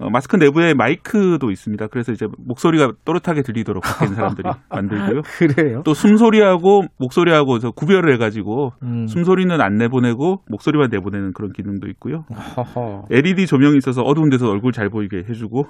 [0.00, 1.88] 어, 마스크 내부에 마이크도 있습니다.
[1.88, 5.22] 그래서 이제 목소리가 또렷하게 들리도록 밖에 사람들이 만들고요.
[5.22, 5.82] 그래요?
[5.84, 9.06] 또 숨소리하고 목소리하고 저 구별을 해가지고 음.
[9.08, 12.24] 숨소리는 안 내보내고 목소리만 내보내는 그런 기능도 있고요.
[13.10, 15.64] LED 조명이 있어서 어두운 데서 얼굴 잘 보이게 해주고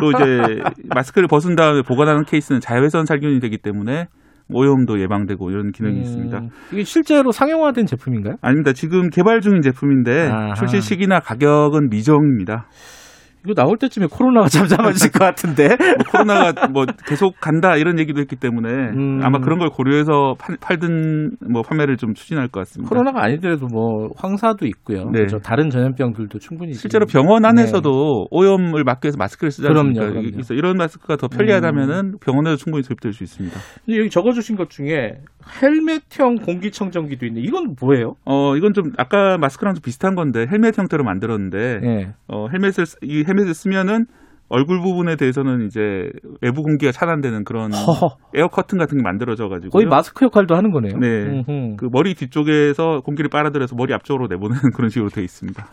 [0.00, 0.60] 또 이제
[0.94, 4.06] 마스크를 벗은 다음에 보관하는 케이스는 자외선 살균이 되기 때문에
[4.48, 6.40] 오염도 예방되고 이런 기능이 음, 있습니다.
[6.72, 8.36] 이게 실제로 상용화된 제품인가요?
[8.42, 8.72] 아닙니다.
[8.72, 10.54] 지금 개발 중인 제품인데 아하.
[10.54, 12.66] 출시 시기나 가격은 미정입니다.
[13.46, 15.68] 이거 나올 때쯤에 코로나가 잠잠해질 것 같은데.
[15.68, 19.20] 뭐 코로나가 뭐 계속 간다 이런 얘기도 했기 때문에 음.
[19.22, 22.88] 아마 그런 걸 고려해서 팔, 든뭐 판매를 좀 추진할 것 같습니다.
[22.88, 25.04] 코로나가 아니더라도 뭐 황사도 있고요.
[25.10, 25.20] 네.
[25.20, 25.38] 그렇죠.
[25.38, 28.28] 다른 전염병들도 충분히 실제로 병원 안에서도 네.
[28.30, 30.00] 오염을 막기 위해서 마스크를 쓰지 않습니까?
[30.00, 30.42] 그럼요, 그럼요.
[30.50, 32.18] 이런 마스크가 더 편리하다면은 음.
[32.20, 33.58] 병원에도 충분히 도입될 수 있습니다.
[33.88, 35.18] 여기 적어주신 것 중에
[35.62, 37.40] 헬멧형 공기청정기도 있네.
[37.40, 38.14] 이건 뭐예요?
[38.24, 42.12] 어 이건 좀 아까 마스크랑 좀 비슷한 건데 헬멧 형태로 만들었는데 네.
[42.26, 44.06] 어 헬멧을 이 헬멧 헬멧을 쓰면은
[44.48, 46.08] 얼굴 부분에 대해서는 이제
[46.40, 48.16] 외부 공기가 차단되는 그런 허허.
[48.34, 50.98] 에어 커튼 같은 게 만들어져 가지고 거의 마스크 역할도 하는 거네요.
[50.98, 51.42] 네.
[51.48, 51.76] 음흠.
[51.76, 55.66] 그 머리 뒤쪽에서 공기를 빨아들여서 머리 앞쪽으로 내보내는 그런 식으로 되어 있습니다.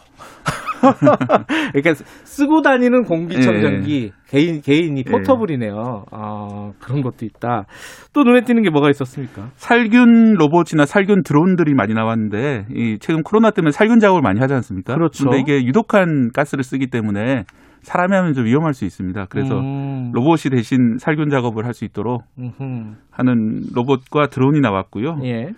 [1.73, 4.23] 그러니까 쓰고 다니는 공기청정기 네.
[4.27, 5.11] 개인 개인이 네.
[5.11, 6.05] 포터블이네요.
[6.11, 7.65] 아, 그런 것도 있다.
[8.13, 9.49] 또 눈에 띄는 게 뭐가 있었습니까?
[9.55, 14.95] 살균 로봇이나 살균 드론들이 많이 나왔는데 이 최근 코로나 때문에 살균 작업을 많이 하지 않습니까?
[14.95, 15.29] 그렇죠.
[15.29, 17.43] 근데 이게 유독한 가스를 쓰기 때문에
[17.81, 19.25] 사람이 하면 좀 위험할 수 있습니다.
[19.29, 20.11] 그래서 음.
[20.13, 22.93] 로봇이 대신 살균 작업을 할 수 있도록 음흠.
[23.11, 25.17] 하는 로봇과 드론이 나왔고요.
[25.23, 25.49] 예.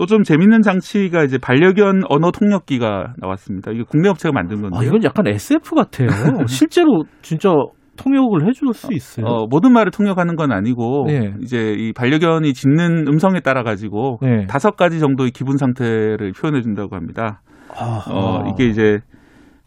[0.00, 3.70] 또 좀 재밌는 장치가 이제 반려견 언어 통역기가 나왔습니다.
[3.70, 4.78] 이게 국내 업체가 만든 건데.
[4.78, 6.08] 아, 이건 약간 SF 같아요.
[6.48, 7.50] 실제로 진짜
[7.98, 9.26] 통역을 해줄 수 있어요.
[9.26, 11.34] 어, 모든 말을 통역하는 건 아니고 네.
[11.42, 14.46] 이제 이 반려견이 짖는 음성에 따라 가지고 네.
[14.46, 17.42] 다섯 가지 정도의 기분 상태를 표현해 준다고 합니다.
[17.76, 18.10] 아하.
[18.10, 19.00] 어, 이게 이제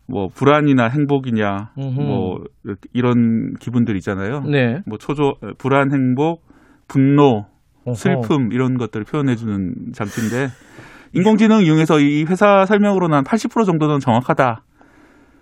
[0.08, 2.02] 뭐 불안이나 행복이냐 음흠.
[2.02, 2.40] 뭐
[2.92, 4.42] 이런 기분들 있잖아요.
[4.42, 4.80] 네.
[4.88, 6.42] 뭐 초조 불안, 행복,
[6.88, 7.46] 분노,
[7.86, 7.96] 어허.
[7.96, 10.48] 슬픔 이런 것들을 표현해 주는 장치인데
[11.14, 14.64] 인공지능 이용해서 이 회사 설명으로는 한 80% 정도는 정확하다.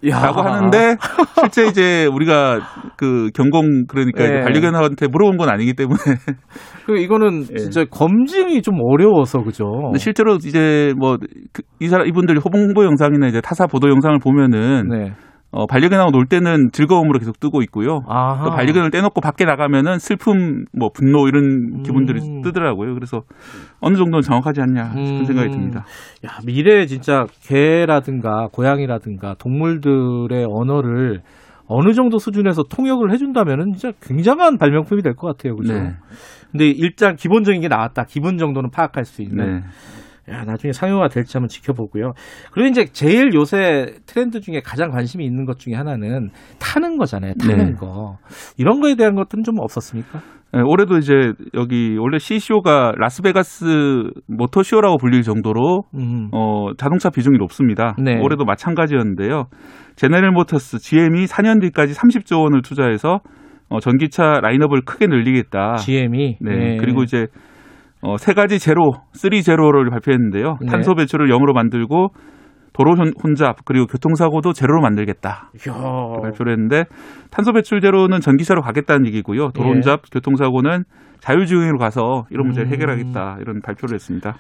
[0.04, 0.96] 라고 하는데
[1.42, 2.60] 실제 이제 우리가
[2.98, 4.42] 그 경공 그러니까 네.
[4.42, 6.00] 반려견한테 물어본 건 아니기 때문에
[6.88, 7.56] 그 이거는 네.
[7.56, 9.66] 진짜 검증이 좀 어려워서 그죠.
[9.98, 11.18] 실제로 이제 뭐이
[11.54, 15.14] 그 사람 이분들 홍보 영상이나 이제 타사 보도 영상을 보면은 네.
[15.54, 18.00] 어, 반려견하고 놀 때는 즐거움으로 계속 뜨고 있고요.
[18.46, 22.42] 또 반려견을 떼놓고 밖에 나가면은 슬픔, 뭐 분노 이런 기분들이 음.
[22.42, 22.94] 뜨더라고요.
[22.94, 23.24] 그래서
[23.82, 25.26] 어느 정도는 정확하지 않냐 싶은 음.
[25.26, 25.86] 생각이 듭니다.
[26.26, 31.22] 야, 미래에 진짜 개라든가 고양이라든가 동물들의 언어를
[31.68, 35.56] 어느 정도 수준에서 통역을 해준다면은 진짜 굉장한 발명품이 될 것 같아요.
[35.56, 35.74] 그죠?
[35.74, 35.94] 네.
[36.52, 38.04] 근데 일단 기본적인 게 나왔다.
[38.06, 39.56] 기본 정도는 파악할 수 있는.
[39.56, 39.64] 네.
[40.32, 42.14] 야, 나중에 상용화 될지 한번 지켜보고요.
[42.52, 46.30] 그리고 이제 제일 요새 트렌드 중에 가장 관심이 있는 것 중에 하나는
[46.60, 47.34] 타는 거잖아요.
[47.36, 47.74] 타는 네.
[47.74, 48.18] 거.
[48.58, 50.20] 이런 거에 대한 것들은 좀 없었습니까?
[50.54, 51.14] 네, 올해도 이제
[51.54, 56.28] 여기 원래 CES가 라스베가스 모터쇼라고 불릴 정도로 음.
[56.34, 57.96] 어, 자동차 비중이 높습니다.
[57.98, 58.20] 네.
[58.20, 59.46] 올해도 마찬가지였는데요.
[59.96, 63.20] 제네럴 모터스 GM이 4년 뒤까지 30조 원을 투자해서
[63.70, 65.76] 어, 전기차 라인업을 크게 늘리겠다.
[65.76, 66.56] GM이 네.
[66.56, 66.78] 네.
[66.78, 67.28] 그리고 이제
[68.02, 70.58] 어, 세 가지 제로, three zero를 발표했는데요.
[70.62, 70.68] 네.
[70.68, 72.10] 탄소 배출을 영으로 만들고
[72.74, 75.52] 도로 혼잡 그리고 교통사고도 제로로 만들겠다.
[76.22, 76.86] 발표를 했는데
[77.30, 79.50] 탄소 배출 제로는 전기차로 가겠다는 얘기고요.
[79.50, 79.74] 도로 예.
[79.74, 80.84] 혼잡, 교통사고는
[81.20, 82.74] 자율주행으로 가서 이런 문제를 음.
[82.74, 84.36] 해결하겠다 이런 발표를 했습니다.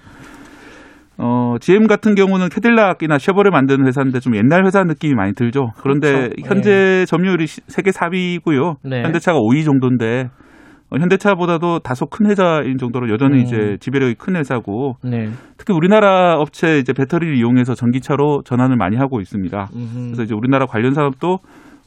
[1.17, 5.71] 어, GM 같은 경우는 캐딜락이나 쉐보레 만드는 회사인데 좀 옛날 회사 느낌이 많이 들죠.
[5.81, 6.47] 그런데 그렇죠.
[6.47, 7.05] 현재 네.
[7.05, 8.77] 점유율이 세계 4위고요.
[8.83, 9.03] 네.
[9.03, 10.29] 현대차가 5위 정도인데 어,
[10.99, 13.43] 현대차보다도 다소 큰 회사인 정도로 여전히 음.
[13.43, 15.29] 이제 지배력이 큰 회사고 네.
[15.57, 19.69] 특히 우리나라 업체 이제 배터리를 이용해서 전기차로 전환을 많이 하고 있습니다.
[19.73, 19.99] 음흠.
[20.07, 21.39] 그래서 이제 우리나라 관련 사업도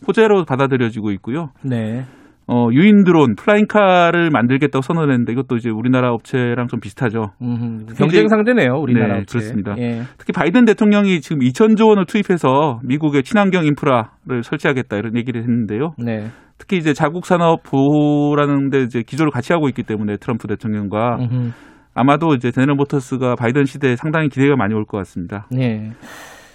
[0.06, 1.50] 호재로 받아들여지고 있고요.
[1.62, 2.04] 네.
[2.46, 7.32] 어, 유인 드론, 플라잉카를 만들겠다고 선언 했는데 이것도 이제 우리나라 업체랑 좀 비슷하죠.
[7.40, 9.38] 음흠, 경쟁 상대네요, 우리나라 네, 업체.
[9.38, 9.74] 그렇습니다.
[9.78, 10.02] 예.
[10.18, 15.94] 특히 바이든 대통령이 지금 2천조 원을 투입해서 미국의 친환경 인프라를 설치하겠다 이런 얘기를 했는데요.
[15.98, 16.26] 네.
[16.58, 21.50] 특히 이제 자국 산업 보호라는 데 이제 기조를 같이 하고 있기 때문에 트럼프 대통령과 음흠.
[21.94, 25.46] 아마도 이제 제너럴 모터스가 바이든 시대에 상당히 기대가 많이 올 것 같습니다.
[25.50, 25.92] 네.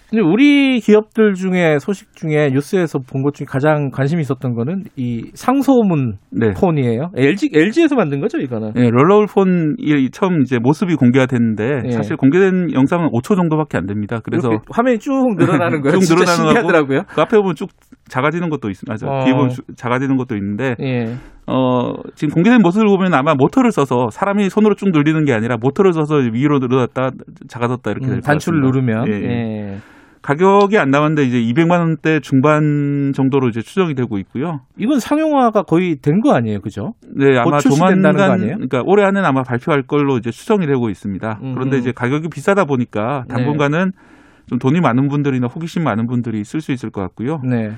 [0.09, 5.29] 근데 우리 기업들 중에 소식 중에 뉴스에서 본 것 중에 가장 관심이 있었던 거는 이
[5.33, 6.51] 상소문 네.
[6.51, 7.11] 폰이에요.
[7.15, 8.73] LG LG에서 만든 거죠, 이거는.
[8.73, 11.91] 네, 롤러울 폰이 처음 이제 모습이 공개가 됐는데 네.
[11.91, 14.19] 사실 공개된 영상은 5초 정도밖에 안 됩니다.
[14.23, 15.99] 그래서 화면이 쭉 늘어나는 거예요.
[15.99, 17.01] 쭉 늘어나는 신기하더라고요.
[17.07, 17.69] 그 앞에 보면 쭉
[18.07, 19.07] 작아지는 것도 있습니다.
[19.07, 19.23] 어.
[19.25, 21.13] 뒤에 보면 작아지는 것도 있는데 예.
[21.45, 25.93] 어, 지금 공개된 모습을 보면 아마 모터를 써서 사람이 손으로 쭉 늘리는 게 아니라 모터를
[25.93, 27.11] 써서 위로 늘어났다
[27.47, 29.13] 작아졌다 이렇게 음, 단추를 누르면 예.
[29.13, 29.77] 예.
[30.21, 34.61] 가격이 안 나왔는데 이제 200만 원대 중반 정도로 이제 추정이 되고 있고요.
[34.77, 36.93] 이건 상용화가 거의 된 거 아니에요, 그죠?
[37.15, 38.01] 네, 아마 조만간
[38.39, 41.39] 그러니까 올해 안에 아마 발표할 걸로 이제 추정이 되고 있습니다.
[41.41, 41.53] 음.
[41.53, 43.35] 그런데 이제 가격이 비싸다 보니까 네.
[43.35, 44.45] 당분간은 네.
[44.47, 47.41] 좀 돈이 많은 분들이나 호기심 많은 분들이 쓸 수 있을 것 같고요.
[47.43, 47.71] 네.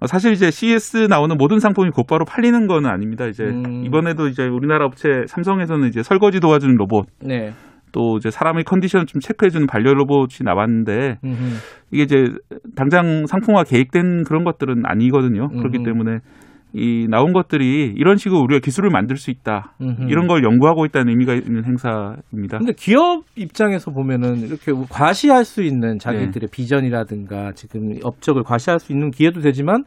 [0.00, 3.26] 어, 사실 이제 CS 나오는 모든 상품이 곧바로 팔리는 건 아닙니다.
[3.26, 3.84] 이제 음.
[3.86, 7.52] 이번에도 이제 우리나라 업체 삼성에서는 이제 설거지 도와주는 로봇, 네.
[7.92, 11.36] 또 이제 사람의 컨디션 좀 체크해주는 반려 로봇이 나왔는데 음흠.
[11.90, 12.24] 이게 이제
[12.76, 15.48] 당장 상품화 계획된 그런 것들은 아니거든요.
[15.52, 15.58] 음흠.
[15.58, 16.18] 그렇기 때문에
[16.72, 20.08] 이 나온 것들이 이런 식으로 우리가 기술을 만들 수 있다 음흠.
[20.08, 22.58] 이런 걸 연구하고 있다는 의미가 있는 행사입니다.
[22.58, 26.50] 근데 기업 입장에서 보면은 이렇게 과시할 수 있는 자기들의 네.
[26.50, 29.82] 비전이라든가 지금 업적을 과시할 수 있는 기회도 되지만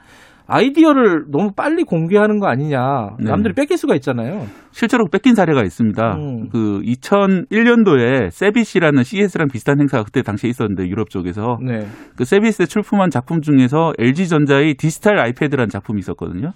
[0.47, 3.15] 아이디어를 너무 빨리 공개하는 거 아니냐.
[3.19, 3.29] 네.
[3.29, 4.45] 남들이 뺏길 수가 있잖아요.
[4.71, 6.15] 실제로 뺏긴 사례가 있습니다.
[6.15, 6.49] 음.
[6.49, 11.87] 그 2001년도에 세비시라는 CS랑 비슷한 행사가 그때 당시에 있었는데 유럽 쪽에서 네.
[12.15, 16.51] 그 세비스에 출품한 작품 중에서 LG전자의 디지털 아이패드라는 작품이 있었거든요.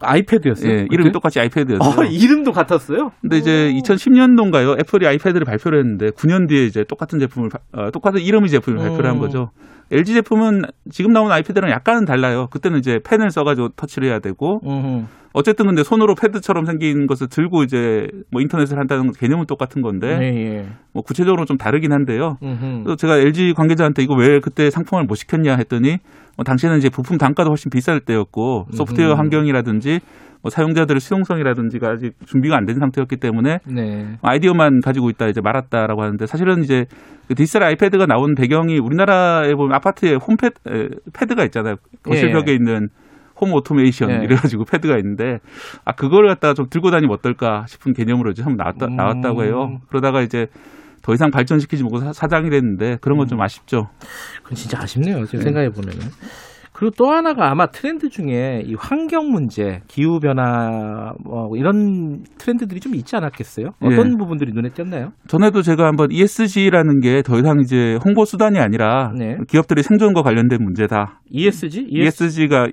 [0.00, 0.72] 아이패드였어요.
[0.72, 1.12] 예, 이름이?
[1.12, 2.00] 똑같이 아이패드였어요.
[2.00, 3.10] 아, 이름도 같았어요?
[3.20, 4.80] 근데 이제 2010년도인가요?
[4.80, 9.16] 애플이 아이패드를 발표를 했는데 9년 뒤에 이제 똑같은 제품을 어, 똑같은 이름의 제품을 발표를 한
[9.16, 9.20] 음.
[9.20, 9.50] 거죠.
[9.92, 12.48] LG 제품은 지금 나온 아이패드랑 약간은 달라요.
[12.50, 15.06] 그때는 이제 펜을 써가지고 터치를 해야 되고 음흠.
[15.34, 20.24] 어쨌든 근데 손으로 패드처럼 생긴 것을 들고 이제 뭐 인터넷을 한다는 개념은 똑같은 건데 네,
[20.26, 20.66] 예.
[20.92, 22.36] 뭐 구체적으로 좀 다르긴 한데요.
[22.40, 25.98] 그래서 제가 LG 관계자한테 이거 왜 그때 상품을 못 시켰냐 했더니
[26.36, 30.00] 뭐 당시에는 이제 부품 단가도 훨씬 비쌀 때였고 소프트웨어 환경이라든지
[30.42, 34.16] 뭐 사용자들의 수용성이라든지가 아직 준비가 안 된 상태였기 때문에 네.
[34.22, 36.84] 아이디어만 가지고 있다 이제 말았다라고 하는데 사실은 이제
[37.28, 40.54] 그 디지털 아이패드가 나온 배경이 우리나라에 보면 아파트에 홈패드
[41.14, 41.76] 패드가 있잖아요.
[42.02, 42.56] 거실 벽에 예.
[42.56, 42.88] 있는
[43.42, 44.24] 홈 오토메이션 예.
[44.24, 45.40] 이래가지고 패드가 있는데
[45.84, 48.96] 아 그걸 갖다가 좀 들고 다니면 어떨까 싶은 개념으로 이제 한번 나왔다, 음.
[48.96, 49.80] 나왔다고 해요.
[49.88, 50.46] 그러다가 이제
[51.02, 53.42] 더 이상 발전시키지 못하고 사장이 됐는데 그런 건좀 음.
[53.42, 53.88] 아쉽죠.
[54.44, 55.26] 그건 진짜 아쉽네요.
[55.26, 55.44] 지금 네.
[55.44, 56.00] 생각해 보면은.
[56.82, 62.96] 그리고 또 하나가 아마 트렌드 중에 이 환경 문제, 기후 변화 뭐 이런 트렌드들이 좀
[62.96, 63.68] 있지 않았겠어요?
[63.80, 64.16] 어떤 네.
[64.16, 65.12] 부분들이 눈에 띄었나요?
[65.28, 69.36] 전에도 제가 한번 ESG라는 게 더 이상 이제 홍보 수단이 아니라 네.
[69.46, 71.20] 기업들의 생존과 관련된 문제다.
[71.30, 71.86] ESG?
[71.88, 72.66] ESG가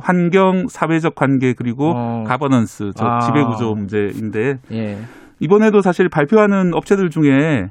[0.00, 2.24] 환경, 사회적 관계 그리고 어.
[2.26, 3.18] 가버넌스, 아.
[3.18, 4.98] 지배 구조 문제인데 예.
[5.38, 7.66] 이번에도 사실 발표하는 업체들 중에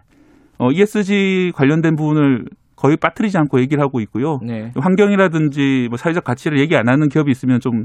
[0.60, 2.46] 어, ESG 관련된 부분을
[2.80, 4.40] 거의 빠뜨리지 않고 얘기를 하고 있고요.
[4.42, 4.72] 네.
[4.74, 7.84] 환경이라든지 뭐 사회적 가치를 얘기 안 하는 기업이 있으면 좀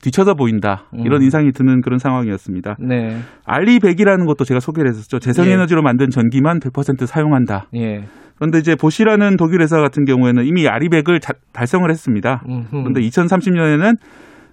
[0.00, 0.84] 뒤쳐져 보인다.
[0.92, 1.24] 이런 음.
[1.24, 2.76] 인상이 드는 그런 상황이었습니다.
[2.78, 3.18] 네.
[3.44, 5.18] 알리백이라는 것도 제가 소개를 했었죠.
[5.18, 5.82] 재생에너지로 예.
[5.82, 7.66] 만든 전기만 100% 사용한다.
[7.74, 8.04] 예.
[8.36, 12.42] 그런데 이제 보시라는 독일 회사 같은 경우에는 이미 아리백을 자, 달성을 했습니다.
[12.48, 12.68] 음흠.
[12.70, 13.96] 그런데 2030년에는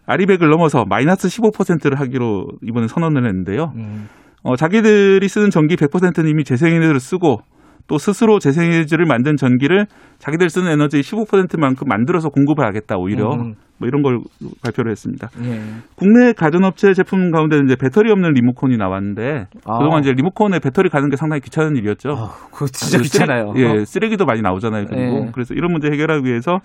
[0.08, 3.74] 아리백을 넘어서 마이너스 15%를 하기로 이번에 선언을 했는데요.
[3.76, 4.08] 음.
[4.42, 7.42] 어, 자기들이 쓰는 전기 100%는 이미 재생에너지를 쓰고
[7.88, 9.88] 또 스스로 재생에너지를 만든 전기를
[10.20, 13.56] 자기들 쓰는 에너지의 15%만큼 만들어서 공급을 하겠다 오히려 음.
[13.78, 14.20] 뭐 이런 걸
[14.64, 15.30] 발표를 했습니다.
[15.44, 15.60] 예.
[15.96, 19.78] 국내 가전업체 제품 가운데 이제 배터리 없는 리모컨이 나왔는데 아.
[19.80, 22.12] 그동안 이제 리모컨에 배터리 가는 게 상당히 귀찮은 일이었죠.
[22.12, 23.54] 아, 그거 진짜 귀찮아요.
[23.54, 24.86] 쓰레, 예, 쓰레기도 많이 나오잖아요.
[24.86, 25.32] 그리고 예.
[25.34, 26.60] 그래서 이런 문제 해결하기 위해서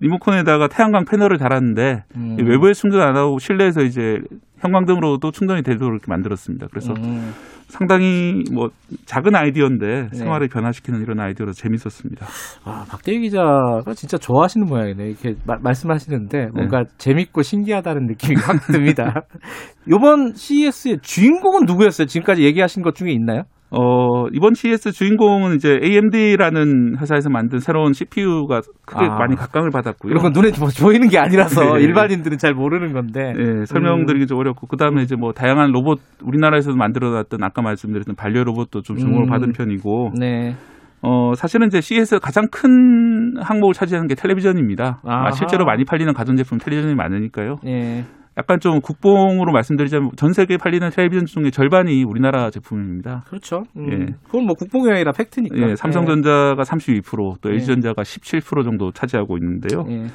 [0.00, 2.36] 리모컨에다가 태양광 패널을 달았는데 음.
[2.38, 4.18] 외부에 충전 안 하고 실내에서 이제
[4.62, 6.68] 형광등으로도 충전이 되도록 이렇게 만들었습니다.
[6.70, 7.32] 그래서 음.
[7.66, 8.68] 상당히 뭐
[9.06, 10.16] 작은 아이디어인데 네.
[10.16, 12.26] 생활을 변화시키는 이런 아이디어로 재밌었습니다.
[12.64, 15.04] 아, 박대희 기자가 진짜 좋아하시는 모양이네.
[15.04, 16.90] 이렇게 마, 말씀하시는데 뭔가 네.
[16.98, 19.24] 재밌고 신기하다는 느낌이 확 듭니다.
[19.88, 22.06] 이번 CES의 주인공은 누구였어요?
[22.06, 23.44] 지금까지 얘기하신 것 중에 있나요?
[23.74, 30.10] 어, 이번 CES 주인공은 이제 AMD라는 회사에서 만든 새로운 CPU가 크게 아, 많이 각광을 받았고요.
[30.10, 31.84] 이런 건 눈에 뭐 보이는 게 아니라서 네.
[31.84, 33.32] 일반인들은 잘 모르는 건데.
[33.32, 34.26] 네, 설명드리기 음.
[34.26, 39.24] 좀 어렵고 그다음에 이제 뭐 다양한 로봇 우리나라에서도 만들어놨던 아까 말씀드렸던 반려 로봇도 좀 주목을
[39.24, 39.30] 음.
[39.30, 40.12] 받은 편이고.
[40.20, 40.54] 네.
[41.00, 45.00] 어, 사실은 이제 CES가 가장 큰 항목을 차지하는 게 텔레비전입니다.
[45.04, 47.56] 아, 실제로 많이 팔리는 가전제품 텔레비전이 많으니까요.
[47.64, 48.04] 네.
[48.38, 53.24] 약간 좀 국뽕으로 말씀드리자면 전 세계에 팔리는 텔레비전 중에 절반이 우리나라 제품입니다.
[53.26, 53.64] 그렇죠.
[53.76, 53.92] 음.
[53.92, 54.06] 예.
[54.24, 55.56] 그건 뭐 국뽕이 아니라 팩트니까.
[55.58, 59.84] 예, 삼성전자가 32%또 LG전자가 17% 정도 차지하고 있는데요.
[59.90, 60.06] 예.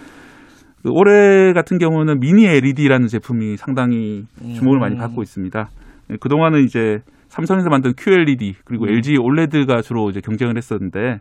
[0.81, 4.25] 그 올해 같은 경우는 미니 LED라는 제품이 상당히
[4.55, 4.81] 주목을 음.
[4.81, 5.69] 많이 받고 있습니다.
[6.11, 8.89] 예, 그동안은 이제 삼성에서 만든 QLED 그리고 음.
[8.89, 11.19] LG OLED가 주로 이제 경쟁을 했었는데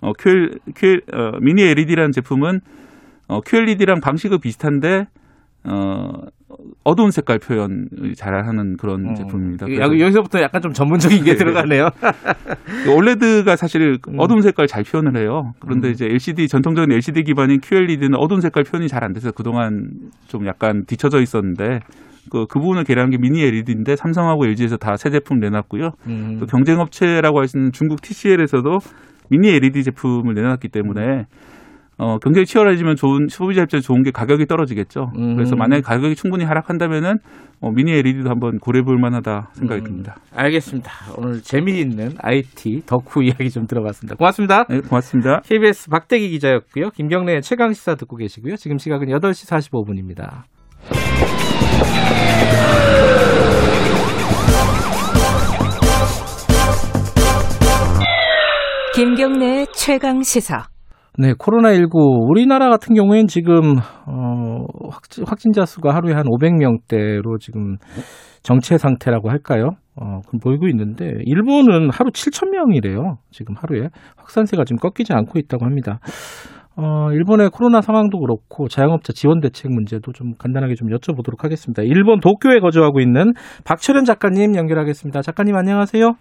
[0.00, 2.60] 어, QL, QL 어, 미니 LED라는 제품은
[3.28, 5.06] 어, QLED랑 방식은 비슷한데
[5.64, 6.10] 어,
[6.84, 9.14] 어두운 색깔 표현 잘하는 그런 음.
[9.14, 9.66] 제품입니다.
[9.70, 11.36] 여기서부터 약간 좀 전문적인 게 네.
[11.36, 11.88] 들어가네요.
[12.94, 14.14] 올레드가 사실 음.
[14.18, 15.52] 어두운 색깔 잘 표현을 해요.
[15.60, 15.92] 그런데 음.
[15.92, 19.90] 이제 LCD 전통적인 LCD 기반인 QLED는 어두운 색깔 표현이 잘 안 돼서 그동안
[20.28, 21.80] 좀 약간 뒤쳐져 있었는데
[22.30, 25.90] 그, 그 부분을 개량한 게 미니 LED인데 삼성하고 LG에서 다 새 제품 내놨고요.
[26.06, 26.36] 음.
[26.38, 28.78] 또 경쟁 업체라고 할 수 있는 중국 TCL에서도
[29.30, 31.26] 미니 LED 제품을 내놨기 때문에
[32.02, 35.12] 어, 경쟁이 치열해지면 좋은 소비자 입장에 좋은 게 가격이 떨어지겠죠.
[35.16, 35.36] 음.
[35.36, 37.18] 그래서 만약에 가격이 충분히 하락한다면은
[37.60, 39.84] 어, 미니 LED도 한번 고려볼 만하다 생각이 음.
[39.84, 40.16] 듭니다.
[40.34, 40.90] 알겠습니다.
[41.16, 44.16] 오늘 재미있는 IT 덕후 이야기 좀 들어봤습니다.
[44.16, 44.64] 고맙습니다.
[44.64, 45.42] 네, 고맙습니다.
[45.44, 46.90] KBS 박대기 기자였고요.
[46.90, 48.56] 김경래 최강 시사 듣고 계시고요.
[48.56, 50.42] 지금 시각은 8시 45분입니다.
[58.96, 60.72] 김경래 최강 시사.
[61.18, 63.76] 네, 코로나19 우리나라 같은 경우엔 지금
[64.06, 64.64] 어,
[65.26, 67.76] 확진, 자 수가 하루에 한 500명대로 지금
[68.42, 69.72] 정체 상태라고 할까요?
[69.94, 73.18] 어, 보이고 있는데 일본은 하루 7천 명이래요.
[73.30, 75.98] 지금 하루에 확산세가 지금 꺾이지 않고 있다고 합니다.
[76.76, 81.82] 어, 일본의 코로나 상황도 그렇고 자영업자 지원 대책 문제도 좀 간단하게 좀 여쭤보도록 하겠습니다.
[81.82, 83.34] 일본 도쿄에 거주하고 있는
[83.66, 85.20] 박철현 작가님 연결하겠습니다.
[85.20, 86.12] 작가님 안녕하세요.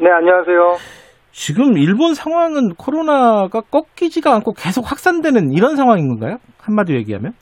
[0.00, 1.09] 네, 안녕하세요.
[1.32, 6.38] 지금 일본 상황은 코로나가 꺾이지가 않고 계속 확산되는 이런 상황인 건가요?
[6.60, 7.32] 한마디로 얘기하면?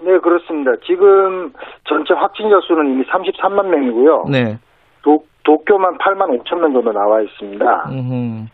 [0.00, 0.72] 네, 그렇습니다.
[0.86, 1.50] 지금
[1.84, 4.24] 전체 확진자 수는 이미 33만 명이고요.
[4.30, 4.58] 네.
[5.02, 7.64] 도, 도쿄만 8만 5천 명 정도 나와 있습니다.
[7.90, 8.46] 음흠.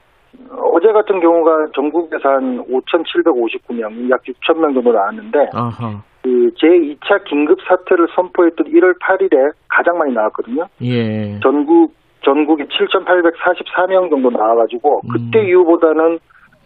[0.74, 6.02] 어제 같은 경우가 전국에서 한 5,759명, 약 6천 명 정도 나왔는데, 아하.
[6.22, 10.64] 그 제2차 긴급 사태를 선포했던 1월 8일에 가장 많이 나왔거든요.
[10.82, 11.38] 예.
[11.40, 11.92] 전국
[12.24, 15.48] 전국이 7,844명 정도 나와가지고 그때 음.
[15.48, 16.18] 이후보다는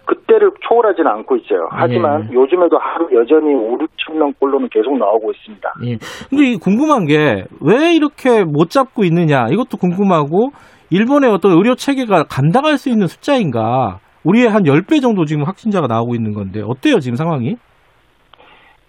[0.06, 1.68] 그때를 초월하지는 않고 있어요.
[1.70, 2.34] 하지만 예.
[2.34, 5.74] 요즘에도 하루 여전히 5, 6천 명꼴로는 계속 나오고 있습니다.
[5.84, 5.98] 예.
[6.30, 10.50] 근데 궁금한 게 왜 이렇게 못 잡고 있느냐 이것도 궁금하고
[10.90, 13.98] 일본의 어떤 의료 체계가 감당할 수 있는 숫자인가?
[14.24, 17.56] 우리의 한 10배 정도 지금 확진자가 나오고 있는 건데 어때요 지금 상황이?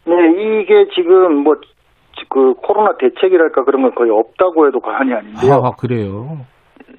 [0.06, 0.14] 네,
[0.64, 1.56] 이게 지금 뭐
[2.30, 5.54] 그 코로나 대책이랄까 그런 건 거의 없다고 해도 과언이 아닌데요.
[5.64, 6.46] 아, 그래요.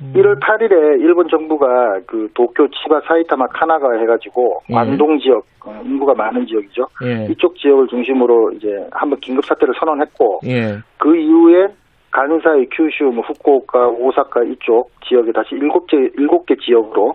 [0.02, 0.12] 음.
[0.14, 4.74] 1월 8일에 일본 정부가 그 도쿄, 치바, 사이타마, 카나가 해가지고 예.
[4.74, 6.86] 관동 지역 어, 인구가 많은 지역이죠.
[7.04, 7.26] 예.
[7.30, 10.78] 이쪽 지역을 중심으로 이제 한번 긴급 사태를 선언했고 예.
[10.96, 11.68] 그 이후에
[12.10, 17.14] 간사이, 큐슈, 뭐 후쿠오카, 오사카 이쪽 지역에 다시 일곱 개 일곱 개 지역으로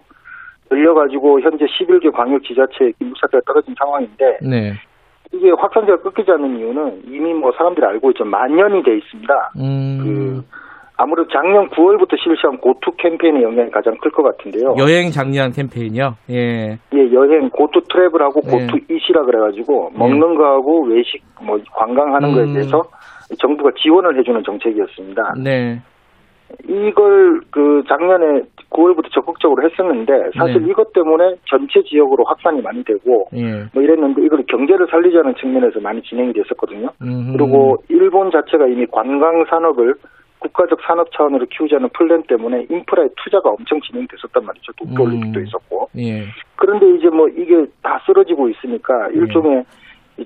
[0.71, 4.73] 늘려가지고 현재 11개 광역 지자체에 긴급 사태가 떨어진 상황인데 네.
[5.33, 9.51] 이게 확산세가 끊기지 않는 이유는 이미 뭐 사람들이 알고 있죠 만년이 돼 있습니다.
[9.57, 9.99] 음.
[10.01, 10.64] 그
[10.97, 14.76] 아무래도 작년 9월부터 실시한 고투 캠페인의 영향이 가장 클 것 같은데요.
[14.80, 16.15] 여행 장려한 캠페인이요?
[16.30, 16.77] 예.
[16.93, 18.51] 예, 여행 고투 트래블하고 네.
[18.51, 19.99] 고투 이시라 그래가지고 네.
[19.99, 22.35] 먹는 거하고 외식 뭐 관광하는 음.
[22.35, 22.81] 거에 대해서
[23.39, 25.34] 정부가 지원을 해주는 정책이었습니다.
[25.43, 25.81] 네.
[26.69, 30.69] 이걸 그 작년에 9월부터 적극적으로 했었는데 사실 네.
[30.69, 33.65] 이것 때문에 전체 지역으로 확산이 많이 되고 예.
[33.73, 36.89] 뭐 이랬는데 이걸 경제를 살리자는 측면에서 많이 진행이 됐었거든요.
[37.01, 37.38] 음흠.
[37.38, 39.95] 그리고 일본 자체가 이미 관광 산업을
[40.45, 44.72] 국가적 산업 차원으로 키우자는 플랜 때문에 인프라에 투자가 엄청 진행됐었단 말이죠.
[44.73, 45.45] 도쿄올림픽도 음.
[45.45, 45.89] 있었고.
[45.97, 46.26] 예.
[46.55, 49.17] 그런데 이제 뭐 이게 다 쓰러지고 있으니까 예.
[49.17, 49.65] 일종의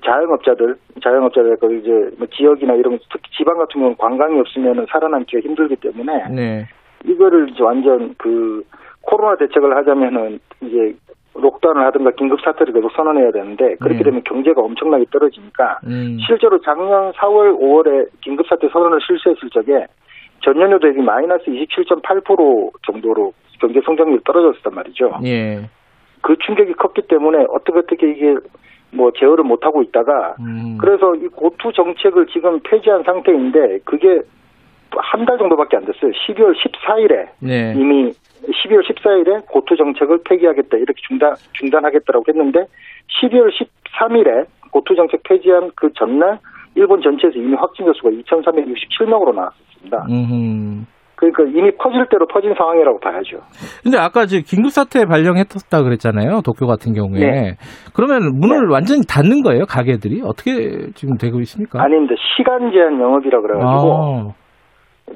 [0.04, 5.76] 자영업자들, 자영업자들 그 이제 뭐 지역이나 이런 특히 지방 같은 경우는 관광이 없으면 살아남기가 힘들기
[5.76, 6.66] 때문에 네.
[7.04, 8.62] 이거를 이제 완전 그
[9.02, 10.94] 코로나 대책을 하자면은 이제
[11.34, 14.04] 록다운을 하든가 긴급 사태를 계속 선언해야 되는데 그렇게 네.
[14.04, 16.18] 되면 경제가 엄청나게 떨어지니까 음.
[16.26, 19.86] 실제로 작년 4월, 5월에 긴급 사태 선언을 실시했을 적에
[20.40, 25.18] 전년도 대비 마이너스 27.8% 정도로 경제 성장률이 떨어졌단 말이죠.
[25.24, 25.60] 예.
[26.22, 28.34] 그 충격이 컸기 때문에 어떻게 어떻게 이게
[28.92, 30.76] 뭐 제어를 못 하고 있다가 음.
[30.78, 34.20] 그래서 이 고투 정책을 지금 폐지한 상태인데 그게
[34.96, 36.10] 한 달 정도밖에 안 됐어요.
[36.10, 37.74] 12월 14일에 네.
[37.76, 38.10] 이미
[38.42, 42.66] 12월 14일에 고투 정책을 폐기하겠다 이렇게 중단 중단하겠다라고 했는데
[43.22, 46.38] 12월 13일에 고투 정책 폐지한 그 전날
[46.74, 50.04] 일본 전체에서 이미 확진자 수가 2,367명으로 나왔 습니다.
[50.08, 50.84] 음흠.
[51.16, 53.40] 그러니까 이미 퍼질 대로 퍼진 상황이라고 봐야죠.
[53.82, 56.40] 근데 아까 이제 긴급 사태 발령했었다 그랬잖아요.
[56.40, 57.20] 도쿄 같은 경우에.
[57.20, 57.56] 네.
[57.94, 58.72] 그러면 문을 네.
[58.72, 60.22] 완전히 닫는 거예요, 가게들이?
[60.24, 61.82] 어떻게 지금 되고 있습니까?
[61.82, 62.14] 아닙니다.
[62.36, 64.32] 시간 제한 영업이라 그래 가지고 아.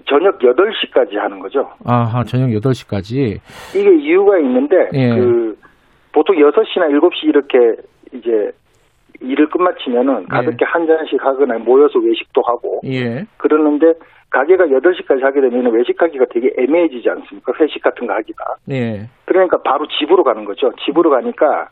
[0.07, 1.71] 저녁 8시까지 하는 거죠.
[1.87, 3.39] 아하, 저녁 8시까지.
[3.75, 5.09] 이게 이유가 있는데 예.
[5.09, 5.57] 그
[6.13, 7.59] 보통 6시나 7시 이렇게
[8.13, 8.51] 이제
[9.21, 10.27] 일을 끝마치면은 예.
[10.29, 10.67] 가볍게 예.
[10.67, 13.25] 한 잔씩 하거나 모여서 외식도 하고 예.
[13.39, 13.95] 그러는데
[14.35, 17.53] 가게가 8시까지 하게 되면 외식하기가 되게 애매해지지 않습니까?
[17.61, 18.45] 회식 같은 거 하기가.
[18.71, 19.09] 예.
[19.27, 20.73] 그러니까 바로 집으로 가는 거죠.
[20.85, 21.69] 집으로 가니까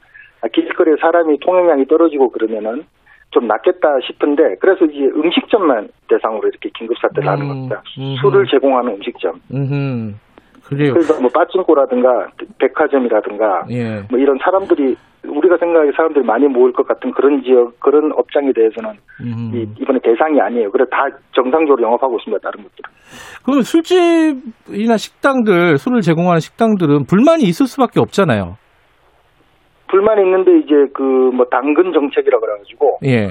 [0.53, 2.85] 길거리에 사람이 통행량이 떨어지고 그러면은
[3.33, 7.83] 좀 낫겠다 싶은데 그래서 이제 음식점만 대상으로 이렇게 긴급 사태를 음, 하는 겁니다.
[7.99, 8.17] 음흠.
[8.21, 9.41] 술을 제공하는 음식점.
[9.53, 10.15] 음흠.
[10.77, 10.93] 그래요.
[10.93, 12.29] 그래서 뭐 빠찡코라든가
[12.59, 14.03] 백화점이라든가 예.
[14.11, 18.95] 뭐 이런 사람들이 우리가 생각하기 사람들이 많이 모일 것 같은 그런 지역 그런 업장에 대해서는
[19.55, 20.71] 이, 이번에 대상이 아니에요.
[20.71, 22.43] 그래 다 정상적으로 영업하고 있습니다.
[22.43, 22.91] 다른 것들은.
[23.45, 28.57] 그러면 술집이나 식당들 술을 제공하는 식당들은 불만이 있을 수밖에 없잖아요.
[29.89, 33.31] 불만이 있는데 이제 그 뭐 당근 정책이라 그래가지고 예.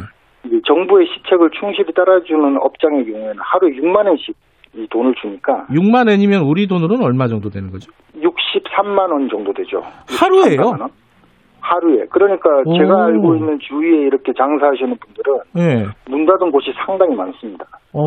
[0.66, 4.36] 정부의 시책을 충실히 따라주는 업장의 경우에는 하루에 6만 원씩
[4.76, 7.92] 이 돈을 주니까 6만 원이면 우리 돈으로는 얼마 정도 되는 거죠?
[8.16, 9.82] 63만 원 정도 되죠.
[10.20, 10.88] 하루에요?
[11.64, 12.06] 하루에.
[12.10, 12.74] 그러니까 오.
[12.76, 15.86] 제가 알고 있는 주위에 이렇게 장사하시는 분들은 네.
[16.10, 17.66] 문 닫은 곳이 상당히 많습니다.
[17.94, 18.02] 오.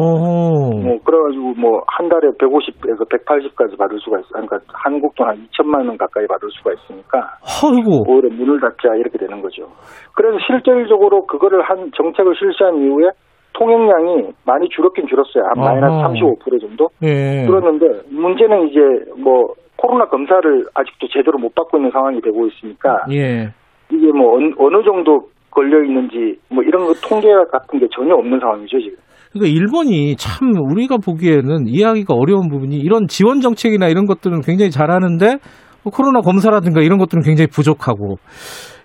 [0.83, 4.29] 뭐 그래가지고 뭐 한 달에 150에서 180까지 받을 수가 있어.
[4.33, 7.39] 그러니까 한국 돈 한 2천만 원 가까이 받을 수가 있으니까.
[7.63, 8.05] 아이고.
[8.11, 9.69] 오히려 문을 닫자 이렇게 되는 거죠.
[10.15, 13.11] 그래서 실질적으로 그거를 한 정책을 실시한 이후에
[13.55, 15.45] 통행량이 많이 줄었긴 줄었어요.
[15.55, 16.89] 한 마이너스 35% 정도.
[17.03, 17.47] 예.
[17.47, 18.81] 그렇는데 문제는 이제
[19.17, 23.49] 뭐 코로나 검사를 아직도 제대로 못 받고 있는 상황이 되고 있으니까 예.
[23.91, 28.79] 이게 뭐 어느 정도 걸려 있는지 뭐 이런 거 통계 같은 게 전혀 없는 상황이죠
[28.81, 28.97] 지금.
[29.33, 35.39] 그러니까 일본이 참 우리가 보기에는 이해하기가 어려운 부분이 이런 지원 정책이나 이런 것들은 굉장히 잘하는데
[35.83, 38.17] 뭐 코로나 검사라든가 이런 것들은 굉장히 부족하고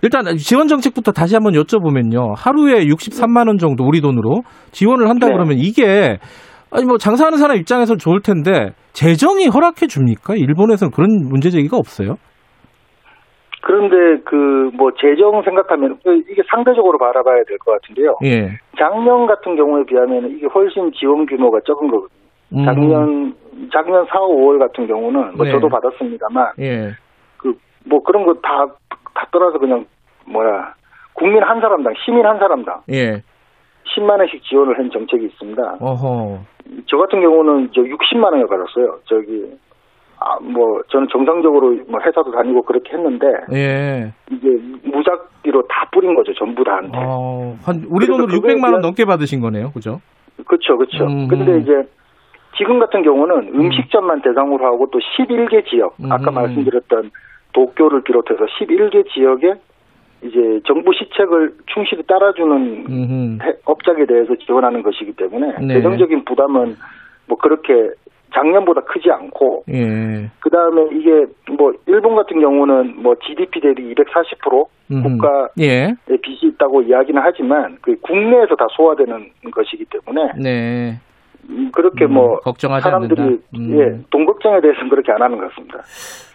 [0.02, 5.34] 일단 지원 정책부터 다시 한번 여쭤보면요 하루에 63만 원 정도 우리 돈으로 지원을 한다 네.
[5.34, 6.18] 그러면 이게
[6.72, 10.36] 아니 뭐 장사하는 사람 입장에서 좋을 텐데 재정이 허락해 줍니까?
[10.36, 12.16] 일본에서는 그런 문제 제기가 없어요.
[13.62, 15.98] 그런데 그 뭐 재정 생각하면
[16.30, 18.16] 이게 상대적으로 바라봐야 될 것 같은데요.
[18.24, 18.58] 예.
[18.78, 22.20] 작년 같은 경우에 비하면 이게 훨씬 지원 규모가 적은 거거든요.
[22.54, 22.66] 음.
[22.66, 23.34] 작년
[23.74, 25.52] 작년 4, 5월 같은 경우는 뭐 네.
[25.52, 26.92] 저도 받았습니다만 예.
[27.38, 28.66] 그뭐 그런 거 다
[29.20, 29.86] 다 떠나서 그냥
[30.26, 30.74] 뭐야
[31.14, 33.22] 국민 한 사람당 시민 한 사람당 예.
[33.96, 35.78] 10만 원씩 지원을 한 정책이 있습니다.
[35.82, 36.40] 어허.
[36.86, 39.00] 저 같은 경우는 저 60만 원을 받았어요.
[39.06, 39.52] 저기
[40.20, 44.14] 아, 뭐 저는 정상적으로 뭐 회사도 다니고 그렇게 했는데 예.
[44.32, 44.48] 이게
[44.84, 46.34] 무작위로 다 뿌린 거죠.
[46.36, 46.98] 전부 다한테.
[46.98, 49.72] 어, 한 우리 돈으로 600만 원 넘게 받으신 거네요.
[49.72, 50.00] 그죠?
[50.46, 50.78] 그렇죠.
[50.78, 51.06] 그렇죠.
[51.06, 51.28] 음.
[51.28, 51.72] 근데 이제
[52.58, 53.72] 지금 같은 경우는 음.
[53.72, 56.12] 식점만 대상으로 하고 또 11개 지역 음.
[56.12, 57.12] 아까 말씀드렸던
[57.54, 59.56] 도쿄를 비롯해서 11개 지역에
[60.22, 63.38] 이제 정부 시책을 충실히 따라주는 음흠.
[63.66, 65.76] 업장에 대해서 지원하는 것이기 때문에 네.
[65.76, 66.76] 재정적인 부담은
[67.28, 67.92] 뭐 그렇게
[68.34, 70.30] 작년보다 크지 않고 예.
[70.40, 71.26] 그 다음에 이게
[71.58, 75.04] 뭐 일본 같은 경우는 뭐 GDP 대비 240% 음흠.
[75.04, 75.96] 국가의 예.
[76.22, 81.00] 빚이 있다고 이야기는 하지만 그 국내에서 다 소화되는 것이기 때문에 네.
[81.50, 83.80] 음, 그렇게 음, 뭐 걱정하지 사람들이 음.
[83.80, 85.80] 예, 돈 걱정에 대해서는 그렇게 안 하는 것 같습니다.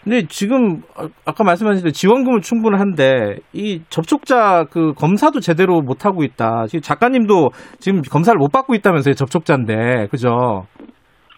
[0.03, 0.83] 근데 지금
[1.27, 6.67] 아까 말씀하신 대로 지원금은 충분한데 이 접촉자 그 검사도 제대로 못 하고 있다.
[6.67, 10.09] 지금 작가님도 지금 검사를 못 받고 있다면서요, 접촉자인데.
[10.11, 10.67] 그죠?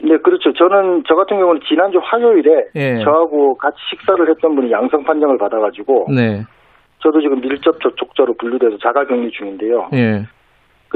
[0.03, 0.53] 네, 그렇죠.
[0.53, 3.05] 저는 저 같은 경우는 지난주 화요일에 예.
[3.05, 6.43] 저하고 같이 식사를 했던 분이 양성 판정을 받아 가지고 네.
[6.99, 9.89] 저도 지금 밀접 접촉자로 분류돼서 자가 격리 중인데요.
[9.95, 10.25] 예.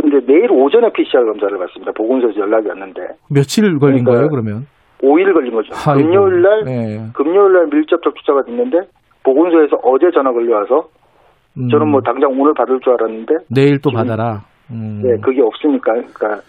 [0.01, 1.93] 근데 내일 오전에 PCR 검사를 받습니다.
[1.93, 3.01] 보건소에서 연락이 왔는데.
[3.31, 4.67] 며칠 걸린 그러니까 거예요, 그러면?
[5.03, 5.73] 5일 걸린 거죠.
[5.87, 6.09] 아이고.
[6.09, 7.11] 금요일 날, 네.
[7.15, 8.79] 금요일 날 밀접 접촉자가 됐는데,
[9.23, 10.89] 보건소에서 어제 전화 걸려와서,
[11.59, 11.69] 음.
[11.69, 13.35] 저는 뭐 당장 오늘 받을 줄 알았는데.
[13.51, 14.43] 내일 또 받아라.
[14.71, 15.01] 음.
[15.03, 16.41] 네, 그게 없으니까, 그러니까,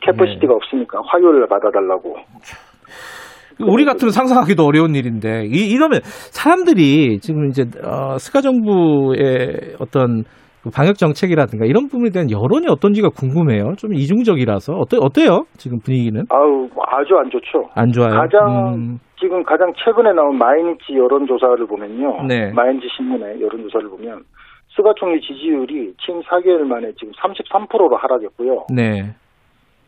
[0.00, 0.54] capacity가 네.
[0.54, 2.16] 없으니까 화요일 날 받아달라고.
[3.60, 10.41] 우리 같으면 상상하기도 어려운 일인데 이, 이러면 사람들이 지금 이제 어, 스가 정부의 어떤 그
[10.70, 13.74] 방역 정책이라든가 이런 부분에 대한 여론이 어떤지가 궁금해요.
[13.76, 15.44] 좀 이중적이라서 어때 어때요?
[15.56, 16.24] 지금 분위기는?
[16.28, 17.68] 아우 아주 안 좋죠.
[17.74, 18.14] 안 좋아요.
[18.14, 19.00] 가장 음.
[19.18, 22.24] 지금 가장 최근에 나온 마이니치 여론조사를 보면요.
[22.28, 22.52] 네.
[22.52, 24.22] 마이니치 신문의 여론조사를 보면
[24.76, 28.66] 스가 총리 지지율이 지금 4개월 만에 지금 33%로 하락했고요.
[28.74, 29.14] 네.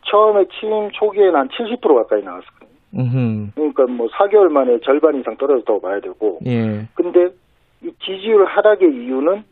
[0.02, 2.74] 처음에 취임 초기에는 한 70% 가까이 나왔었거든요.
[2.96, 3.50] 음흠.
[3.54, 6.38] 그러니까 뭐 4개월 만에 절반 이상 떨어졌다고 봐야 되고.
[6.46, 6.86] 예.
[6.94, 7.28] 근데
[7.82, 9.42] 이 지지율 하락의 이유는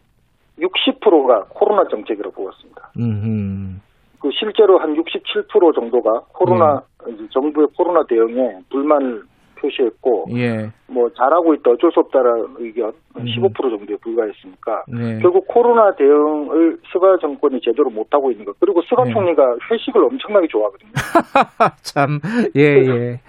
[0.59, 2.93] 60%가 코로나 정책이라고 보았습니다.
[2.99, 3.81] 음흠.
[4.21, 7.13] 그 실제로 한 67% 정도가 코로나 예.
[7.33, 9.25] 정부의 코로나 대응에 불만을
[9.63, 10.71] 표시했고 예.
[10.87, 13.25] 뭐 잘하고 있다 어쩔 수 없다라는 의견 음.
[13.25, 15.19] 15% 정도에 불과했으니까 네.
[15.21, 19.13] 결국 코로나 대응을 스가 정권이 제대로 못 하고 있는 것 그리고 스가 네.
[19.13, 20.93] 총리가 회식을 엄청나게 좋아하거든요.
[21.83, 22.21] 참
[22.55, 22.87] 예예.
[22.87, 23.21] 예.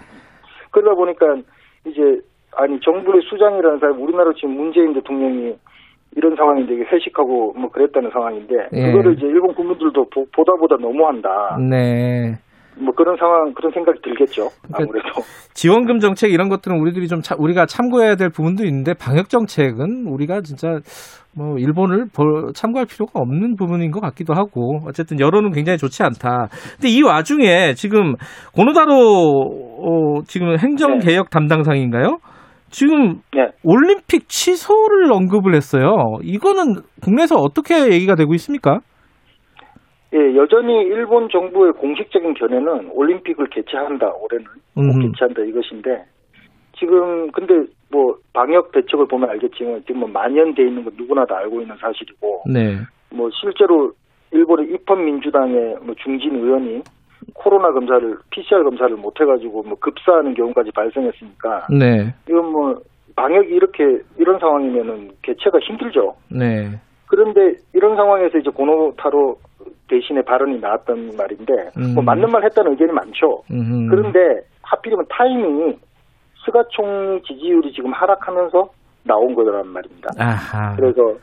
[0.72, 1.26] 그러다 보니까
[1.86, 2.02] 이제
[2.56, 5.56] 아니 정부의 수장이라는 사람 우리나라 지금 문재인 대통령이
[6.16, 8.92] 이런 상황인데 회식하고 뭐 그랬다는 상황인데 예.
[8.92, 11.58] 그거를 이제 일본 국민들도 보, 보다 보다 너무한다.
[11.70, 12.36] 네.
[12.80, 14.50] 뭐 그런 상황 그런 생각이 들겠죠.
[14.62, 15.22] 그러니까 아무래도 그러니까
[15.54, 20.42] 지원금 정책 이런 것들은 우리들이 좀 차, 우리가 참고해야 될 부분도 있는데 방역 정책은 우리가
[20.42, 20.80] 진짜
[21.36, 22.08] 뭐 일본을
[22.54, 26.48] 참고할 필요가 없는 부분인 것 같기도 하고 어쨌든 여론은 굉장히 좋지 않다.
[26.76, 28.16] 근데 이 와중에 지금
[28.56, 31.30] 고노다로 어, 지금 행정 개혁 네.
[31.32, 32.18] 담당상인가요?
[32.74, 33.52] 지금 네.
[33.64, 36.18] 올림픽 취소를 언급을 했어요.
[36.24, 38.80] 이거는 국내에서 어떻게 얘기가 되고 있습니까?
[40.14, 44.46] 예, 여전히 일본 정부의 공식적인 견해는 올림픽을 개최한다, 올해는.
[44.74, 46.06] 꼭 개최한다 이것인데,
[46.78, 47.54] 지금, 근데
[47.92, 52.44] 뭐, 방역 대책을 보면 알겠지만, 지금 뭐 만연돼 있는 거 누구나 다 알고 있는 사실이고,
[52.52, 52.78] 네.
[53.12, 53.92] 뭐, 실제로
[54.32, 56.82] 일본의 입헌 민주당의 뭐 중진 의원이
[57.34, 62.14] 코로나 검사를, PCR 검사를 못 해가지고 뭐 급사하는 경우까지 발생했으니까, 네.
[62.30, 62.76] 이건 뭐,
[63.16, 63.84] 방역이 이렇게,
[64.18, 66.16] 이런 상황이면은 개최가 힘들죠.
[66.30, 66.70] 네.
[67.08, 69.38] 그런데 이런 상황에서 이제 고노타로
[69.88, 71.94] 대신에 발언이 나왔던 말인데 음.
[71.94, 73.44] 뭐 맞는 말 했다는 의견이 많죠.
[73.52, 73.90] 음흠.
[73.90, 74.20] 그런데
[74.64, 75.78] 하필이면 타이밍이
[76.44, 78.68] 스가 총리 지지율이 지금 하락하면서
[79.04, 80.10] 나온 거란 말입니다.
[80.18, 80.76] 아하.
[80.76, 81.20] 그래서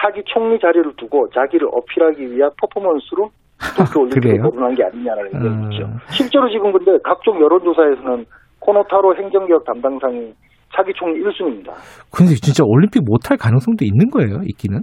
[0.00, 3.30] 자기 총리 자리를 두고 자기를 어필하기 위한 퍼포먼스로
[3.76, 5.84] 도쿄 올림픽을 거론한 게 아니냐는 의견이죠.
[5.86, 5.96] 음.
[6.10, 8.24] 실제로 지금 근데 각종 여론조사에서는
[8.60, 10.32] 코노타로 행정개혁 담당상이
[10.74, 11.72] 차기 총리 1순위입니다.
[12.12, 14.80] 근데 진짜 올림픽 못할 가능성도 있는 거예요, 있기는?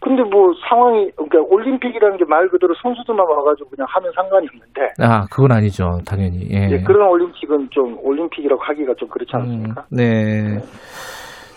[0.00, 4.92] 근데 뭐 상황이 그러니까 올림픽이라는 게 말 그대로 선수들만 와가지고 그냥 하면 상관이 없는데.
[5.02, 6.46] 아 그건 아니죠 당연히.
[6.50, 6.66] 예.
[6.66, 9.80] 네, 그런 올림픽은 좀 올림픽이라고 하기가 좀 그렇지 음, 않습니까?
[9.92, 10.58] 음, 네.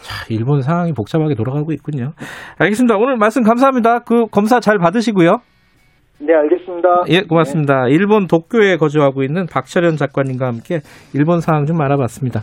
[0.01, 2.11] 자, 일본 상황이 복잡하게 돌아가고 있군요.
[2.57, 2.97] 알겠습니다.
[2.97, 3.99] 오늘 말씀 감사합니다.
[3.99, 5.37] 그 검사 잘 받으시고요.
[6.21, 7.03] 네, 알겠습니다.
[7.09, 7.85] 예, 고맙습니다.
[7.85, 7.93] 네.
[7.93, 10.81] 일본 도쿄에 거주하고 있는 박철현 작가님과 함께
[11.13, 12.41] 일본 상황 좀 알아봤습니다.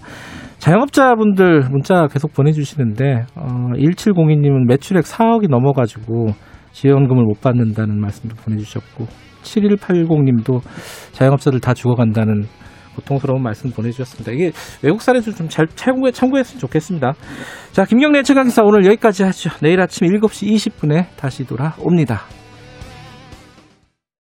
[0.59, 6.29] 자영업자분들 문자 계속 보내주시는데 어, 1702님은 매출액 4억이 넘어가지고
[6.73, 9.05] 지원금을 못 받는다는 말씀도 보내주셨고
[9.43, 10.61] 7180님도
[11.13, 12.45] 자영업자들 다 죽어간다는
[12.97, 14.33] 고통스러운 말씀 보내주셨습니다.
[14.33, 17.13] 이게 외국 사례도 좀 잘 참고해, 참고했으면 좋겠습니다.
[17.73, 19.51] 자, 김경래 최강기사 오늘 여기까지 하죠.
[19.61, 22.23] 내일 아침 7시 20분에 다시 돌아옵니다.